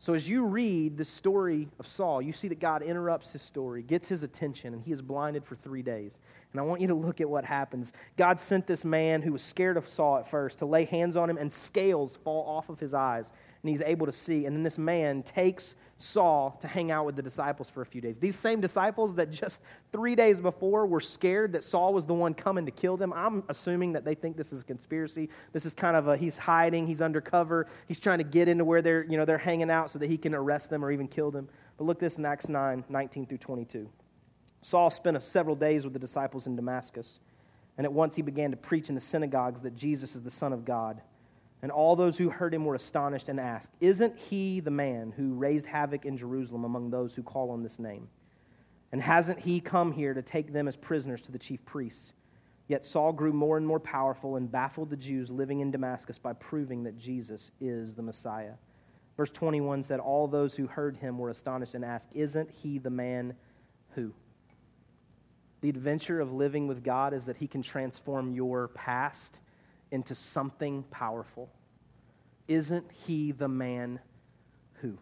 So, 0.03 0.13
as 0.13 0.27
you 0.27 0.45
read 0.47 0.97
the 0.97 1.05
story 1.05 1.69
of 1.79 1.87
Saul, 1.87 2.21
you 2.21 2.33
see 2.33 2.49
that 2.49 2.59
God 2.59 2.81
interrupts 2.81 3.31
his 3.31 3.41
story, 3.41 3.81
gets 3.81 4.09
his 4.09 4.21
attention, 4.21 4.73
and 4.73 4.83
he 4.83 4.91
is 4.91 5.01
blinded 5.01 5.45
for 5.45 5.55
three 5.55 5.81
days. 5.81 6.19
And 6.51 6.59
I 6.59 6.63
want 6.65 6.81
you 6.81 6.87
to 6.87 6.93
look 6.93 7.21
at 7.21 7.29
what 7.29 7.45
happens. 7.45 7.93
God 8.17 8.37
sent 8.37 8.67
this 8.67 8.83
man 8.83 9.21
who 9.21 9.31
was 9.31 9.41
scared 9.41 9.77
of 9.77 9.87
Saul 9.87 10.17
at 10.17 10.29
first 10.29 10.57
to 10.57 10.65
lay 10.65 10.83
hands 10.83 11.15
on 11.15 11.29
him, 11.29 11.37
and 11.37 11.49
scales 11.49 12.17
fall 12.17 12.45
off 12.45 12.67
of 12.67 12.81
his 12.81 12.93
eyes, 12.93 13.31
and 13.61 13.69
he's 13.69 13.79
able 13.79 14.05
to 14.05 14.11
see. 14.11 14.45
And 14.45 14.53
then 14.53 14.61
this 14.61 14.77
man 14.77 15.23
takes 15.23 15.73
Saul 16.03 16.57
to 16.59 16.67
hang 16.67 16.91
out 16.91 17.05
with 17.05 17.15
the 17.15 17.21
disciples 17.21 17.69
for 17.69 17.81
a 17.81 17.85
few 17.85 18.01
days. 18.01 18.19
These 18.19 18.35
same 18.35 18.59
disciples 18.59 19.15
that 19.15 19.31
just 19.31 19.61
three 19.93 20.15
days 20.15 20.41
before 20.41 20.85
were 20.85 20.99
scared 20.99 21.53
that 21.53 21.63
Saul 21.63 21.93
was 21.93 22.05
the 22.05 22.13
one 22.13 22.33
coming 22.33 22.65
to 22.65 22.71
kill 22.71 22.97
them. 22.97 23.13
I'm 23.13 23.43
assuming 23.47 23.93
that 23.93 24.03
they 24.03 24.13
think 24.13 24.35
this 24.35 24.51
is 24.51 24.61
a 24.61 24.65
conspiracy. 24.65 25.29
This 25.53 25.65
is 25.65 25.73
kind 25.73 25.95
of 25.95 26.09
a 26.09 26.17
he's 26.17 26.37
hiding, 26.37 26.87
he's 26.87 27.01
undercover, 27.01 27.67
he's 27.87 28.01
trying 28.01 28.17
to 28.17 28.25
get 28.25 28.49
into 28.49 28.65
where 28.65 28.81
they're, 28.81 29.05
you 29.05 29.17
know, 29.17 29.23
they're 29.23 29.37
hanging 29.37 29.71
out 29.71 29.89
so 29.89 29.99
that 29.99 30.07
he 30.07 30.17
can 30.17 30.35
arrest 30.35 30.69
them 30.69 30.83
or 30.83 30.91
even 30.91 31.07
kill 31.07 31.31
them. 31.31 31.47
But 31.77 31.85
look 31.85 31.99
this 31.99 32.17
in 32.17 32.25
Acts 32.25 32.49
9, 32.49 32.83
19 32.89 33.25
through 33.25 33.37
22. 33.37 33.89
Saul 34.61 34.89
spent 34.89 35.21
several 35.23 35.55
days 35.55 35.85
with 35.85 35.93
the 35.93 35.99
disciples 35.99 36.47
in 36.47 36.55
Damascus, 36.55 37.19
and 37.77 37.85
at 37.85 37.93
once 37.93 38.15
he 38.15 38.21
began 38.21 38.51
to 38.51 38.57
preach 38.57 38.89
in 38.89 38.95
the 38.95 39.01
synagogues 39.01 39.61
that 39.61 39.75
Jesus 39.75 40.15
is 40.15 40.21
the 40.21 40.29
Son 40.29 40.51
of 40.51 40.65
God. 40.65 41.01
And 41.63 41.71
all 41.71 41.95
those 41.95 42.17
who 42.17 42.29
heard 42.29 42.53
him 42.53 42.65
were 42.65 42.75
astonished 42.75 43.29
and 43.29 43.39
asked, 43.39 43.71
Isn't 43.79 44.19
he 44.19 44.59
the 44.59 44.69
man 44.69 45.13
who 45.15 45.33
raised 45.33 45.65
havoc 45.65 46.05
in 46.05 46.17
Jerusalem 46.17 46.65
among 46.65 46.89
those 46.89 47.15
who 47.15 47.23
call 47.23 47.51
on 47.51 47.63
this 47.63 47.79
name? 47.79 48.09
And 48.91 49.01
hasn't 49.01 49.39
he 49.39 49.61
come 49.61 49.93
here 49.93 50.13
to 50.13 50.21
take 50.21 50.51
them 50.51 50.67
as 50.67 50.75
prisoners 50.75 51.21
to 51.21 51.31
the 51.31 51.39
chief 51.39 51.63
priests? 51.63 52.11
Yet 52.67 52.83
Saul 52.83 53.13
grew 53.13 53.31
more 53.31 53.55
and 53.55 53.65
more 53.65 53.79
powerful 53.79 54.35
and 54.35 54.51
baffled 54.51 54.89
the 54.89 54.97
Jews 54.97 55.31
living 55.31 55.61
in 55.61 55.71
Damascus 55.71 56.19
by 56.19 56.33
proving 56.33 56.83
that 56.83 56.97
Jesus 56.97 57.51
is 57.61 57.95
the 57.95 58.03
Messiah. 58.03 58.55
Verse 59.15 59.29
21 59.29 59.83
said, 59.83 60.01
All 60.01 60.27
those 60.27 60.55
who 60.55 60.67
heard 60.67 60.97
him 60.97 61.17
were 61.17 61.29
astonished 61.29 61.75
and 61.75 61.85
asked, 61.85 62.09
Isn't 62.13 62.51
he 62.51 62.77
the 62.77 62.89
man 62.89 63.35
who? 63.95 64.13
The 65.61 65.69
adventure 65.69 66.19
of 66.19 66.33
living 66.33 66.67
with 66.67 66.83
God 66.83 67.13
is 67.13 67.23
that 67.23 67.37
he 67.37 67.47
can 67.47 67.61
transform 67.61 68.33
your 68.33 68.67
past 68.69 69.39
into 69.93 70.15
something 70.15 70.83
powerful. 70.89 71.49
Isn't 72.47 72.91
he 72.91 73.31
the 73.31 73.47
man 73.47 73.99
who? 74.81 74.97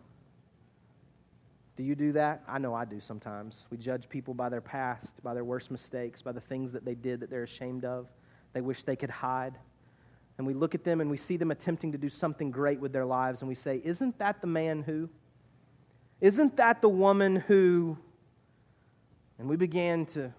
Do 1.77 1.84
you 1.84 1.95
do 1.95 2.12
that? 2.12 2.43
I 2.45 2.58
know 2.60 2.73
I 2.73 2.84
do 2.84 2.99
sometimes. 2.99 3.67
We 3.71 3.77
judge 3.77 4.10
people 4.10 4.34
by 4.34 4.49
their 4.49 4.60
past, 4.60 5.23
by 5.23 5.34
their 5.34 5.45
worst 5.45 5.71
mistakes, 5.71 6.21
by 6.21 6.34
the 6.34 6.41
things 6.41 6.73
that 6.73 6.84
they 6.84 6.93
did 6.93 7.21
that 7.21 7.30
they're 7.30 7.43
ashamed 7.43 7.86
of, 7.86 8.10
they 8.51 8.60
wish 8.60 8.84
they 8.84 8.97
could 8.97 9.10
hide. 9.10 9.58
And 10.38 10.45
we 10.45 10.54
look 10.54 10.75
at 10.75 10.84
them 10.84 10.99
and 10.99 11.10
we 11.10 11.15
see 11.15 11.38
them 11.38 11.51
attempting 11.51 11.93
to 11.93 11.97
do 11.97 12.10
something 12.10 12.51
great 12.51 12.82
with 12.82 12.91
their 12.91 13.06
lives, 13.06 13.41
and 13.41 13.47
we 13.47 13.56
say, 13.56 13.82
Isn't 13.86 14.19
that 14.19 14.41
the 14.41 14.47
man 14.47 14.84
who? 14.84 15.10
Isn't 16.19 16.58
that 16.58 16.82
the 16.82 16.89
woman 16.89 17.38
who? 17.38 17.97
And 19.39 19.47
we 19.47 19.56
began 19.56 20.06
to 20.08 20.34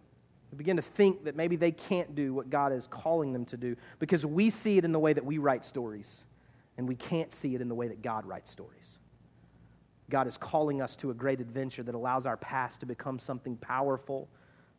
we 0.52 0.58
begin 0.58 0.76
to 0.76 0.82
think 0.82 1.24
that 1.24 1.34
maybe 1.34 1.56
they 1.56 1.72
can't 1.72 2.14
do 2.14 2.34
what 2.34 2.50
God 2.50 2.72
is 2.72 2.86
calling 2.86 3.32
them 3.32 3.46
to 3.46 3.56
do 3.56 3.74
because 3.98 4.26
we 4.26 4.50
see 4.50 4.76
it 4.76 4.84
in 4.84 4.92
the 4.92 4.98
way 4.98 5.14
that 5.14 5.24
we 5.24 5.38
write 5.38 5.64
stories, 5.64 6.24
and 6.76 6.86
we 6.86 6.94
can't 6.94 7.32
see 7.32 7.54
it 7.54 7.62
in 7.62 7.68
the 7.68 7.74
way 7.74 7.88
that 7.88 8.02
God 8.02 8.26
writes 8.26 8.50
stories. 8.50 8.98
God 10.10 10.26
is 10.26 10.36
calling 10.36 10.82
us 10.82 10.94
to 10.96 11.10
a 11.10 11.14
great 11.14 11.40
adventure 11.40 11.82
that 11.82 11.94
allows 11.94 12.26
our 12.26 12.36
past 12.36 12.80
to 12.80 12.86
become 12.86 13.18
something 13.18 13.56
powerful 13.56 14.28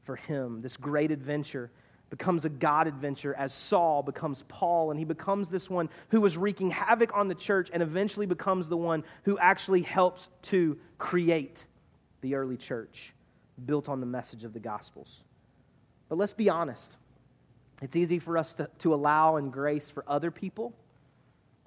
for 0.04 0.16
Him. 0.16 0.62
This 0.62 0.78
great 0.78 1.10
adventure 1.10 1.72
becomes 2.12 2.46
a 2.46 2.50
God 2.50 2.86
adventure 2.86 3.34
as 3.34 3.52
Saul 3.52 4.04
becomes 4.04 4.44
Paul, 4.48 4.92
and 4.92 5.00
he 5.00 5.06
becomes 5.06 5.50
this 5.50 5.72
one 5.72 5.90
who 6.10 6.22
was 6.22 6.38
wreaking 6.38 6.70
havoc 6.70 7.18
on 7.18 7.28
the 7.28 7.34
church 7.34 7.72
and 7.74 7.82
eventually 7.82 8.28
becomes 8.28 8.70
the 8.70 8.78
one 8.78 9.04
who 9.24 9.40
actually 9.40 9.82
helps 9.82 10.30
to 10.44 10.78
create 11.00 11.66
the 12.22 12.36
early 12.36 12.58
church 12.58 13.16
built 13.66 13.90
on 13.90 14.00
the 14.00 14.06
message 14.06 14.44
of 14.44 14.54
the 14.54 14.60
Gospels. 14.60 15.24
But 16.14 16.20
let's 16.20 16.34
be 16.34 16.48
honest. 16.48 16.98
It's 17.82 17.96
easy 17.96 18.20
for 18.20 18.38
us 18.38 18.54
to, 18.54 18.70
to 18.78 18.94
allow 18.94 19.38
and 19.38 19.52
grace 19.52 19.90
for 19.90 20.04
other 20.08 20.30
people 20.30 20.72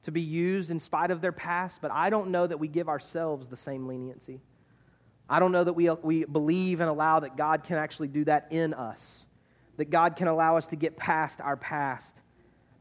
to 0.05 0.13
be 0.13 0.21
used 0.21 0.71
in 0.71 0.79
spite 0.79 1.11
of 1.11 1.21
their 1.21 1.33
past, 1.33 1.83
but 1.83 1.91
I 1.91 2.11
don't 2.11 2.31
know 2.31 2.47
that 2.47 2.57
we 2.57 2.69
give 2.69 2.89
ourselves 2.89 3.49
the 3.49 3.57
same 3.57 3.89
leniency. 3.89 4.41
I 5.29 5.41
don't 5.41 5.51
know 5.51 5.65
that 5.65 5.73
we, 5.73 5.91
we 5.91 6.25
believe 6.27 6.79
and 6.79 6.89
allow 6.89 7.19
that 7.19 7.37
God 7.37 7.65
can 7.65 7.77
actually 7.77 8.07
do 8.07 8.23
that 8.27 8.47
in 8.53 8.73
us, 8.73 9.27
that 9.79 9.91
God 9.91 10.15
can 10.15 10.29
allow 10.29 10.57
us 10.57 10.69
to 10.69 10.77
get 10.77 10.97
past 10.97 11.41
our 11.41 11.57
past. 11.57 12.23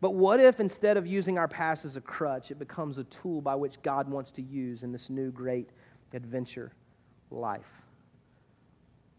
But 0.02 0.14
what 0.14 0.40
if 0.40 0.60
instead 0.60 0.98
of 0.98 1.08
using 1.08 1.40
our 1.40 1.48
past 1.48 1.84
as 1.84 1.96
a 1.96 2.02
crutch, 2.02 2.52
it 2.52 2.60
becomes 2.60 3.00
a 3.00 3.06
tool 3.06 3.42
by 3.42 3.56
which 3.56 3.82
God 3.82 4.08
wants 4.08 4.30
to 4.34 4.44
use 4.44 4.84
in 4.84 4.92
this 4.92 5.10
new 5.10 5.32
great 5.32 5.72
adventure 6.14 6.74
life? 7.32 7.85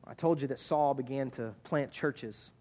I 0.06 0.14
told 0.14 0.40
you 0.40 0.48
that 0.48 0.60
Saul 0.60 0.94
began 0.94 1.30
to 1.32 1.52
plant 1.64 1.90
churches. 1.90 2.52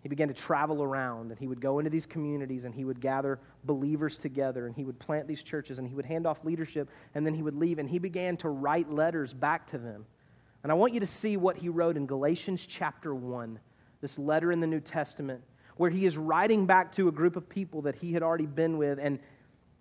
He 0.00 0.08
began 0.08 0.28
to 0.28 0.34
travel 0.34 0.82
around 0.82 1.30
and 1.30 1.38
he 1.38 1.48
would 1.48 1.60
go 1.60 1.78
into 1.78 1.90
these 1.90 2.06
communities 2.06 2.66
and 2.66 2.74
he 2.74 2.84
would 2.84 3.00
gather 3.00 3.40
believers 3.64 4.18
together 4.18 4.66
and 4.66 4.76
he 4.76 4.84
would 4.84 4.98
plant 4.98 5.26
these 5.26 5.42
churches 5.42 5.78
and 5.78 5.88
he 5.88 5.94
would 5.94 6.04
hand 6.04 6.26
off 6.26 6.44
leadership 6.44 6.90
and 7.14 7.26
then 7.26 7.34
he 7.34 7.42
would 7.42 7.56
leave 7.56 7.78
and 7.78 7.88
he 7.88 7.98
began 7.98 8.36
to 8.36 8.50
write 8.50 8.90
letters 8.90 9.32
back 9.32 9.66
to 9.68 9.78
them. 9.78 10.04
And 10.62 10.70
I 10.70 10.74
want 10.74 10.94
you 10.94 11.00
to 11.00 11.06
see 11.06 11.36
what 11.36 11.56
he 11.56 11.68
wrote 11.68 11.96
in 11.96 12.06
Galatians 12.06 12.64
chapter 12.66 13.14
1, 13.14 13.58
this 14.00 14.18
letter 14.18 14.52
in 14.52 14.60
the 14.60 14.66
New 14.66 14.80
Testament, 14.80 15.42
where 15.76 15.90
he 15.90 16.06
is 16.06 16.16
writing 16.16 16.66
back 16.66 16.92
to 16.92 17.08
a 17.08 17.12
group 17.12 17.36
of 17.36 17.48
people 17.48 17.82
that 17.82 17.96
he 17.96 18.12
had 18.12 18.22
already 18.22 18.46
been 18.46 18.78
with. 18.78 18.98
And 18.98 19.18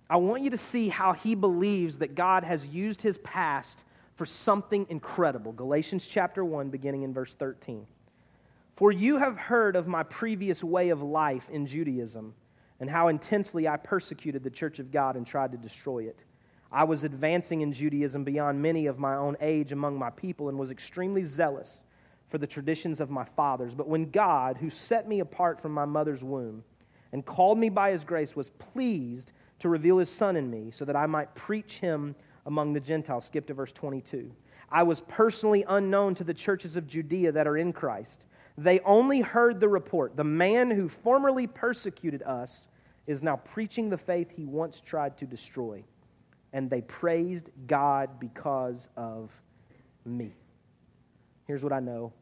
I 0.09 0.17
want 0.17 0.41
you 0.41 0.49
to 0.49 0.57
see 0.57 0.89
how 0.89 1.13
he 1.13 1.35
believes 1.35 1.99
that 1.99 2.15
God 2.15 2.43
has 2.43 2.67
used 2.67 3.01
his 3.01 3.17
past 3.19 3.85
for 4.15 4.25
something 4.25 4.85
incredible. 4.89 5.51
Galatians 5.51 6.05
chapter 6.05 6.45
1, 6.45 6.69
beginning 6.69 7.03
in 7.03 7.13
verse 7.13 7.33
13. 7.33 7.85
For 8.75 8.91
you 8.91 9.17
have 9.17 9.37
heard 9.37 9.75
of 9.75 9.87
my 9.87 10.03
previous 10.03 10.63
way 10.63 10.89
of 10.89 11.01
life 11.01 11.49
in 11.49 11.65
Judaism 11.65 12.33
and 12.79 12.89
how 12.89 13.07
intensely 13.07 13.67
I 13.67 13.77
persecuted 13.77 14.43
the 14.43 14.49
church 14.49 14.79
of 14.79 14.91
God 14.91 15.15
and 15.15 15.25
tried 15.25 15.51
to 15.51 15.57
destroy 15.57 16.05
it. 16.05 16.19
I 16.71 16.83
was 16.83 17.03
advancing 17.03 17.61
in 17.61 17.71
Judaism 17.71 18.23
beyond 18.23 18.61
many 18.61 18.87
of 18.87 18.97
my 18.97 19.15
own 19.15 19.37
age 19.39 19.71
among 19.71 19.97
my 19.97 20.09
people 20.09 20.49
and 20.49 20.57
was 20.57 20.71
extremely 20.71 21.23
zealous 21.23 21.83
for 22.29 22.39
the 22.39 22.47
traditions 22.47 22.99
of 22.99 23.11
my 23.11 23.23
fathers. 23.23 23.75
But 23.75 23.87
when 23.87 24.09
God, 24.09 24.57
who 24.57 24.71
set 24.71 25.07
me 25.07 25.19
apart 25.19 25.61
from 25.61 25.71
my 25.71 25.85
mother's 25.85 26.23
womb 26.23 26.63
and 27.11 27.23
called 27.23 27.59
me 27.59 27.69
by 27.69 27.91
his 27.91 28.03
grace, 28.03 28.35
was 28.35 28.49
pleased 28.49 29.33
to 29.59 29.69
reveal 29.69 29.99
his 29.99 30.09
Son 30.09 30.35
in 30.35 30.49
me, 30.49 30.71
so 30.71 30.83
that 30.83 30.95
I 30.95 31.05
might 31.05 31.35
preach 31.35 31.77
him 31.77 32.15
among 32.45 32.73
the 32.73 32.79
Gentiles. 32.79 33.25
Skip 33.25 33.47
to 33.47 33.53
verse 33.53 33.71
22. 33.71 34.31
I 34.69 34.83
was 34.83 35.01
personally 35.01 35.63
unknown 35.67 36.15
to 36.15 36.23
the 36.23 36.33
churches 36.33 36.75
of 36.75 36.87
Judea 36.87 37.31
that 37.31 37.47
are 37.47 37.57
in 37.57 37.73
Christ. 37.73 38.27
They 38.57 38.79
only 38.81 39.21
heard 39.21 39.59
the 39.59 39.69
report. 39.69 40.15
The 40.15 40.23
man 40.23 40.69
who 40.69 40.87
formerly 40.89 41.47
persecuted 41.47 42.23
us 42.23 42.67
is 43.07 43.21
now 43.21 43.37
preaching 43.37 43.89
the 43.89 43.97
faith 43.97 44.31
he 44.31 44.45
once 44.45 44.81
tried 44.81 45.17
to 45.17 45.25
destroy. 45.25 45.83
And 46.53 46.69
they 46.69 46.81
praised 46.81 47.49
God 47.67 48.19
because 48.19 48.87
of 48.95 49.31
me. 50.05 50.33
Here's 51.45 51.63
what 51.63 51.73
I 51.73 51.79
know 51.79 52.13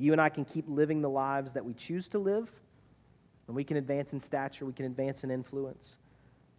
you 0.00 0.12
and 0.12 0.20
I 0.20 0.28
can 0.28 0.44
keep 0.44 0.64
living 0.68 1.02
the 1.02 1.10
lives 1.10 1.52
that 1.52 1.64
we 1.64 1.74
choose 1.74 2.06
to 2.08 2.20
live, 2.20 2.48
and 3.48 3.56
we 3.56 3.64
can 3.64 3.76
advance 3.76 4.12
in 4.12 4.20
stature, 4.20 4.64
we 4.64 4.72
can 4.72 4.86
advance 4.86 5.24
in 5.24 5.30
influence. 5.30 5.96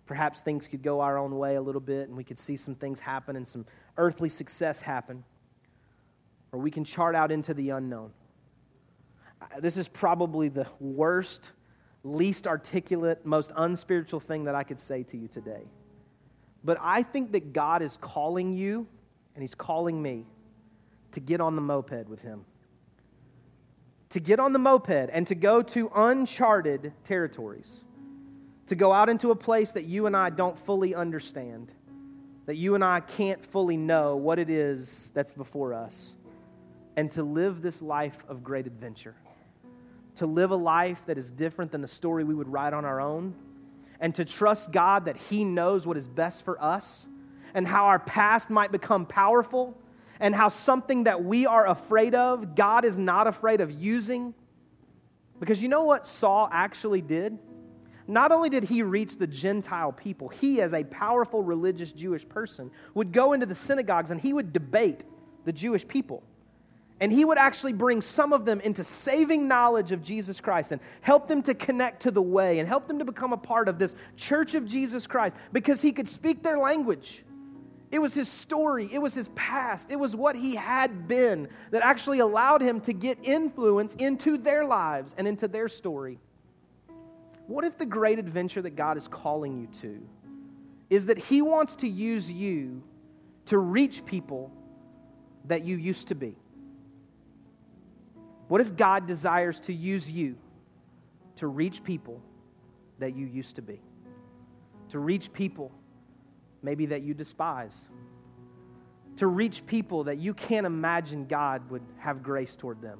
Perhaps 0.10 0.42
things 0.42 0.66
could 0.66 0.82
go 0.82 1.02
our 1.02 1.20
own 1.20 1.38
way 1.38 1.54
a 1.54 1.62
little 1.62 1.80
bit, 1.80 2.08
and 2.08 2.18
we 2.18 2.24
could 2.24 2.40
see 2.40 2.58
some 2.58 2.74
things 2.74 3.00
happen 3.00 3.36
and 3.36 3.48
some 3.48 3.64
earthly 3.96 4.28
success 4.28 4.82
happen. 4.82 5.24
Or 6.52 6.60
we 6.60 6.72
can 6.72 6.84
chart 6.84 7.14
out 7.14 7.32
into 7.32 7.54
the 7.54 7.70
unknown. 7.70 8.10
This 9.60 9.78
is 9.78 9.88
probably 9.88 10.50
the 10.50 10.66
worst, 10.80 11.52
least 12.04 12.48
articulate, 12.48 13.24
most 13.24 13.52
unspiritual 13.56 14.20
thing 14.20 14.46
that 14.46 14.56
I 14.56 14.64
could 14.64 14.80
say 14.80 15.04
to 15.04 15.16
you 15.16 15.28
today. 15.28 15.62
But 16.64 16.80
I 16.82 17.04
think 17.04 17.34
that 17.34 17.54
God 17.54 17.84
is 17.84 17.96
calling 17.96 18.52
you, 18.52 18.88
and 19.36 19.44
He's 19.44 19.54
calling 19.54 20.02
me 20.02 20.26
to 21.12 21.20
get 21.20 21.40
on 21.40 21.56
the 21.56 21.62
moped 21.62 22.10
with 22.10 22.24
Him. 22.24 22.46
To 24.10 24.20
get 24.20 24.40
on 24.40 24.54
the 24.54 24.60
moped 24.60 24.90
and 24.90 25.28
to 25.28 25.36
go 25.36 25.62
to 25.62 25.92
uncharted 25.94 26.94
territories 27.04 27.84
to 28.70 28.76
go 28.76 28.94
out 28.94 29.10
into 29.10 29.32
a 29.32 29.36
place 29.36 29.72
that 29.72 29.86
you 29.86 30.06
and 30.06 30.16
I 30.16 30.30
don't 30.30 30.58
fully 30.58 30.94
understand, 30.94 31.74
that 32.46 32.56
you 32.56 32.76
and 32.76 32.84
I 32.84 33.00
can't 33.00 33.44
fully 33.44 33.78
know 33.78 34.16
what 34.16 34.38
it 34.38 34.52
is 34.52 35.12
that's 35.16 35.34
before 35.34 35.74
us, 35.74 36.16
and 36.96 37.10
to 37.12 37.24
live 37.24 37.64
this 37.64 37.82
life 37.82 38.20
of 38.28 38.44
great 38.44 38.68
adventure. 38.68 39.16
To 40.18 40.28
live 40.28 40.52
a 40.52 40.56
life 40.56 41.04
that 41.08 41.18
is 41.18 41.32
different 41.32 41.72
than 41.72 41.82
the 41.82 41.88
story 41.88 42.24
we 42.24 42.36
would 42.36 42.48
write 42.48 42.74
on 42.74 42.86
our 42.86 43.02
own, 43.02 43.34
and 44.00 44.14
to 44.14 44.24
trust 44.24 44.72
God 44.72 45.06
that 45.06 45.18
He 45.18 45.44
knows 45.44 45.88
what 45.88 45.98
is 45.98 46.08
best 46.08 46.46
for 46.46 46.62
us, 46.64 47.08
and 47.56 47.68
how 47.68 47.86
our 47.86 48.00
past 48.00 48.52
might 48.52 48.72
become 48.72 49.08
powerful, 49.08 49.76
and 50.20 50.36
how 50.36 50.48
something 50.48 51.06
that 51.06 51.24
we 51.24 51.48
are 51.48 51.66
afraid 51.68 52.14
of, 52.14 52.54
God 52.54 52.86
is 52.86 53.00
not 53.00 53.26
afraid 53.26 53.62
of 53.62 53.72
using. 53.72 54.36
Because 55.40 55.64
you 55.64 55.70
know 55.70 55.86
what 55.86 56.06
Saul 56.06 56.48
actually 56.52 57.02
did? 57.02 57.40
Not 58.10 58.32
only 58.32 58.50
did 58.50 58.64
he 58.64 58.82
reach 58.82 59.18
the 59.18 59.28
Gentile 59.28 59.92
people, 59.92 60.30
he, 60.30 60.62
as 60.62 60.74
a 60.74 60.84
powerful 60.84 61.44
religious 61.44 61.92
Jewish 61.92 62.28
person, 62.28 62.72
would 62.96 63.12
go 63.12 63.34
into 63.34 63.46
the 63.46 63.56
synagogues 63.56 64.10
and 64.10 64.20
he 64.20 64.34
would 64.34 64.52
debate 64.52 65.04
the 65.46 65.54
Jewish 65.54 65.88
people. 65.88 66.24
And 67.02 67.12
he 67.12 67.24
would 67.24 67.38
actually 67.38 67.74
bring 67.74 68.02
some 68.02 68.34
of 68.34 68.46
them 68.46 68.60
into 68.62 68.84
saving 68.84 69.48
knowledge 69.48 69.92
of 69.92 70.02
Jesus 70.02 70.42
Christ 70.42 70.72
and 70.72 70.82
help 71.02 71.28
them 71.28 71.42
to 71.44 71.54
connect 71.54 72.02
to 72.02 72.12
the 72.12 72.22
way 72.22 72.60
and 72.60 72.68
help 72.68 72.88
them 72.88 73.00
to 73.00 73.06
become 73.06 73.32
a 73.32 73.38
part 73.38 73.70
of 73.70 73.80
this 73.80 73.96
church 74.18 74.56
of 74.56 74.66
Jesus 74.66 75.08
Christ 75.08 75.36
because 75.54 75.82
he 75.82 75.92
could 75.92 76.10
speak 76.10 76.44
their 76.44 76.58
language. 76.58 77.24
It 77.92 78.00
was 78.00 78.14
his 78.14 78.28
story, 78.28 78.90
it 78.92 79.00
was 79.00 79.14
his 79.14 79.30
past, 79.30 79.92
it 79.92 79.96
was 79.96 80.16
what 80.16 80.36
he 80.36 80.56
had 80.56 81.08
been 81.08 81.48
that 81.72 81.84
actually 81.84 82.20
allowed 82.20 82.62
him 82.62 82.82
to 82.82 82.94
get 82.94 83.18
influence 83.24 83.96
into 83.96 84.38
their 84.38 84.66
lives 84.66 85.16
and 85.18 85.28
into 85.28 85.48
their 85.48 85.68
story. 85.68 86.20
What 87.50 87.66
if 87.66 87.80
the 87.80 87.86
great 87.88 88.20
adventure 88.20 88.62
that 88.62 88.76
God 88.76 88.96
is 88.96 89.08
calling 89.08 89.60
you 89.60 89.68
to 89.82 90.08
is 90.88 91.08
that 91.08 91.18
He 91.18 91.42
wants 91.42 91.78
to 91.78 91.88
use 91.88 92.32
you 92.32 92.84
to 93.46 93.58
reach 93.58 94.06
people 94.06 94.52
that 95.46 95.64
you 95.64 95.76
used 95.76 96.10
to 96.10 96.16
be? 96.16 96.36
What 98.50 98.62
if 98.62 98.78
God 98.78 99.08
desires 99.08 99.60
to 99.62 99.74
use 99.74 100.12
you 100.12 100.38
to 101.38 101.48
reach 101.48 101.84
people 101.84 102.22
that 103.00 103.16
you 103.16 103.26
used 103.26 103.56
to 103.56 103.64
be? 103.64 103.82
To 104.90 105.00
reach 105.00 105.34
people 105.34 105.72
maybe 106.62 106.86
that 106.86 107.02
you 107.02 107.16
despise? 107.16 107.90
To 109.18 109.26
reach 109.26 109.66
people 109.66 110.04
that 110.04 110.20
you 110.20 110.36
can't 110.36 110.68
imagine 110.68 111.26
God 111.26 111.68
would 111.72 111.82
have 111.98 112.22
grace 112.22 112.56
toward 112.56 112.80
them. 112.80 113.00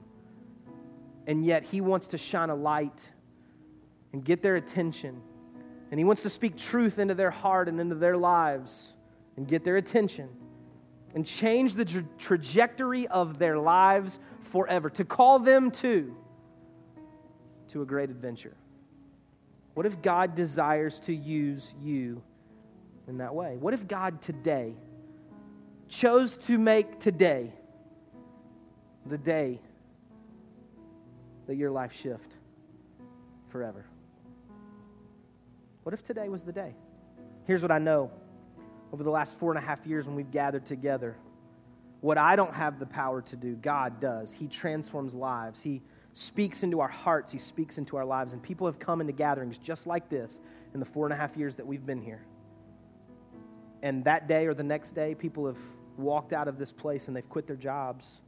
And 1.28 1.46
yet, 1.46 1.68
He 1.68 1.82
wants 1.82 2.08
to 2.08 2.18
shine 2.18 2.50
a 2.50 2.56
light 2.56 3.12
and 4.14 4.24
get 4.24 4.42
their 4.42 4.56
attention. 4.56 5.22
And 5.92 6.00
He 6.00 6.04
wants 6.04 6.24
to 6.24 6.30
speak 6.30 6.58
truth 6.58 7.00
into 7.00 7.16
their 7.16 7.32
heart 7.32 7.68
and 7.68 7.80
into 7.80 7.96
their 7.96 8.18
lives 8.18 8.94
and 9.38 9.48
get 9.48 9.64
their 9.64 9.78
attention 9.78 10.30
and 11.16 11.26
change 11.26 11.76
the 11.76 11.86
tra- 11.86 12.06
trajectory 12.18 13.08
of 13.08 13.40
their 13.40 13.58
lives 13.58 14.20
forever, 14.42 14.90
to 14.92 15.04
call 15.04 15.40
them 15.40 15.72
to, 15.72 16.16
to 17.70 17.82
a 17.82 17.86
great 17.86 18.10
adventure. 18.10 18.56
What 19.74 19.86
if 19.86 20.02
God 20.02 20.36
desires 20.36 21.00
to 21.02 21.14
use 21.14 21.74
you 21.82 22.22
in 23.08 23.20
that 23.20 23.34
way? 23.34 23.58
What 23.58 23.74
if 23.74 23.88
God 23.88 24.22
today 24.22 24.76
chose 25.88 26.38
to 26.38 26.58
make 26.58 27.00
today 27.00 27.54
the 29.06 29.18
day 29.18 29.60
that 31.48 31.56
your 31.56 31.72
life 31.72 31.94
shift 31.94 32.32
forever? 33.48 33.86
What 35.90 35.96
if 35.96 36.04
today 36.04 36.30
was 36.30 36.44
the 36.44 36.52
day? 36.52 36.76
Here's 37.48 37.64
what 37.64 37.72
I 37.72 37.80
know 37.80 38.12
over 38.94 39.02
the 39.02 39.10
last 39.10 39.40
four 39.40 39.50
and 39.50 39.58
a 39.58 39.68
half 39.68 39.88
years 39.88 40.06
when 40.06 40.16
we've 40.16 40.30
gathered 40.30 40.64
together. 40.64 41.18
What 42.02 42.16
I 42.20 42.36
don't 42.36 42.54
have 42.54 42.78
the 42.78 42.86
power 42.86 43.24
to 43.24 43.36
do, 43.36 43.56
God 43.56 44.00
does. 44.00 44.32
He 44.32 44.48
transforms 44.48 45.16
lives. 45.16 45.64
He 45.64 45.82
speaks 46.14 46.62
into 46.62 46.80
our 46.80 46.88
hearts. 46.88 47.32
He 47.32 47.40
speaks 47.40 47.80
into 47.80 47.98
our 47.98 48.06
lives. 48.06 48.34
And 48.34 48.44
people 48.44 48.68
have 48.68 48.78
come 48.78 49.02
into 49.02 49.14
gatherings 49.14 49.58
just 49.58 49.88
like 49.88 50.10
this 50.10 50.42
in 50.76 50.80
the 50.80 50.86
four 50.86 51.08
and 51.08 51.14
a 51.14 51.18
half 51.18 51.36
years 51.36 51.56
that 51.56 51.66
we've 51.66 51.88
been 51.88 52.04
here. 52.04 52.24
And 53.82 54.04
that 54.04 54.28
day 54.28 54.46
or 54.46 54.54
the 54.54 54.62
next 54.62 54.92
day, 54.92 55.16
people 55.16 55.48
have 55.48 55.58
walked 55.98 56.34
out 56.34 56.48
of 56.48 56.60
this 56.60 56.72
place 56.72 57.08
and 57.08 57.18
they've 57.18 57.30
quit 57.30 57.48
their 57.48 57.56
jobs. 57.56 58.22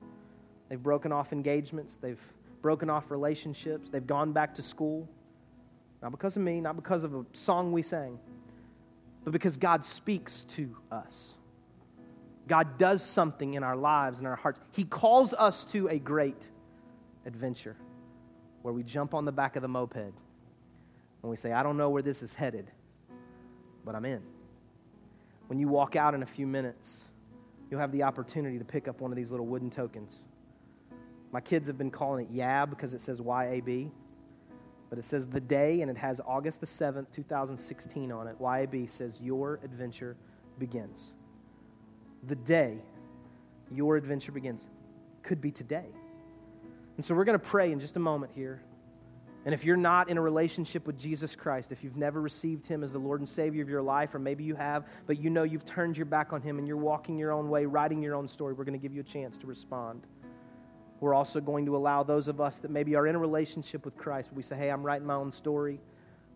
They've 0.68 0.82
broken 0.82 1.12
off 1.12 1.32
engagements. 1.32 1.96
They've 1.96 2.24
broken 2.64 2.90
off 2.90 3.12
relationships. 3.12 3.92
They've 3.92 4.08
gone 4.08 4.32
back 4.32 4.56
to 4.56 4.64
school. 4.64 5.08
Not 6.02 6.12
because 6.12 6.36
of 6.36 6.44
me, 6.44 6.62
not 6.62 6.76
because 6.76 7.04
of 7.04 7.14
a 7.14 7.26
song 7.34 7.72
we 7.72 7.82
sang, 7.82 8.20
but 9.24 9.32
because 9.32 9.58
God 9.58 9.86
speaks 9.86 10.46
to 10.46 10.76
us. 10.92 11.38
God 12.48 12.78
does 12.78 13.04
something 13.04 13.54
in 13.54 13.64
our 13.64 13.76
lives 13.76 14.18
and 14.18 14.28
our 14.28 14.36
hearts. 14.36 14.60
He 14.74 14.84
calls 14.84 15.34
us 15.34 15.64
to 15.66 15.88
a 15.90 16.00
great 16.00 16.50
adventure 17.26 17.76
where 18.64 18.74
we 18.74 18.84
jump 18.84 19.14
on 19.14 19.26
the 19.26 19.32
back 19.32 19.56
of 19.56 19.62
the 19.62 19.68
moped 19.68 19.96
and 19.96 21.30
we 21.30 21.36
say, 21.36 21.52
I 21.52 21.62
don't 21.62 21.78
know 21.78 21.90
where 21.90 22.02
this 22.02 22.24
is 22.24 22.34
headed, 22.34 22.72
but 23.86 23.96
I'm 23.96 24.06
in. 24.06 24.22
When 25.48 25.60
you 25.60 25.68
walk 25.68 25.96
out 25.96 26.16
in 26.16 26.24
a 26.24 26.26
few 26.26 26.48
minutes, 26.48 27.10
you'll 27.70 27.80
have 27.80 27.92
the 27.92 28.04
opportunity 28.04 28.58
to 28.58 28.66
pick 28.66 28.88
up 28.88 29.02
one 29.02 29.12
of 29.12 29.18
these 29.18 29.30
little 29.30 29.46
wooden 29.46 29.70
tokens. 29.70 30.26
My 31.32 31.42
kids 31.42 31.68
have 31.68 31.78
been 31.78 31.92
calling 31.92 32.26
it 32.26 32.34
YAB 32.34 32.72
because 32.72 32.94
it 32.94 33.02
says 33.02 33.22
YAB 33.22 33.92
but 34.92 35.00
it 35.00 35.04
says 35.04 35.26
the 35.26 35.40
day, 35.40 35.82
and 35.82 35.90
it 35.90 35.98
has 35.98 36.20
August 36.28 36.60
the 36.60 36.68
7th, 36.68 37.10
2016 37.14 38.12
on 38.12 38.28
it. 38.28 38.38
YAB 38.40 38.90
says, 38.90 39.22
Your 39.22 39.60
adventure 39.64 40.18
begins. 40.60 41.14
The 42.28 42.36
day 42.36 42.78
your 43.72 43.96
adventure 43.96 44.34
begins 44.34 44.68
could 45.24 45.40
be 45.40 45.50
today. 45.50 45.86
And 46.98 47.06
so 47.06 47.16
we're 47.16 47.24
going 47.24 47.40
to 47.40 47.46
pray 47.46 47.72
in 47.72 47.80
just 47.80 47.96
a 47.96 48.02
moment 48.02 48.34
here. 48.36 48.62
And 49.46 49.54
if 49.54 49.64
you're 49.64 49.78
not 49.78 50.10
in 50.10 50.18
a 50.18 50.22
relationship 50.22 50.86
with 50.86 51.00
Jesus 51.00 51.36
Christ, 51.36 51.72
if 51.72 51.84
you've 51.84 51.98
never 51.98 52.22
received 52.22 52.68
Him 52.68 52.84
as 52.84 52.92
the 52.92 53.00
Lord 53.00 53.22
and 53.22 53.30
Savior 53.30 53.64
of 53.64 53.70
your 53.70 53.82
life, 53.82 54.14
or 54.14 54.20
maybe 54.20 54.44
you 54.44 54.56
have, 54.56 54.88
but 55.08 55.20
you 55.20 55.30
know 55.30 55.44
you've 55.44 55.66
turned 55.66 55.98
your 55.98 56.06
back 56.06 56.34
on 56.34 56.42
Him 56.42 56.60
and 56.60 56.68
you're 56.68 56.76
walking 56.76 57.18
your 57.18 57.32
own 57.32 57.50
way, 57.50 57.66
writing 57.66 58.04
your 58.04 58.14
own 58.14 58.28
story, 58.28 58.54
we're 58.54 58.66
going 58.66 58.78
to 58.78 58.82
give 58.82 58.94
you 58.94 59.00
a 59.00 59.06
chance 59.06 59.38
to 59.38 59.48
respond. 59.48 60.06
We're 61.02 61.16
also 61.16 61.42
going 61.42 61.66
to 61.66 61.76
allow 61.76 62.04
those 62.04 62.28
of 62.28 62.40
us 62.40 62.60
that 62.60 62.70
maybe 62.70 62.96
are 62.96 63.08
in 63.08 63.16
a 63.16 63.20
relationship 63.20 63.84
with 63.86 63.98
Christ, 63.98 64.30
we 64.34 64.44
say, 64.44 64.56
hey, 64.56 64.70
I'm 64.70 64.84
writing 64.84 65.08
my 65.08 65.16
own 65.16 65.32
story. 65.32 65.80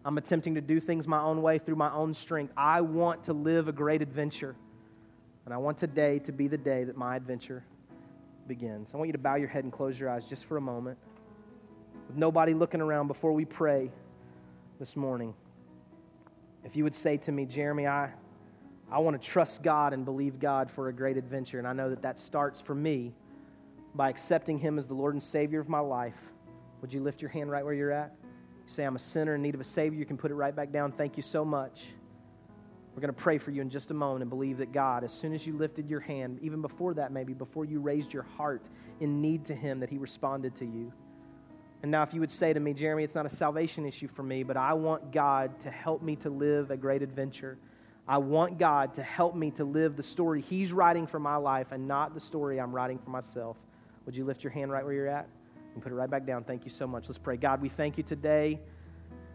I'm 0.04 0.18
attempting 0.18 0.56
to 0.56 0.62
do 0.62 0.80
things 0.80 1.08
my 1.08 1.22
own 1.22 1.44
way 1.44 1.60
through 1.60 1.76
my 1.76 1.92
own 1.92 2.16
strength. 2.16 2.52
I 2.58 2.82
want 2.82 3.24
to 3.26 3.34
live 3.34 3.68
a 3.68 3.72
great 3.72 4.02
adventure. 4.02 4.56
And 5.46 5.54
I 5.54 5.58
want 5.58 5.78
today 5.78 6.18
to 6.20 6.32
be 6.32 6.48
the 6.48 6.58
day 6.58 6.84
that 6.84 6.98
my 6.98 7.16
adventure 7.16 7.64
begins. 8.48 8.94
I 8.94 8.98
want 8.98 9.08
you 9.08 9.14
to 9.14 9.20
bow 9.20 9.36
your 9.36 9.48
head 9.48 9.64
and 9.64 9.72
close 9.72 10.00
your 10.00 10.10
eyes 10.10 10.28
just 10.28 10.46
for 10.46 10.58
a 10.58 10.62
moment. 10.62 10.98
With 12.08 12.18
nobody 12.18 12.56
looking 12.56 12.82
around 12.82 13.08
before 13.08 13.34
we 13.34 13.46
pray 13.46 13.92
this 14.80 14.96
morning. 14.96 15.36
If 16.64 16.76
you 16.76 16.84
would 16.84 16.96
say 16.96 17.18
to 17.18 17.32
me, 17.32 17.46
Jeremy, 17.46 17.86
I, 17.86 18.12
I 18.92 18.98
want 18.98 19.22
to 19.22 19.28
trust 19.28 19.62
God 19.62 19.94
and 19.94 20.06
believe 20.06 20.40
God 20.40 20.72
for 20.72 20.88
a 20.88 20.94
great 20.94 21.18
adventure. 21.18 21.60
And 21.60 21.68
I 21.68 21.74
know 21.74 21.92
that 21.92 22.02
that 22.02 22.18
starts 22.18 22.60
for 22.60 22.74
me 22.74 23.14
by 23.96 24.10
accepting 24.10 24.58
Him 24.58 24.78
as 24.78 24.86
the 24.86 24.94
Lord 24.94 25.14
and 25.14 25.24
Savior 25.24 25.60
of 25.60 25.70
my 25.70 25.80
life, 25.80 26.20
would 26.82 26.94
you 26.94 27.02
lift 27.02 27.22
your 27.22 27.30
hand 27.30 27.50
right 27.50 27.64
where 27.64 27.74
you're 27.74 27.92
at? 27.92 28.14
Say, 28.66 28.84
I'm 28.84 28.96
a 28.96 29.00
sinner 29.00 29.36
in 29.36 29.42
need 29.42 29.56
of 29.56 29.62
a 29.62 29.66
Savior. 29.66 29.98
You 29.98 30.06
can 30.06 30.18
put 30.18 30.32
it 30.32 30.36
right 30.36 30.56
back 30.56 30.72
down. 30.72 30.92
Thank 30.92 31.18
you 31.18 31.24
so 31.24 31.46
much. 31.46 31.88
We're 32.94 33.02
going 33.02 33.14
to 33.14 33.22
pray 33.22 33.38
for 33.38 33.52
you 33.52 33.62
in 33.62 33.70
just 33.70 33.92
a 33.92 33.94
moment 33.94 34.22
and 34.22 34.30
believe 34.30 34.58
that 34.58 34.72
God, 34.72 35.04
as 35.04 35.12
soon 35.12 35.34
as 35.34 35.46
you 35.46 35.58
lifted 35.58 35.90
your 35.90 36.00
hand, 36.00 36.40
even 36.42 36.62
before 36.62 36.94
that, 36.94 37.12
maybe, 37.12 37.34
before 37.34 37.66
you 37.66 37.80
raised 37.80 38.14
your 38.14 38.24
heart 38.24 38.70
in 39.02 39.22
need 39.22 39.44
to 39.46 39.54
Him, 39.54 39.80
that 39.82 39.90
He 39.90 39.98
responded 39.98 40.56
to 40.56 40.66
you. 40.66 40.92
And 41.84 41.92
now, 41.92 42.04
if 42.04 42.14
you 42.14 42.20
would 42.22 42.32
say 42.32 42.54
to 42.54 42.60
me, 42.60 42.74
Jeremy, 42.74 43.04
it's 43.04 43.14
not 43.14 43.26
a 43.26 43.30
salvation 43.30 43.86
issue 43.86 44.08
for 44.08 44.24
me, 44.24 44.44
but 44.44 44.58
I 44.58 44.74
want 44.74 45.12
God 45.12 45.60
to 45.60 45.70
help 45.70 46.02
me 46.02 46.16
to 46.18 46.30
live 46.30 46.72
a 46.72 46.78
great 46.78 47.02
adventure. 47.02 47.58
I 48.08 48.18
want 48.18 48.58
God 48.58 48.94
to 48.96 49.04
help 49.04 49.36
me 49.36 49.52
to 49.52 49.66
live 49.66 49.96
the 49.96 50.04
story 50.04 50.42
He's 50.42 50.72
writing 50.72 51.06
for 51.06 51.20
my 51.20 51.36
life 51.36 51.72
and 51.72 51.88
not 51.88 52.14
the 52.14 52.20
story 52.20 52.60
I'm 52.60 52.74
writing 52.74 52.98
for 52.98 53.10
myself. 53.10 53.58
Would 54.06 54.16
you 54.16 54.26
lift 54.26 54.44
your 54.44 54.52
hand 54.52 54.72
right 54.72 54.84
where 54.84 54.94
you're 54.94 55.08
at 55.08 55.28
and 55.74 55.82
put 55.82 55.92
it 55.92 55.96
right 55.96 56.10
back 56.10 56.26
down? 56.26 56.44
Thank 56.44 56.64
you 56.64 56.72
so 56.72 56.88
much. 56.88 57.08
Let's 57.08 57.18
pray. 57.18 57.38
God, 57.38 57.62
we 57.62 57.70
thank 57.70 57.98
you 57.98 58.04
today 58.04 58.60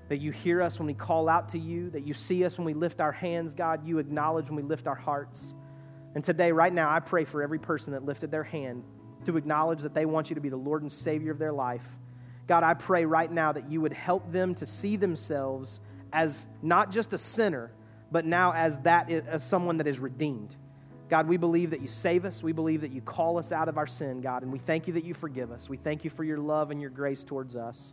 that 0.08 0.18
you 0.18 0.32
hear 0.32 0.60
us 0.62 0.78
when 0.78 0.86
we 0.86 0.94
call 0.94 1.28
out 1.28 1.48
to 1.50 1.58
you, 1.58 1.90
that 1.90 2.06
you 2.06 2.14
see 2.14 2.44
us 2.44 2.58
when 2.58 2.64
we 2.64 2.74
lift 2.74 3.00
our 3.00 3.12
hands, 3.12 3.54
God. 3.54 3.86
You 3.86 3.98
acknowledge 3.98 4.46
when 4.46 4.56
we 4.56 4.62
lift 4.62 4.86
our 4.86 4.94
hearts. 4.94 5.54
And 6.14 6.24
today, 6.24 6.50
right 6.50 6.72
now, 6.72 6.90
I 6.90 6.98
pray 6.98 7.24
for 7.24 7.42
every 7.42 7.58
person 7.58 7.92
that 7.92 8.04
lifted 8.04 8.30
their 8.30 8.42
hand 8.42 8.82
to 9.24 9.36
acknowledge 9.36 9.82
that 9.82 9.94
they 9.94 10.06
want 10.06 10.28
you 10.28 10.34
to 10.34 10.40
be 10.40 10.48
the 10.48 10.56
Lord 10.56 10.82
and 10.82 10.90
Savior 10.90 11.30
of 11.30 11.38
their 11.38 11.52
life. 11.52 11.96
God, 12.48 12.64
I 12.64 12.74
pray 12.74 13.04
right 13.04 13.30
now 13.30 13.52
that 13.52 13.70
you 13.70 13.80
would 13.80 13.92
help 13.92 14.32
them 14.32 14.54
to 14.56 14.66
see 14.66 14.96
themselves 14.96 15.80
as 16.12 16.48
not 16.62 16.90
just 16.90 17.12
a 17.12 17.18
sinner, 17.18 17.70
but 18.10 18.24
now 18.24 18.52
as 18.52 18.78
that 18.78 19.10
as 19.10 19.44
someone 19.44 19.76
that 19.76 19.86
is 19.86 20.00
redeemed. 20.00 20.56
God, 21.10 21.26
we 21.26 21.36
believe 21.36 21.70
that 21.70 21.80
you 21.80 21.88
save 21.88 22.24
us. 22.24 22.40
We 22.40 22.52
believe 22.52 22.82
that 22.82 22.92
you 22.92 23.00
call 23.00 23.36
us 23.36 23.50
out 23.50 23.68
of 23.68 23.76
our 23.76 23.86
sin, 23.86 24.20
God, 24.20 24.44
and 24.44 24.52
we 24.52 24.60
thank 24.60 24.86
you 24.86 24.94
that 24.94 25.04
you 25.04 25.12
forgive 25.12 25.50
us. 25.50 25.68
We 25.68 25.76
thank 25.76 26.04
you 26.04 26.10
for 26.10 26.22
your 26.22 26.38
love 26.38 26.70
and 26.70 26.80
your 26.80 26.90
grace 26.90 27.24
towards 27.24 27.56
us. 27.56 27.92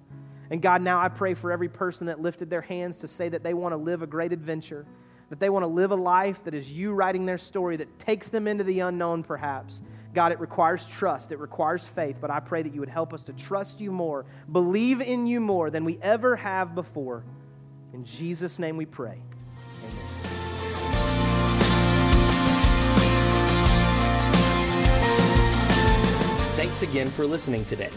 And 0.52 0.62
God, 0.62 0.84
now 0.84 1.00
I 1.00 1.10
pray 1.10 1.34
for 1.34 1.52
every 1.52 1.68
person 1.68 2.06
that 2.08 2.22
lifted 2.22 2.52
their 2.52 2.62
hands 2.62 2.98
to 2.98 3.08
say 3.08 3.28
that 3.30 3.44
they 3.44 3.56
want 3.56 3.74
to 3.74 3.78
live 3.78 4.04
a 4.04 4.08
great 4.08 4.32
adventure, 4.32 4.86
that 5.30 5.40
they 5.40 5.50
want 5.50 5.64
to 5.64 5.68
live 5.68 5.90
a 5.90 5.96
life 5.96 6.44
that 6.44 6.54
is 6.54 6.72
you 6.72 6.94
writing 6.94 7.26
their 7.26 7.40
story, 7.40 7.76
that 7.78 8.00
takes 8.00 8.30
them 8.30 8.48
into 8.48 8.64
the 8.64 8.82
unknown, 8.82 9.24
perhaps. 9.24 9.82
God, 10.14 10.32
it 10.32 10.40
requires 10.40 10.88
trust, 10.88 11.32
it 11.32 11.40
requires 11.40 11.86
faith, 11.86 12.18
but 12.22 12.30
I 12.30 12.40
pray 12.40 12.62
that 12.62 12.74
you 12.74 12.80
would 12.80 12.90
help 12.90 13.14
us 13.14 13.24
to 13.24 13.34
trust 13.34 13.82
you 13.82 13.92
more, 13.92 14.26
believe 14.52 15.02
in 15.02 15.26
you 15.26 15.40
more 15.40 15.72
than 15.72 15.84
we 15.86 15.98
ever 16.04 16.36
have 16.36 16.76
before. 16.76 17.24
In 17.94 18.06
Jesus' 18.06 18.60
name 18.60 18.78
we 18.78 18.86
pray. 18.86 19.20
Amen. 19.84 20.17
Thanks 26.68 26.84
again 26.84 27.08
for 27.08 27.26
listening 27.26 27.64
today. 27.64 27.92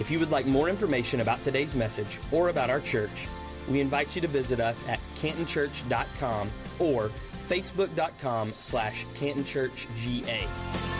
If 0.00 0.10
you 0.10 0.18
would 0.18 0.30
like 0.30 0.46
more 0.46 0.70
information 0.70 1.20
about 1.20 1.42
today's 1.42 1.74
message 1.74 2.18
or 2.32 2.48
about 2.48 2.70
our 2.70 2.80
church, 2.80 3.28
we 3.68 3.82
invite 3.82 4.16
you 4.16 4.22
to 4.22 4.26
visit 4.26 4.60
us 4.60 4.82
at 4.88 4.98
cantonchurch.com 5.16 6.48
or 6.78 7.10
facebook.com 7.48 8.54
slash 8.58 9.04
cantonchurchga. 9.12 10.97